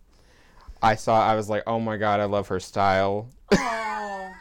I 0.82 0.96
saw, 0.96 1.28
I 1.28 1.36
was 1.36 1.50
like, 1.50 1.64
oh 1.66 1.80
my 1.80 1.98
God, 1.98 2.20
I 2.20 2.26
love 2.26 2.48
her 2.50 2.60
style. 2.60 3.32
oh, 3.52 4.32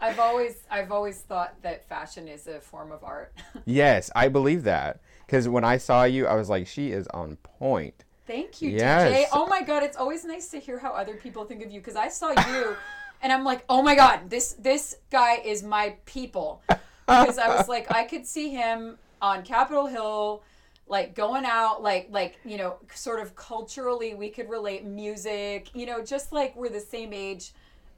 I've 0.00 0.20
always, 0.20 0.62
I've 0.70 0.92
always 0.92 1.18
thought 1.18 1.60
that 1.62 1.88
fashion 1.88 2.28
is 2.28 2.46
a 2.46 2.60
form 2.60 2.92
of 2.92 3.02
art. 3.02 3.34
Yes, 3.64 4.08
I 4.14 4.28
believe 4.28 4.62
that. 4.62 5.00
Because 5.26 5.48
when 5.48 5.64
I 5.64 5.78
saw 5.78 6.04
you, 6.04 6.26
I 6.28 6.34
was 6.36 6.48
like, 6.48 6.68
she 6.68 6.92
is 6.92 7.08
on 7.08 7.36
point. 7.42 8.04
Thank 8.28 8.60
you, 8.60 8.72
DJ. 8.72 9.24
Oh 9.32 9.46
my 9.46 9.62
god, 9.62 9.82
it's 9.82 9.96
always 9.96 10.22
nice 10.22 10.48
to 10.50 10.58
hear 10.60 10.78
how 10.78 10.92
other 10.92 11.14
people 11.14 11.46
think 11.46 11.64
of 11.64 11.72
you 11.72 11.80
because 11.80 11.96
I 11.96 12.08
saw 12.08 12.28
you 12.28 12.76
and 13.22 13.32
I'm 13.32 13.42
like, 13.42 13.64
"Oh 13.70 13.82
my 13.82 13.94
god, 13.94 14.28
this 14.28 14.52
this 14.52 14.96
guy 15.10 15.36
is 15.36 15.62
my 15.62 15.96
people." 16.04 16.62
Because 17.08 17.38
I 17.38 17.48
was 17.48 17.68
like, 17.68 17.90
I 17.90 18.04
could 18.04 18.26
see 18.26 18.50
him 18.50 18.98
on 19.22 19.42
Capitol 19.42 19.86
Hill 19.86 20.42
like 20.88 21.14
going 21.14 21.46
out 21.46 21.82
like 21.82 22.08
like, 22.10 22.38
you 22.44 22.58
know, 22.58 22.76
sort 22.92 23.20
of 23.20 23.34
culturally 23.34 24.12
we 24.14 24.28
could 24.28 24.50
relate 24.50 24.84
music, 24.84 25.74
you 25.74 25.86
know, 25.86 26.04
just 26.04 26.32
like 26.32 26.54
we're 26.54 26.68
the 26.68 26.80
same 26.80 27.14
age. 27.14 27.52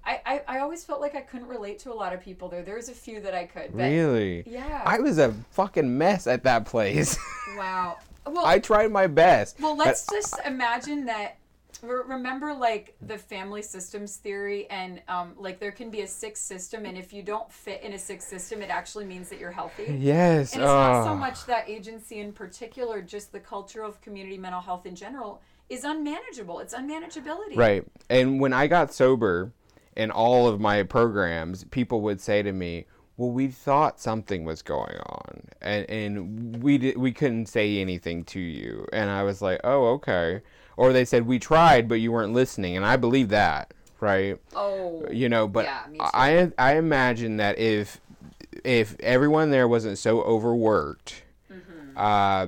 I, 0.04 0.20
I, 0.24 0.42
I 0.46 0.58
always 0.60 0.84
felt 0.84 1.00
like 1.00 1.16
I 1.16 1.22
couldn't 1.22 1.48
relate 1.48 1.80
to 1.80 1.92
a 1.92 1.98
lot 2.02 2.12
of 2.12 2.20
people 2.20 2.48
there. 2.48 2.62
There's 2.62 2.88
a 2.88 2.94
few 2.94 3.20
that 3.20 3.34
I 3.34 3.46
could, 3.46 3.72
but 3.72 3.90
Really? 3.90 4.44
yeah. 4.46 4.82
I 4.86 5.00
was 5.00 5.18
a 5.18 5.34
fucking 5.50 5.98
mess 5.98 6.28
at 6.28 6.44
that 6.44 6.64
place. 6.64 7.18
wow. 7.56 7.98
Well, 8.26 8.44
I 8.44 8.58
tried 8.58 8.90
my 8.90 9.06
best. 9.06 9.58
Well, 9.60 9.76
let's 9.76 10.06
just 10.06 10.38
imagine 10.44 11.06
that. 11.06 11.36
Remember, 11.82 12.52
like 12.52 12.94
the 13.00 13.16
family 13.16 13.62
systems 13.62 14.16
theory, 14.16 14.68
and 14.68 15.00
um, 15.08 15.32
like 15.38 15.60
there 15.60 15.72
can 15.72 15.90
be 15.90 16.02
a 16.02 16.06
sick 16.06 16.36
system, 16.36 16.84
and 16.84 16.98
if 16.98 17.10
you 17.10 17.22
don't 17.22 17.50
fit 17.50 17.82
in 17.82 17.94
a 17.94 17.98
sick 17.98 18.20
system, 18.20 18.60
it 18.60 18.68
actually 18.68 19.06
means 19.06 19.30
that 19.30 19.38
you're 19.38 19.50
healthy. 19.50 19.84
Yes. 19.98 20.52
And 20.52 20.62
it's 20.62 20.68
not 20.68 21.04
so 21.04 21.14
much 21.14 21.46
that 21.46 21.70
agency 21.70 22.18
in 22.18 22.32
particular, 22.32 23.00
just 23.00 23.32
the 23.32 23.40
culture 23.40 23.82
of 23.82 23.98
community 24.02 24.36
mental 24.36 24.60
health 24.60 24.84
in 24.84 24.94
general 24.94 25.40
is 25.70 25.84
unmanageable. 25.84 26.58
It's 26.58 26.74
unmanageability. 26.74 27.56
Right. 27.56 27.84
And 28.10 28.40
when 28.40 28.52
I 28.52 28.66
got 28.66 28.92
sober 28.92 29.52
in 29.96 30.10
all 30.10 30.48
of 30.48 30.60
my 30.60 30.82
programs, 30.82 31.64
people 31.64 32.02
would 32.02 32.20
say 32.20 32.42
to 32.42 32.52
me, 32.52 32.84
"Well, 33.20 33.30
we 33.30 33.48
thought 33.48 34.00
something 34.00 34.44
was 34.46 34.62
going 34.62 34.96
on, 34.98 35.42
and 35.60 35.88
and 35.90 36.62
we 36.62 36.78
did, 36.78 36.96
we 36.96 37.12
couldn't 37.12 37.46
say 37.46 37.78
anything 37.78 38.24
to 38.24 38.40
you." 38.40 38.86
And 38.94 39.10
I 39.10 39.22
was 39.24 39.42
like, 39.42 39.60
"Oh, 39.62 39.88
okay." 39.96 40.40
Or 40.78 40.94
they 40.94 41.04
said, 41.04 41.26
"We 41.26 41.38
tried, 41.38 41.86
but 41.86 41.96
you 42.00 42.12
weren't 42.12 42.32
listening," 42.32 42.76
and 42.76 42.86
I 42.86 42.96
believe 42.96 43.28
that, 43.28 43.74
right? 44.00 44.38
Oh. 44.56 45.06
You 45.10 45.28
know, 45.28 45.46
but 45.46 45.66
Yeah. 45.66 45.82
I 46.00 46.50
I 46.56 46.76
imagine 46.76 47.36
that 47.36 47.58
if 47.58 48.00
if 48.64 48.96
everyone 49.00 49.50
there 49.50 49.68
wasn't 49.68 49.98
so 49.98 50.22
overworked, 50.22 51.22
Mm-hmm. 51.52 51.98
uh, 51.98 52.46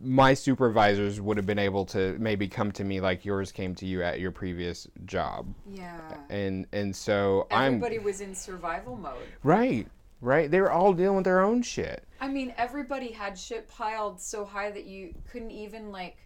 my 0.00 0.34
supervisors 0.34 1.20
would 1.20 1.36
have 1.36 1.46
been 1.46 1.58
able 1.58 1.84
to 1.86 2.16
maybe 2.18 2.46
come 2.48 2.70
to 2.72 2.84
me 2.84 3.00
like 3.00 3.24
yours 3.24 3.50
came 3.52 3.74
to 3.76 3.86
you 3.86 4.02
at 4.02 4.20
your 4.20 4.30
previous 4.30 4.86
job, 5.04 5.52
Yeah. 5.68 5.98
and 6.30 6.66
and 6.72 6.94
so 6.94 7.46
Everybody 7.50 7.98
was 7.98 8.20
in 8.20 8.34
survival 8.34 8.96
mode. 8.96 9.26
Right. 9.42 9.88
right? 10.20 10.50
They 10.50 10.60
were 10.60 10.70
all 10.70 10.92
dealing 10.92 11.16
with 11.16 11.24
their 11.24 11.40
own 11.40 11.62
shit. 11.62 12.04
I 12.20 12.28
mean, 12.28 12.52
everybody 12.56 13.12
had 13.12 13.38
shit 13.38 13.68
piled 13.68 14.20
so 14.20 14.44
high 14.44 14.70
that 14.70 14.84
you 14.84 15.14
couldn't 15.30 15.50
even 15.52 15.90
like 15.92 16.16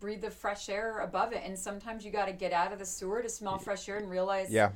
breathe 0.00 0.22
the 0.22 0.30
fresh 0.30 0.68
air 0.70 1.00
above 1.00 1.32
it. 1.32 1.42
And 1.44 1.58
sometimes 1.58 2.04
you 2.04 2.10
got 2.10 2.26
to 2.26 2.32
get 2.32 2.52
out 2.52 2.72
of 2.72 2.78
the 2.78 2.86
sewer 2.86 3.20
to 3.22 3.28
smell 3.28 3.58
fresh 3.58 3.88
air 3.88 3.98
and 3.98 4.08
realize 4.10 4.50
Yeah. 4.50 4.70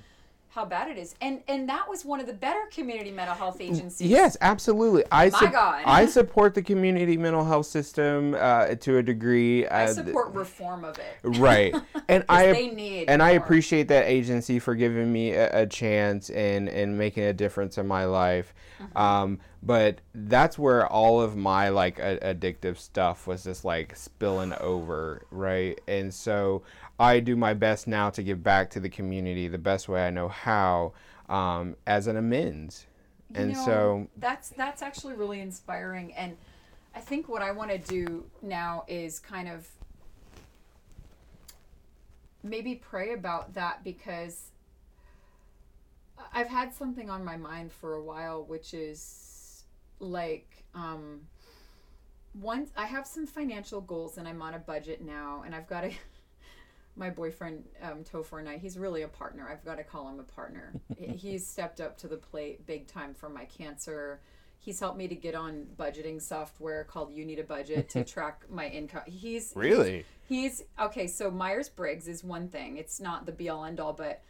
How 0.50 0.64
bad 0.64 0.90
it 0.90 0.98
is. 0.98 1.14
And 1.20 1.42
and 1.48 1.68
that 1.68 1.88
was 1.88 2.04
one 2.04 2.20
of 2.20 2.26
the 2.26 2.32
better 2.32 2.64
community 2.72 3.10
mental 3.10 3.34
health 3.34 3.60
agencies. 3.60 4.08
Yes, 4.08 4.36
absolutely. 4.40 5.04
I 5.12 5.30
My 5.30 5.46
God. 5.46 5.82
I 5.84 6.06
support 6.06 6.54
the 6.54 6.62
community 6.62 7.16
mental 7.16 7.44
health 7.44 7.66
system 7.66 8.34
uh, 8.38 8.74
to 8.76 8.98
a 8.98 9.02
degree. 9.02 9.66
I 9.66 9.84
uh, 9.84 9.88
support 9.88 10.34
reform 10.34 10.84
of 10.84 10.98
it. 10.98 11.38
right, 11.38 11.74
and 12.08 12.24
I 12.28 12.52
they 12.52 12.70
need 12.70 13.08
and 13.08 13.22
I 13.22 13.30
appreciate 13.30 13.88
that 13.88 14.06
agency 14.06 14.58
for 14.58 14.74
giving 14.74 15.12
me 15.12 15.32
a, 15.32 15.62
a 15.62 15.66
chance 15.66 16.30
and 16.30 16.68
and 16.68 16.96
making 16.96 17.24
a 17.24 17.32
difference 17.32 17.78
in 17.78 17.86
my 17.86 18.04
life. 18.04 18.54
Mm-hmm. 18.80 18.98
Um, 18.98 19.38
but 19.62 20.00
that's 20.14 20.58
where 20.58 20.86
all 20.86 21.20
of 21.20 21.36
my 21.36 21.68
like 21.68 21.98
a- 21.98 22.18
addictive 22.22 22.78
stuff 22.78 23.26
was 23.26 23.44
just 23.44 23.64
like 23.64 23.96
spilling 23.96 24.54
over, 24.54 25.26
right? 25.30 25.80
And 25.88 26.14
so 26.14 26.62
I 26.98 27.20
do 27.20 27.36
my 27.36 27.54
best 27.54 27.86
now 27.86 28.10
to 28.10 28.22
give 28.22 28.42
back 28.42 28.70
to 28.70 28.80
the 28.80 28.88
community 28.88 29.48
the 29.48 29.58
best 29.58 29.88
way 29.88 30.06
I 30.06 30.10
know 30.10 30.28
how, 30.28 30.92
um, 31.28 31.76
as 31.86 32.06
an 32.06 32.16
amends. 32.16 32.86
You 33.28 33.36
And 33.36 33.50
know, 33.50 33.64
so 33.64 34.08
that's 34.16 34.50
that's 34.50 34.82
actually 34.82 35.14
really 35.14 35.40
inspiring 35.40 36.12
and 36.14 36.36
I 36.94 37.00
think 37.00 37.28
what 37.28 37.42
I 37.42 37.52
want 37.52 37.70
to 37.70 37.78
do 37.78 38.24
now 38.42 38.84
is 38.88 39.18
kind 39.18 39.48
of 39.48 39.68
maybe 42.42 42.74
pray 42.74 43.12
about 43.12 43.54
that 43.54 43.84
because 43.84 44.50
I've 46.32 46.48
had 46.48 46.74
something 46.74 47.10
on 47.10 47.24
my 47.24 47.36
mind 47.36 47.72
for 47.72 47.94
a 47.94 48.02
while 48.02 48.44
which 48.44 48.74
is 48.74 49.64
like 50.00 50.64
um 50.74 51.20
once 52.34 52.70
I 52.76 52.86
have 52.86 53.06
some 53.06 53.26
financial 53.26 53.80
goals 53.80 54.18
and 54.18 54.28
I'm 54.28 54.42
on 54.42 54.54
a 54.54 54.58
budget 54.58 55.02
now 55.02 55.42
and 55.44 55.54
I've 55.54 55.68
got 55.68 55.82
to 55.82 55.90
my 56.98 57.10
boyfriend 57.10 57.64
um, 57.82 58.04
Topher 58.04 58.40
and 58.40 58.48
I, 58.48 58.58
he's 58.58 58.78
really 58.78 59.02
a 59.02 59.08
partner. 59.08 59.48
I've 59.50 59.64
got 59.64 59.76
to 59.76 59.84
call 59.84 60.08
him 60.08 60.20
a 60.20 60.24
partner. 60.24 60.74
he's 60.98 61.46
stepped 61.46 61.80
up 61.80 61.96
to 61.98 62.08
the 62.08 62.16
plate 62.16 62.66
big 62.66 62.86
time 62.86 63.14
for 63.14 63.28
my 63.28 63.44
cancer. 63.44 64.20
He's 64.58 64.80
helped 64.80 64.98
me 64.98 65.06
to 65.08 65.14
get 65.14 65.34
on 65.34 65.66
budgeting 65.78 66.20
software 66.20 66.84
called 66.84 67.12
You 67.12 67.24
Need 67.24 67.38
a 67.38 67.44
Budget 67.44 67.88
to 67.90 68.04
track 68.14 68.44
my 68.50 68.68
income. 68.68 69.02
He's 69.06 69.52
really, 69.54 70.04
He's 70.28 70.64
okay. 70.78 71.06
So 71.06 71.30
Myers 71.30 71.68
Briggs 71.68 72.08
is 72.08 72.22
one 72.22 72.48
thing. 72.48 72.76
It's 72.76 73.00
not 73.00 73.24
the 73.24 73.32
be 73.32 73.48
all 73.48 73.64
end 73.64 73.80
all, 73.80 73.92
but 73.92 74.22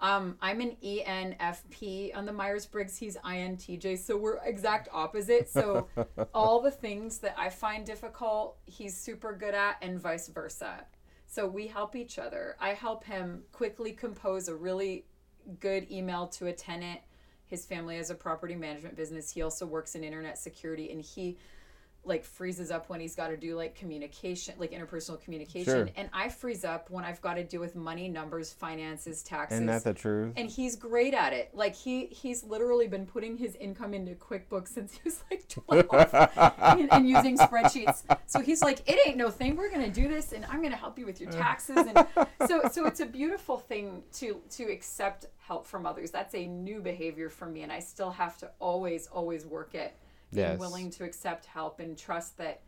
um, 0.00 0.36
I'm 0.40 0.60
an 0.60 0.76
ENFP 0.82 2.16
on 2.16 2.26
the 2.26 2.32
Myers 2.32 2.66
Briggs. 2.66 2.96
He's 2.96 3.16
INTJ, 3.18 3.98
so 3.98 4.16
we're 4.16 4.38
exact 4.44 4.88
opposite. 4.92 5.48
So 5.50 5.88
all 6.34 6.60
the 6.60 6.70
things 6.70 7.18
that 7.18 7.34
I 7.38 7.50
find 7.50 7.84
difficult, 7.84 8.56
he's 8.66 8.96
super 8.96 9.32
good 9.32 9.54
at, 9.54 9.76
and 9.82 10.00
vice 10.00 10.28
versa. 10.28 10.86
So 11.32 11.46
we 11.46 11.66
help 11.66 11.96
each 11.96 12.18
other. 12.18 12.56
I 12.60 12.74
help 12.74 13.04
him 13.04 13.44
quickly 13.52 13.92
compose 13.92 14.48
a 14.48 14.54
really 14.54 15.06
good 15.60 15.90
email 15.90 16.26
to 16.26 16.48
a 16.48 16.52
tenant. 16.52 17.00
His 17.46 17.64
family 17.64 17.96
has 17.96 18.10
a 18.10 18.14
property 18.14 18.54
management 18.54 18.96
business. 18.96 19.30
He 19.30 19.40
also 19.40 19.64
works 19.64 19.94
in 19.94 20.04
internet 20.04 20.36
security, 20.36 20.92
and 20.92 21.00
he 21.00 21.38
like 22.04 22.24
freezes 22.24 22.72
up 22.72 22.88
when 22.88 22.98
he's 23.00 23.14
got 23.14 23.28
to 23.28 23.36
do 23.36 23.54
like 23.56 23.76
communication, 23.76 24.54
like 24.58 24.72
interpersonal 24.72 25.20
communication, 25.22 25.72
Sure. 25.86 25.88
and 25.94 26.08
I 26.12 26.28
freeze 26.30 26.64
up 26.64 26.90
when 26.90 27.04
I've 27.04 27.20
got 27.22 27.34
to 27.34 27.44
deal 27.44 27.60
with 27.60 27.76
money, 27.76 28.08
numbers, 28.08 28.52
finances, 28.52 29.22
taxes. 29.22 29.56
isn't 29.56 29.66
that 29.66 29.84
the 29.84 29.94
truth? 29.94 30.32
and 30.36 30.50
he's 30.50 30.74
great 30.74 31.14
at 31.14 31.32
it. 31.32 31.50
Like 31.54 31.76
he 31.76 32.06
he's 32.06 32.42
literally 32.42 32.88
been 32.88 33.06
putting 33.06 33.36
his 33.36 33.54
income 33.54 33.94
into 33.94 34.14
QuickBooks 34.14 34.68
since 34.68 34.94
he 34.94 35.00
was 35.04 35.22
like 35.30 35.46
12 35.48 35.86
and, 36.78 36.92
and 36.92 37.08
using 37.08 37.38
spreadsheets. 37.38 38.02
So 38.26 38.40
he's 38.40 38.62
like, 38.62 38.80
it 38.90 38.98
ain't 39.06 39.16
no 39.16 39.30
thing. 39.30 39.54
We're 39.56 39.70
gonna 39.70 39.88
do 39.88 40.08
this, 40.08 40.32
and 40.32 40.44
I'm 40.46 40.60
gonna 40.60 40.74
help 40.76 40.98
you 40.98 41.06
with 41.06 41.20
your 41.20 41.30
taxes. 41.30 41.76
And 41.76 42.06
so 42.48 42.62
so 42.72 42.86
it's 42.86 42.98
a 43.00 43.06
beautiful 43.06 43.58
thing 43.58 44.02
to 44.14 44.40
to 44.50 44.64
accept 44.64 45.26
help 45.38 45.66
from 45.68 45.86
others. 45.86 46.10
That's 46.10 46.34
a 46.34 46.46
new 46.46 46.80
behavior 46.80 47.28
for 47.28 47.46
me, 47.46 47.62
and 47.62 47.70
I 47.70 47.78
still 47.78 48.10
have 48.10 48.36
to 48.38 48.50
always 48.58 49.06
always 49.06 49.46
work 49.46 49.76
at 49.76 49.94
Yes. 50.32 50.58
willing 50.58 50.90
to 50.90 51.04
accept 51.04 51.46
help 51.46 51.78
and 51.80 51.96
trust 51.96 52.38
that 52.38 52.62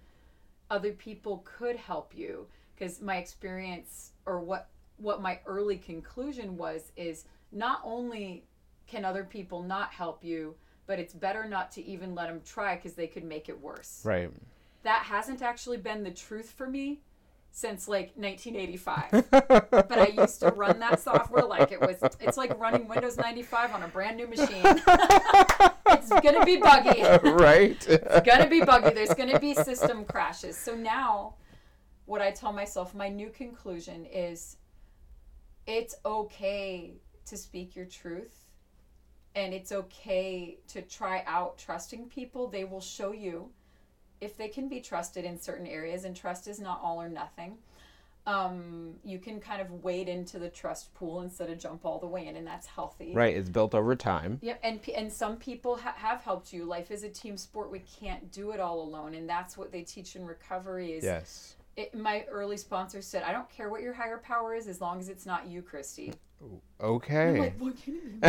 other 0.70 0.92
people 0.92 1.44
could 1.44 1.76
help 1.76 2.16
you 2.16 2.46
because 2.74 3.00
my 3.00 3.16
experience 3.16 4.12
or 4.26 4.40
what 4.40 4.68
what 4.96 5.20
my 5.20 5.40
early 5.46 5.76
conclusion 5.76 6.56
was 6.56 6.92
is 6.96 7.24
not 7.52 7.80
only 7.84 8.44
can 8.86 9.04
other 9.04 9.24
people 9.24 9.62
not 9.62 9.92
help 9.92 10.22
you 10.22 10.54
but 10.86 10.98
it's 10.98 11.14
better 11.14 11.48
not 11.48 11.72
to 11.72 11.84
even 11.84 12.14
let 12.14 12.28
them 12.28 12.40
try 12.44 12.76
because 12.76 12.92
they 12.92 13.06
could 13.06 13.24
make 13.24 13.48
it 13.48 13.60
worse 13.60 14.02
right. 14.04 14.30
that 14.82 15.02
hasn't 15.04 15.42
actually 15.42 15.78
been 15.78 16.02
the 16.02 16.10
truth 16.10 16.50
for 16.50 16.66
me 16.66 17.00
since 17.50 17.86
like 17.86 18.12
1985 18.16 19.30
but 19.70 19.98
i 19.98 20.08
used 20.08 20.40
to 20.40 20.48
run 20.50 20.78
that 20.80 21.00
software 21.00 21.44
like 21.44 21.70
it 21.72 21.80
was 21.80 21.96
it's 22.20 22.36
like 22.36 22.58
running 22.58 22.88
windows 22.88 23.16
95 23.16 23.72
on 23.72 23.82
a 23.82 23.88
brand 23.88 24.16
new 24.16 24.26
machine 24.26 24.64
it's 25.98 26.08
gonna 26.20 26.44
be 26.44 26.56
buggy 26.56 27.02
right. 27.30 27.86
it's 27.88 28.26
gonna 28.26 28.48
be 28.48 28.60
buggy. 28.62 28.94
There's 28.94 29.14
gonna 29.14 29.38
be 29.38 29.54
system 29.54 30.04
crashes. 30.04 30.56
So 30.56 30.74
now, 30.74 31.34
what 32.06 32.20
I 32.20 32.30
tell 32.30 32.52
myself, 32.52 32.94
my 32.94 33.08
new 33.08 33.30
conclusion 33.30 34.04
is, 34.06 34.56
it's 35.66 35.94
okay 36.04 36.94
to 37.26 37.36
speak 37.36 37.74
your 37.74 37.86
truth, 37.86 38.46
and 39.34 39.54
it's 39.54 39.72
okay 39.72 40.58
to 40.68 40.82
try 40.82 41.22
out 41.26 41.58
trusting 41.58 42.08
people. 42.08 42.48
They 42.48 42.64
will 42.64 42.80
show 42.80 43.12
you 43.12 43.50
if 44.20 44.36
they 44.36 44.48
can 44.48 44.68
be 44.68 44.80
trusted 44.80 45.24
in 45.24 45.40
certain 45.40 45.66
areas, 45.66 46.04
and 46.04 46.14
trust 46.14 46.48
is 46.48 46.60
not 46.60 46.80
all 46.82 47.00
or 47.00 47.08
nothing. 47.08 47.58
Um, 48.26 48.94
you 49.04 49.18
can 49.18 49.38
kind 49.38 49.60
of 49.60 49.70
wade 49.84 50.08
into 50.08 50.38
the 50.38 50.48
trust 50.48 50.94
pool 50.94 51.20
instead 51.20 51.50
of 51.50 51.58
jump 51.58 51.84
all 51.84 51.98
the 51.98 52.06
way 52.06 52.26
in, 52.26 52.36
and 52.36 52.46
that's 52.46 52.66
healthy. 52.66 53.12
right. 53.14 53.36
It's 53.36 53.50
built 53.50 53.74
over 53.74 53.94
time. 53.94 54.38
Yep, 54.40 54.60
and 54.62 54.80
and 54.96 55.12
some 55.12 55.36
people 55.36 55.76
ha- 55.76 55.94
have 55.98 56.22
helped 56.22 56.50
you. 56.52 56.64
Life 56.64 56.90
is 56.90 57.02
a 57.04 57.10
team 57.10 57.36
sport. 57.36 57.70
We 57.70 57.80
can't 58.00 58.32
do 58.32 58.52
it 58.52 58.60
all 58.60 58.80
alone, 58.80 59.14
and 59.14 59.28
that's 59.28 59.58
what 59.58 59.70
they 59.72 59.82
teach 59.82 60.16
in 60.16 60.24
recovery. 60.24 60.92
Is 60.92 61.04
Yes. 61.04 61.56
it, 61.76 61.94
my 61.94 62.24
early 62.30 62.56
sponsor 62.56 63.02
said, 63.02 63.24
"I 63.24 63.32
don't 63.32 63.50
care 63.50 63.68
what 63.68 63.82
your 63.82 63.92
higher 63.92 64.16
power 64.18 64.54
is, 64.54 64.68
as 64.68 64.80
long 64.80 65.00
as 65.00 65.10
it's 65.10 65.26
not 65.26 65.46
you, 65.46 65.60
Christy." 65.60 66.14
Okay. 66.80 67.38
like, 67.40 67.58
"What 67.58 67.76
can 67.82 67.94
it 67.96 68.20
be?" 68.22 68.28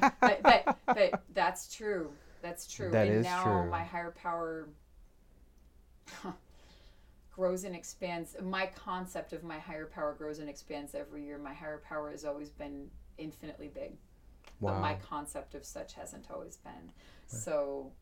Yeah, 0.00 0.10
but, 0.20 0.42
but 0.42 0.78
but 0.86 1.22
that's 1.32 1.72
true. 1.72 2.10
That's 2.42 2.66
true. 2.66 2.90
That 2.90 3.06
and 3.06 3.18
is 3.18 3.24
now 3.24 3.44
true. 3.44 3.70
my 3.70 3.84
higher 3.84 4.10
power 4.10 4.68
grows 7.38 7.64
and 7.64 7.74
expands. 7.74 8.36
My 8.42 8.66
concept 8.66 9.32
of 9.32 9.44
my 9.44 9.58
higher 9.58 9.86
power 9.86 10.14
grows 10.18 10.40
and 10.40 10.48
expands 10.48 10.94
every 10.94 11.24
year. 11.24 11.38
My 11.38 11.54
higher 11.54 11.80
power 11.88 12.10
has 12.10 12.24
always 12.24 12.50
been 12.50 12.90
infinitely 13.16 13.68
big 13.68 13.92
but 14.60 14.80
my 14.80 14.94
concept 14.94 15.54
of 15.54 15.64
such 15.64 15.94
hasn't 15.94 16.26
always 16.30 16.56
been. 16.56 16.92
So, 17.26 17.92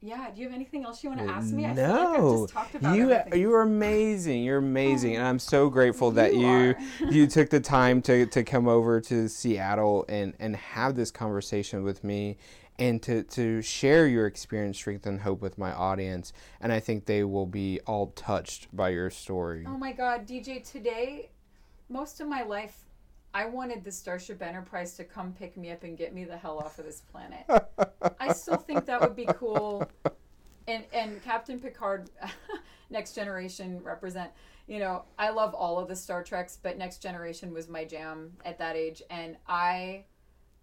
yeah. 0.00 0.30
Do 0.30 0.40
you 0.40 0.46
have 0.46 0.54
anything 0.54 0.84
else 0.84 1.02
you 1.02 1.10
want 1.10 1.22
to 1.22 1.28
ask 1.28 1.52
me? 1.52 1.64
I 1.64 1.68
like 1.68 1.76
no, 1.76 2.42
just 2.42 2.52
talked 2.52 2.74
about 2.74 2.96
you 2.96 3.10
everything. 3.10 3.40
you 3.40 3.54
are 3.54 3.62
amazing. 3.62 4.44
You're 4.44 4.58
amazing, 4.58 5.16
and 5.16 5.24
I'm 5.24 5.38
so 5.38 5.70
grateful 5.70 6.10
that 6.12 6.34
You 6.34 6.74
you 7.00 7.10
you 7.10 7.26
took 7.26 7.50
the 7.50 7.60
time 7.60 8.02
to, 8.02 8.26
to 8.26 8.44
come 8.44 8.68
over 8.68 9.00
to 9.00 9.28
Seattle 9.28 10.04
and 10.08 10.34
and 10.38 10.56
have 10.56 10.94
this 10.94 11.10
conversation 11.10 11.82
with 11.84 12.04
me, 12.04 12.36
and 12.78 13.02
to 13.02 13.22
to 13.22 13.62
share 13.62 14.06
your 14.06 14.26
experience, 14.26 14.76
strength, 14.76 15.06
and 15.06 15.20
hope 15.20 15.40
with 15.40 15.58
my 15.58 15.72
audience. 15.72 16.32
And 16.60 16.72
I 16.72 16.80
think 16.80 17.06
they 17.06 17.24
will 17.24 17.46
be 17.46 17.80
all 17.86 18.08
touched 18.08 18.74
by 18.74 18.90
your 18.90 19.10
story. 19.10 19.64
Oh 19.66 19.78
my 19.78 19.92
God, 19.92 20.26
DJ! 20.26 20.68
Today, 20.68 21.30
most 21.88 22.20
of 22.20 22.28
my 22.28 22.42
life, 22.42 22.84
I 23.32 23.46
wanted 23.46 23.84
the 23.84 23.92
Starship 23.92 24.42
Enterprise 24.42 24.96
to 24.96 25.04
come 25.04 25.32
pick 25.32 25.56
me 25.56 25.70
up 25.70 25.84
and 25.84 25.96
get 25.96 26.14
me 26.14 26.24
the 26.24 26.36
hell 26.36 26.58
off 26.58 26.78
of 26.78 26.84
this 26.84 27.00
planet. 27.00 27.44
I 28.20 28.32
still 28.32 28.56
think 28.56 28.86
that 28.86 29.00
would 29.00 29.16
be 29.16 29.26
cool. 29.34 29.88
And 30.66 30.84
and 30.92 31.22
Captain 31.22 31.60
Picard, 31.60 32.10
Next 32.90 33.14
Generation 33.14 33.82
represent. 33.82 34.30
You 34.66 34.78
know, 34.78 35.04
I 35.18 35.28
love 35.28 35.52
all 35.52 35.78
of 35.78 35.88
the 35.88 35.96
Star 35.96 36.22
Treks, 36.22 36.58
but 36.62 36.78
Next 36.78 37.02
Generation 37.02 37.52
was 37.52 37.68
my 37.68 37.84
jam 37.84 38.32
at 38.46 38.58
that 38.58 38.76
age, 38.76 39.02
and 39.10 39.36
I 39.46 40.04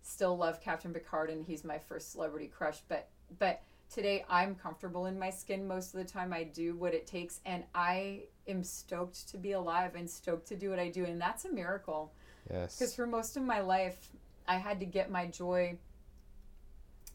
still 0.01 0.37
love 0.37 0.61
Captain 0.61 0.93
Picard, 0.93 1.29
and 1.29 1.45
he's 1.45 1.63
my 1.63 1.77
first 1.77 2.11
celebrity 2.11 2.47
crush. 2.47 2.79
But 2.87 3.07
but 3.39 3.61
today 3.93 4.25
I'm 4.29 4.55
comfortable 4.55 5.05
in 5.05 5.17
my 5.17 5.29
skin 5.29 5.67
most 5.67 5.93
of 5.93 5.99
the 5.99 6.09
time. 6.09 6.33
I 6.33 6.43
do 6.43 6.75
what 6.75 6.93
it 6.93 7.07
takes, 7.07 7.39
and 7.45 7.63
I 7.75 8.23
am 8.47 8.63
stoked 8.63 9.29
to 9.29 9.37
be 9.37 9.53
alive 9.53 9.95
and 9.95 10.09
stoked 10.09 10.47
to 10.47 10.55
do 10.55 10.69
what 10.69 10.79
I 10.79 10.89
do, 10.89 11.05
and 11.05 11.19
that's 11.19 11.45
a 11.45 11.51
miracle. 11.51 12.13
Yes. 12.49 12.77
Because 12.77 12.95
for 12.95 13.07
most 13.07 13.37
of 13.37 13.43
my 13.43 13.61
life, 13.61 14.09
I 14.47 14.57
had 14.57 14.79
to 14.79 14.85
get 14.85 15.11
my 15.11 15.27
joy 15.27 15.77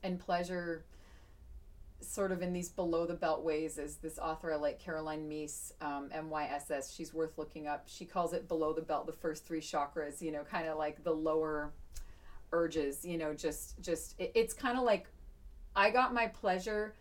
and 0.03 0.18
pleasure 0.18 0.84
sort 2.01 2.30
of 2.30 2.43
in 2.43 2.53
these 2.53 2.68
below 2.68 3.07
the 3.07 3.14
belt 3.14 3.43
ways 3.43 3.78
as 3.78 3.97
this 3.97 4.18
author 4.18 4.53
I 4.53 4.57
like 4.57 4.78
Caroline 4.78 5.28
Myss 5.28 5.72
um, 5.80 6.11
MYSS 6.11 6.95
she's 6.95 7.12
worth 7.12 7.39
looking 7.39 7.66
up 7.66 7.84
she 7.87 8.05
calls 8.05 8.32
it 8.32 8.49
below 8.49 8.72
the 8.72 8.82
belt 8.82 9.07
the 9.07 9.12
first 9.12 9.47
three 9.47 9.61
chakras 9.61 10.20
you 10.20 10.30
know 10.30 10.45
kind 10.45 10.68
of 10.68 10.76
like 10.76 11.03
the 11.03 11.12
lower 11.12 11.72
urges 12.57 13.04
you 13.04 13.18
know 13.18 13.34
just 13.34 13.80
just 13.80 14.14
it, 14.18 14.32
it's 14.34 14.54
kind 14.54 14.78
of 14.78 14.84
like 14.84 15.07
I 15.76 15.90
got 15.90 16.14
my 16.14 16.26
pleasure 16.28 16.94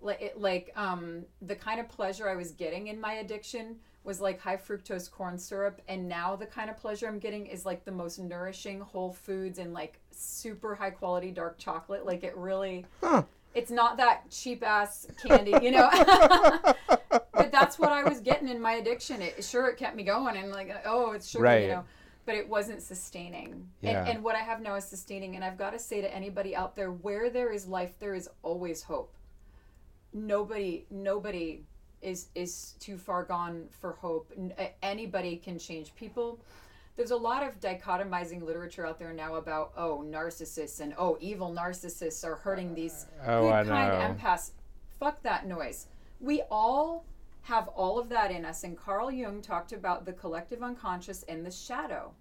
like 0.00 0.20
it, 0.20 0.40
like 0.40 0.72
um 0.76 1.24
the 1.42 1.54
kind 1.54 1.78
of 1.80 1.88
pleasure 1.88 2.28
I 2.28 2.34
was 2.34 2.50
getting 2.52 2.88
in 2.88 3.00
my 3.00 3.14
addiction 3.14 3.76
was 4.04 4.20
like 4.20 4.40
high 4.40 4.56
fructose 4.56 5.08
corn 5.08 5.38
syrup 5.38 5.80
and 5.86 6.08
now 6.08 6.34
the 6.34 6.46
kind 6.46 6.68
of 6.70 6.76
pleasure 6.76 7.06
I'm 7.06 7.20
getting 7.20 7.46
is 7.46 7.64
like 7.64 7.84
the 7.84 7.92
most 7.92 8.18
nourishing 8.18 8.80
whole 8.80 9.12
foods 9.12 9.58
and 9.60 9.72
like 9.72 10.00
super 10.10 10.74
high 10.74 10.90
quality 10.90 11.30
dark 11.30 11.56
chocolate 11.58 12.04
like 12.04 12.24
it 12.24 12.36
really 12.36 12.84
Huh. 13.00 13.22
it's 13.54 13.70
not 13.70 13.96
that 13.98 14.28
cheap 14.30 14.64
ass 14.64 15.06
candy 15.24 15.54
you 15.62 15.70
know 15.70 15.88
but 17.32 17.52
that's 17.52 17.78
what 17.78 17.92
I 17.92 18.02
was 18.02 18.20
getting 18.20 18.48
in 18.48 18.60
my 18.60 18.72
addiction 18.72 19.22
it 19.22 19.44
sure 19.44 19.68
it 19.68 19.76
kept 19.76 19.94
me 19.94 20.02
going 20.02 20.36
and 20.36 20.50
like 20.50 20.74
oh 20.84 21.12
it's 21.12 21.28
sugar 21.28 21.44
Right. 21.44 21.62
you 21.62 21.68
know 21.68 21.84
but 22.24 22.34
it 22.34 22.48
wasn't 22.48 22.82
sustaining. 22.82 23.68
Yeah. 23.80 24.00
and, 24.00 24.08
and 24.08 24.24
what 24.24 24.36
I 24.36 24.40
have 24.40 24.60
now 24.60 24.74
is 24.76 24.84
sustaining 24.84 25.34
and 25.36 25.44
I've 25.44 25.58
got 25.58 25.70
to 25.70 25.78
say 25.78 26.00
to 26.00 26.14
anybody 26.14 26.54
out 26.54 26.76
there 26.76 26.90
where 26.92 27.30
there 27.30 27.52
is 27.52 27.66
life 27.66 27.98
there 27.98 28.14
is 28.14 28.28
always 28.42 28.82
hope. 28.82 29.14
Nobody 30.12 30.84
nobody 30.90 31.64
is 32.02 32.28
is 32.34 32.74
too 32.80 32.98
far 32.98 33.24
gone 33.24 33.68
for 33.70 33.92
hope. 33.92 34.32
Anybody 34.82 35.36
can 35.36 35.58
change 35.58 35.94
people. 35.94 36.40
There's 36.96 37.12
a 37.12 37.16
lot 37.16 37.42
of 37.42 37.58
dichotomizing 37.60 38.42
literature 38.42 38.86
out 38.86 38.98
there 38.98 39.14
now 39.14 39.36
about 39.36 39.72
oh 39.76 40.04
narcissists 40.06 40.80
and 40.80 40.94
oh 40.98 41.16
evil 41.20 41.50
narcissists 41.50 42.24
are 42.24 42.36
hurting 42.36 42.74
these 42.74 43.06
Oh, 43.26 43.42
good 43.44 43.52
I 43.52 43.64
kind 43.64 44.18
know. 44.18 44.22
empaths. 44.28 44.50
Fuck 45.00 45.22
that 45.22 45.46
noise. 45.46 45.86
We 46.20 46.42
all 46.50 47.04
have 47.42 47.68
all 47.68 47.98
of 47.98 48.08
that 48.08 48.30
in 48.30 48.44
us 48.44 48.64
and 48.64 48.76
carl 48.76 49.10
jung 49.10 49.42
talked 49.42 49.72
about 49.72 50.04
the 50.04 50.12
collective 50.12 50.62
unconscious 50.62 51.22
and 51.24 51.44
the 51.44 51.50
shadow 51.50 52.12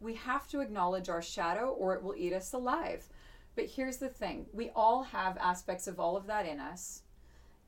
we 0.00 0.14
have 0.14 0.46
to 0.46 0.60
acknowledge 0.60 1.08
our 1.08 1.22
shadow 1.22 1.70
or 1.70 1.94
it 1.94 2.02
will 2.02 2.14
eat 2.16 2.32
us 2.32 2.52
alive 2.52 3.08
but 3.56 3.66
here's 3.66 3.96
the 3.96 4.08
thing 4.08 4.46
we 4.52 4.70
all 4.76 5.02
have 5.02 5.36
aspects 5.38 5.86
of 5.86 5.98
all 5.98 6.16
of 6.16 6.26
that 6.26 6.46
in 6.46 6.60
us 6.60 7.02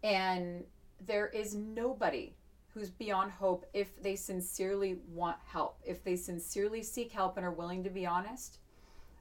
and 0.02 0.64
there 1.06 1.28
is 1.28 1.54
nobody 1.54 2.34
who's 2.72 2.90
beyond 2.90 3.32
hope 3.32 3.66
if 3.74 4.00
they 4.02 4.16
sincerely 4.16 4.98
want 5.12 5.36
help. 5.44 5.80
If 5.84 6.04
they 6.04 6.16
sincerely 6.16 6.82
seek 6.82 7.12
help 7.12 7.36
and 7.36 7.44
are 7.44 7.50
willing 7.50 7.82
to 7.84 7.90
be 7.90 8.06
honest, 8.06 8.58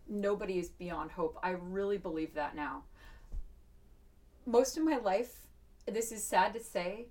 nobody 0.07 0.59
is 0.59 0.69
beyond 0.69 1.11
hope. 1.11 1.37
I 1.41 1.51
really 1.51 1.97
believe 1.97 2.33
that 2.35 2.55
now. 2.55 2.83
Most 4.45 4.77
of 4.77 4.83
my 4.83 4.97
life, 4.97 5.47
this 5.87 6.11
is 6.11 6.23
sad 6.23 6.53
to 6.53 6.59
say, 6.59 7.07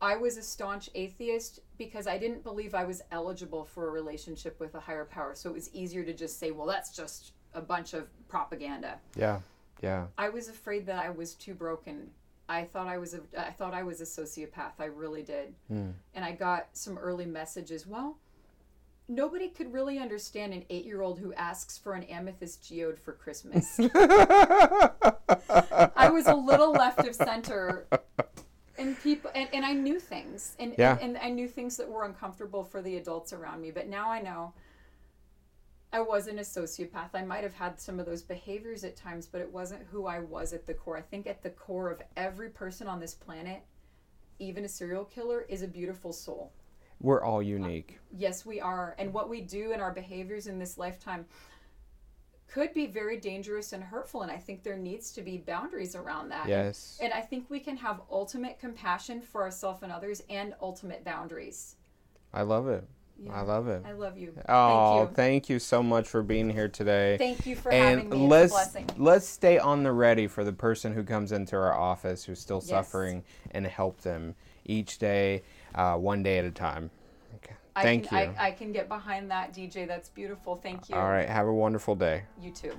I 0.00 0.16
was 0.16 0.36
a 0.36 0.42
staunch 0.42 0.90
atheist 0.94 1.60
because 1.76 2.06
I 2.06 2.18
didn't 2.18 2.44
believe 2.44 2.74
I 2.74 2.84
was 2.84 3.02
eligible 3.10 3.64
for 3.64 3.88
a 3.88 3.90
relationship 3.90 4.60
with 4.60 4.74
a 4.74 4.80
higher 4.80 5.04
power. 5.04 5.34
So 5.34 5.50
it 5.50 5.54
was 5.54 5.74
easier 5.74 6.04
to 6.04 6.12
just 6.12 6.38
say, 6.38 6.52
well, 6.52 6.66
that's 6.66 6.94
just 6.94 7.32
a 7.54 7.60
bunch 7.60 7.94
of 7.94 8.06
propaganda. 8.28 8.98
Yeah. 9.16 9.40
Yeah. 9.82 10.06
I 10.16 10.28
was 10.28 10.48
afraid 10.48 10.86
that 10.86 11.04
I 11.04 11.10
was 11.10 11.34
too 11.34 11.54
broken. 11.54 12.10
I 12.48 12.64
thought 12.64 12.86
I 12.86 12.98
was 12.98 13.14
a 13.14 13.20
I 13.36 13.50
thought 13.50 13.74
I 13.74 13.82
was 13.82 14.00
a 14.00 14.04
sociopath. 14.04 14.72
I 14.78 14.86
really 14.86 15.22
did. 15.22 15.54
Hmm. 15.68 15.90
And 16.14 16.24
I 16.24 16.32
got 16.32 16.68
some 16.72 16.96
early 16.96 17.26
messages. 17.26 17.86
Well, 17.86 18.16
nobody 19.08 19.48
could 19.48 19.72
really 19.72 19.98
understand 19.98 20.52
an 20.54 20.64
8-year-old 20.70 21.18
who 21.18 21.34
asks 21.34 21.76
for 21.76 21.94
an 21.94 22.04
amethyst 22.04 22.62
geode 22.66 22.98
for 22.98 23.12
Christmas. 23.12 23.78
I 25.94 26.10
was 26.12 26.26
a 26.26 26.34
little 26.34 26.72
left 26.72 27.06
of 27.06 27.14
center 27.14 27.86
and 28.78 28.98
people 29.02 29.30
and, 29.34 29.48
and 29.52 29.64
I 29.64 29.72
knew 29.72 29.98
things 29.98 30.56
and, 30.58 30.74
Yeah. 30.78 30.92
and 31.00 31.16
and 31.16 31.18
I 31.18 31.30
knew 31.30 31.48
things 31.48 31.76
that 31.76 31.88
were 31.88 32.04
uncomfortable 32.04 32.64
for 32.64 32.80
the 32.82 32.96
adults 32.96 33.32
around 33.32 33.60
me, 33.60 33.70
but 33.70 33.88
now 33.88 34.10
I 34.10 34.20
know 34.20 34.52
I 35.92 36.00
wasn't 36.00 36.38
a 36.38 36.42
sociopath. 36.42 37.10
I 37.14 37.22
might 37.24 37.42
have 37.42 37.54
had 37.54 37.80
some 37.80 37.98
of 37.98 38.06
those 38.06 38.22
behaviors 38.22 38.84
at 38.84 38.94
times, 38.94 39.26
but 39.26 39.40
it 39.40 39.50
wasn't 39.50 39.86
who 39.90 40.06
I 40.06 40.20
was 40.20 40.52
at 40.52 40.66
the 40.66 40.74
core. 40.74 40.98
I 40.98 41.02
think 41.02 41.26
at 41.26 41.42
the 41.42 41.50
core 41.50 41.90
of 41.90 42.02
every 42.16 42.50
person 42.50 42.86
on 42.86 43.00
this 43.00 43.14
planet, 43.14 43.62
even 44.38 44.64
a 44.66 44.68
serial 44.68 45.04
killer, 45.04 45.46
is 45.48 45.62
a 45.62 45.68
beautiful 45.68 46.12
soul. 46.12 46.52
We're 47.00 47.22
all 47.22 47.38
uh, 47.38 47.40
unique. 47.40 47.98
Yes, 48.14 48.44
we 48.44 48.60
are. 48.60 48.96
And 48.98 49.14
what 49.14 49.30
we 49.30 49.40
do 49.40 49.72
in 49.72 49.80
our 49.80 49.92
behaviors 49.92 50.46
in 50.46 50.58
this 50.58 50.76
lifetime 50.76 51.24
could 52.48 52.72
be 52.74 52.86
very 52.86 53.18
dangerous 53.18 53.72
and 53.72 53.82
hurtful. 53.82 54.22
And 54.22 54.32
I 54.32 54.38
think 54.38 54.62
there 54.62 54.76
needs 54.76 55.12
to 55.12 55.22
be 55.22 55.36
boundaries 55.38 55.94
around 55.94 56.30
that. 56.30 56.48
Yes. 56.48 56.98
And 57.00 57.12
I 57.12 57.20
think 57.20 57.48
we 57.50 57.60
can 57.60 57.76
have 57.76 58.00
ultimate 58.10 58.58
compassion 58.58 59.20
for 59.20 59.42
ourselves 59.42 59.82
and 59.82 59.92
others 59.92 60.22
and 60.30 60.54
ultimate 60.60 61.04
boundaries. 61.04 61.76
I 62.32 62.42
love 62.42 62.68
it. 62.68 62.84
Yeah. 63.20 63.32
I 63.32 63.42
love 63.42 63.66
it. 63.66 63.82
I 63.84 63.92
love 63.92 64.16
you. 64.16 64.32
Oh, 64.48 64.98
Thank 64.98 65.10
you. 65.10 65.14
thank 65.16 65.48
you 65.48 65.58
so 65.58 65.82
much 65.82 66.06
for 66.08 66.22
being 66.22 66.48
here 66.48 66.68
today. 66.68 67.16
Thank 67.18 67.46
you 67.46 67.56
for 67.56 67.72
having 67.72 68.00
and 68.00 68.10
me. 68.10 68.24
It's 68.24 68.30
let's 68.30 68.52
a 68.52 68.54
blessing. 68.54 68.86
let's 68.96 69.26
stay 69.26 69.58
on 69.58 69.82
the 69.82 69.90
ready 69.90 70.28
for 70.28 70.44
the 70.44 70.52
person 70.52 70.94
who 70.94 71.02
comes 71.02 71.32
into 71.32 71.56
our 71.56 71.74
office 71.76 72.24
who's 72.24 72.38
still 72.38 72.58
Yes. 72.58 72.68
suffering 72.68 73.24
and 73.50 73.66
help 73.66 74.02
them 74.02 74.36
each 74.64 74.98
day, 74.98 75.42
uh, 75.74 75.96
one 75.96 76.22
day 76.22 76.38
at 76.38 76.44
a 76.44 76.50
time. 76.52 76.90
Okay. 77.78 77.88
I 77.88 77.90
Thank 77.90 78.08
can, 78.08 78.30
you. 78.30 78.34
I, 78.38 78.46
I 78.46 78.50
can 78.50 78.72
get 78.72 78.88
behind 78.88 79.30
that, 79.30 79.52
DJ. 79.52 79.86
That's 79.86 80.08
beautiful. 80.08 80.56
Thank 80.56 80.88
you. 80.88 80.96
All 80.96 81.08
right. 81.08 81.28
Have 81.28 81.46
a 81.46 81.52
wonderful 81.52 81.94
day. 81.94 82.24
You 82.40 82.50
too. 82.52 82.72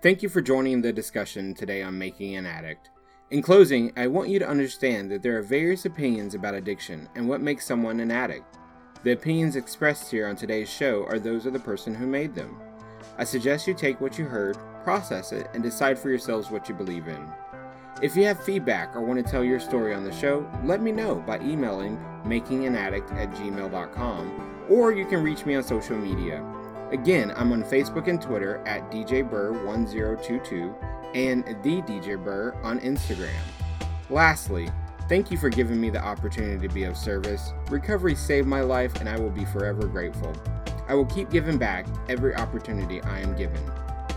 Thank 0.00 0.22
you 0.22 0.28
for 0.28 0.40
joining 0.40 0.80
the 0.80 0.92
discussion 0.92 1.54
today 1.54 1.82
on 1.82 1.98
Making 1.98 2.36
an 2.36 2.46
Addict. 2.46 2.90
In 3.30 3.42
closing, 3.42 3.92
I 3.96 4.06
want 4.06 4.28
you 4.28 4.38
to 4.38 4.48
understand 4.48 5.10
that 5.10 5.22
there 5.22 5.36
are 5.36 5.42
various 5.42 5.84
opinions 5.84 6.34
about 6.34 6.54
addiction 6.54 7.08
and 7.14 7.28
what 7.28 7.40
makes 7.40 7.66
someone 7.66 8.00
an 8.00 8.10
addict. 8.10 8.56
The 9.02 9.12
opinions 9.12 9.56
expressed 9.56 10.10
here 10.10 10.26
on 10.26 10.36
today's 10.36 10.70
show 10.70 11.04
are 11.06 11.18
those 11.18 11.46
of 11.46 11.52
the 11.52 11.58
person 11.58 11.94
who 11.94 12.06
made 12.06 12.34
them. 12.34 12.58
I 13.18 13.24
suggest 13.24 13.66
you 13.66 13.74
take 13.74 14.00
what 14.00 14.18
you 14.18 14.24
heard, 14.24 14.56
process 14.84 15.32
it, 15.32 15.48
and 15.52 15.62
decide 15.62 15.98
for 15.98 16.08
yourselves 16.08 16.50
what 16.50 16.68
you 16.68 16.74
believe 16.74 17.08
in. 17.08 17.28
If 18.00 18.14
you 18.14 18.24
have 18.26 18.44
feedback 18.44 18.94
or 18.94 19.00
want 19.00 19.24
to 19.24 19.28
tell 19.28 19.42
your 19.42 19.58
story 19.58 19.92
on 19.92 20.04
the 20.04 20.12
show, 20.12 20.48
let 20.62 20.80
me 20.80 20.92
know 20.92 21.16
by 21.16 21.40
emailing 21.40 21.98
makinganaddict 22.24 23.12
at 23.12 23.32
gmail.com 23.32 24.66
or 24.68 24.92
you 24.92 25.04
can 25.04 25.20
reach 25.20 25.44
me 25.44 25.56
on 25.56 25.64
social 25.64 25.96
media. 25.96 26.44
Again, 26.92 27.32
I'm 27.34 27.50
on 27.50 27.64
Facebook 27.64 28.06
and 28.06 28.22
Twitter 28.22 28.62
at 28.66 28.88
DJBurr1022 28.92 31.16
and 31.16 31.44
the 31.64 31.82
DJ 31.82 32.22
Burr 32.22 32.54
on 32.62 32.78
Instagram. 32.80 33.34
Lastly, 34.10 34.70
thank 35.08 35.32
you 35.32 35.36
for 35.36 35.48
giving 35.48 35.80
me 35.80 35.90
the 35.90 35.98
opportunity 35.98 36.68
to 36.68 36.72
be 36.72 36.84
of 36.84 36.96
service. 36.96 37.52
Recovery 37.68 38.14
saved 38.14 38.46
my 38.46 38.60
life 38.60 38.94
and 39.00 39.08
I 39.08 39.18
will 39.18 39.30
be 39.30 39.44
forever 39.44 39.88
grateful. 39.88 40.32
I 40.86 40.94
will 40.94 41.06
keep 41.06 41.30
giving 41.30 41.58
back 41.58 41.88
every 42.08 42.36
opportunity 42.36 43.02
I 43.02 43.18
am 43.18 43.34
given. 43.34 43.60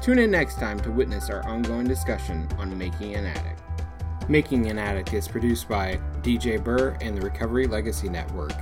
Tune 0.04 0.20
in 0.20 0.30
next 0.30 0.60
time 0.60 0.80
to 0.82 0.92
witness 0.92 1.32
our 1.32 1.44
ongoing 1.48 1.88
discussion 1.88 2.48
on 2.60 2.78
Making 2.78 3.16
an 3.16 3.26
Addict. 3.26 3.61
Making 4.32 4.72
an 4.72 4.80
Addict 4.80 5.14
is 5.14 5.28
produced 5.28 5.68
by 5.68 6.00
DJ 6.22 6.64
Burr 6.64 6.98
and 7.02 7.18
the 7.18 7.22
Recovery 7.22 7.68
Legacy 7.68 8.08
Network. 8.08 8.54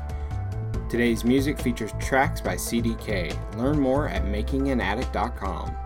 Today's 0.90 1.24
music 1.24 1.60
features 1.60 1.94
tracks 2.00 2.42
by 2.42 2.56
CDK. 2.56 3.38
Learn 3.56 3.80
more 3.80 4.08
at 4.08 4.24
makinganaddict.com. 4.24 5.78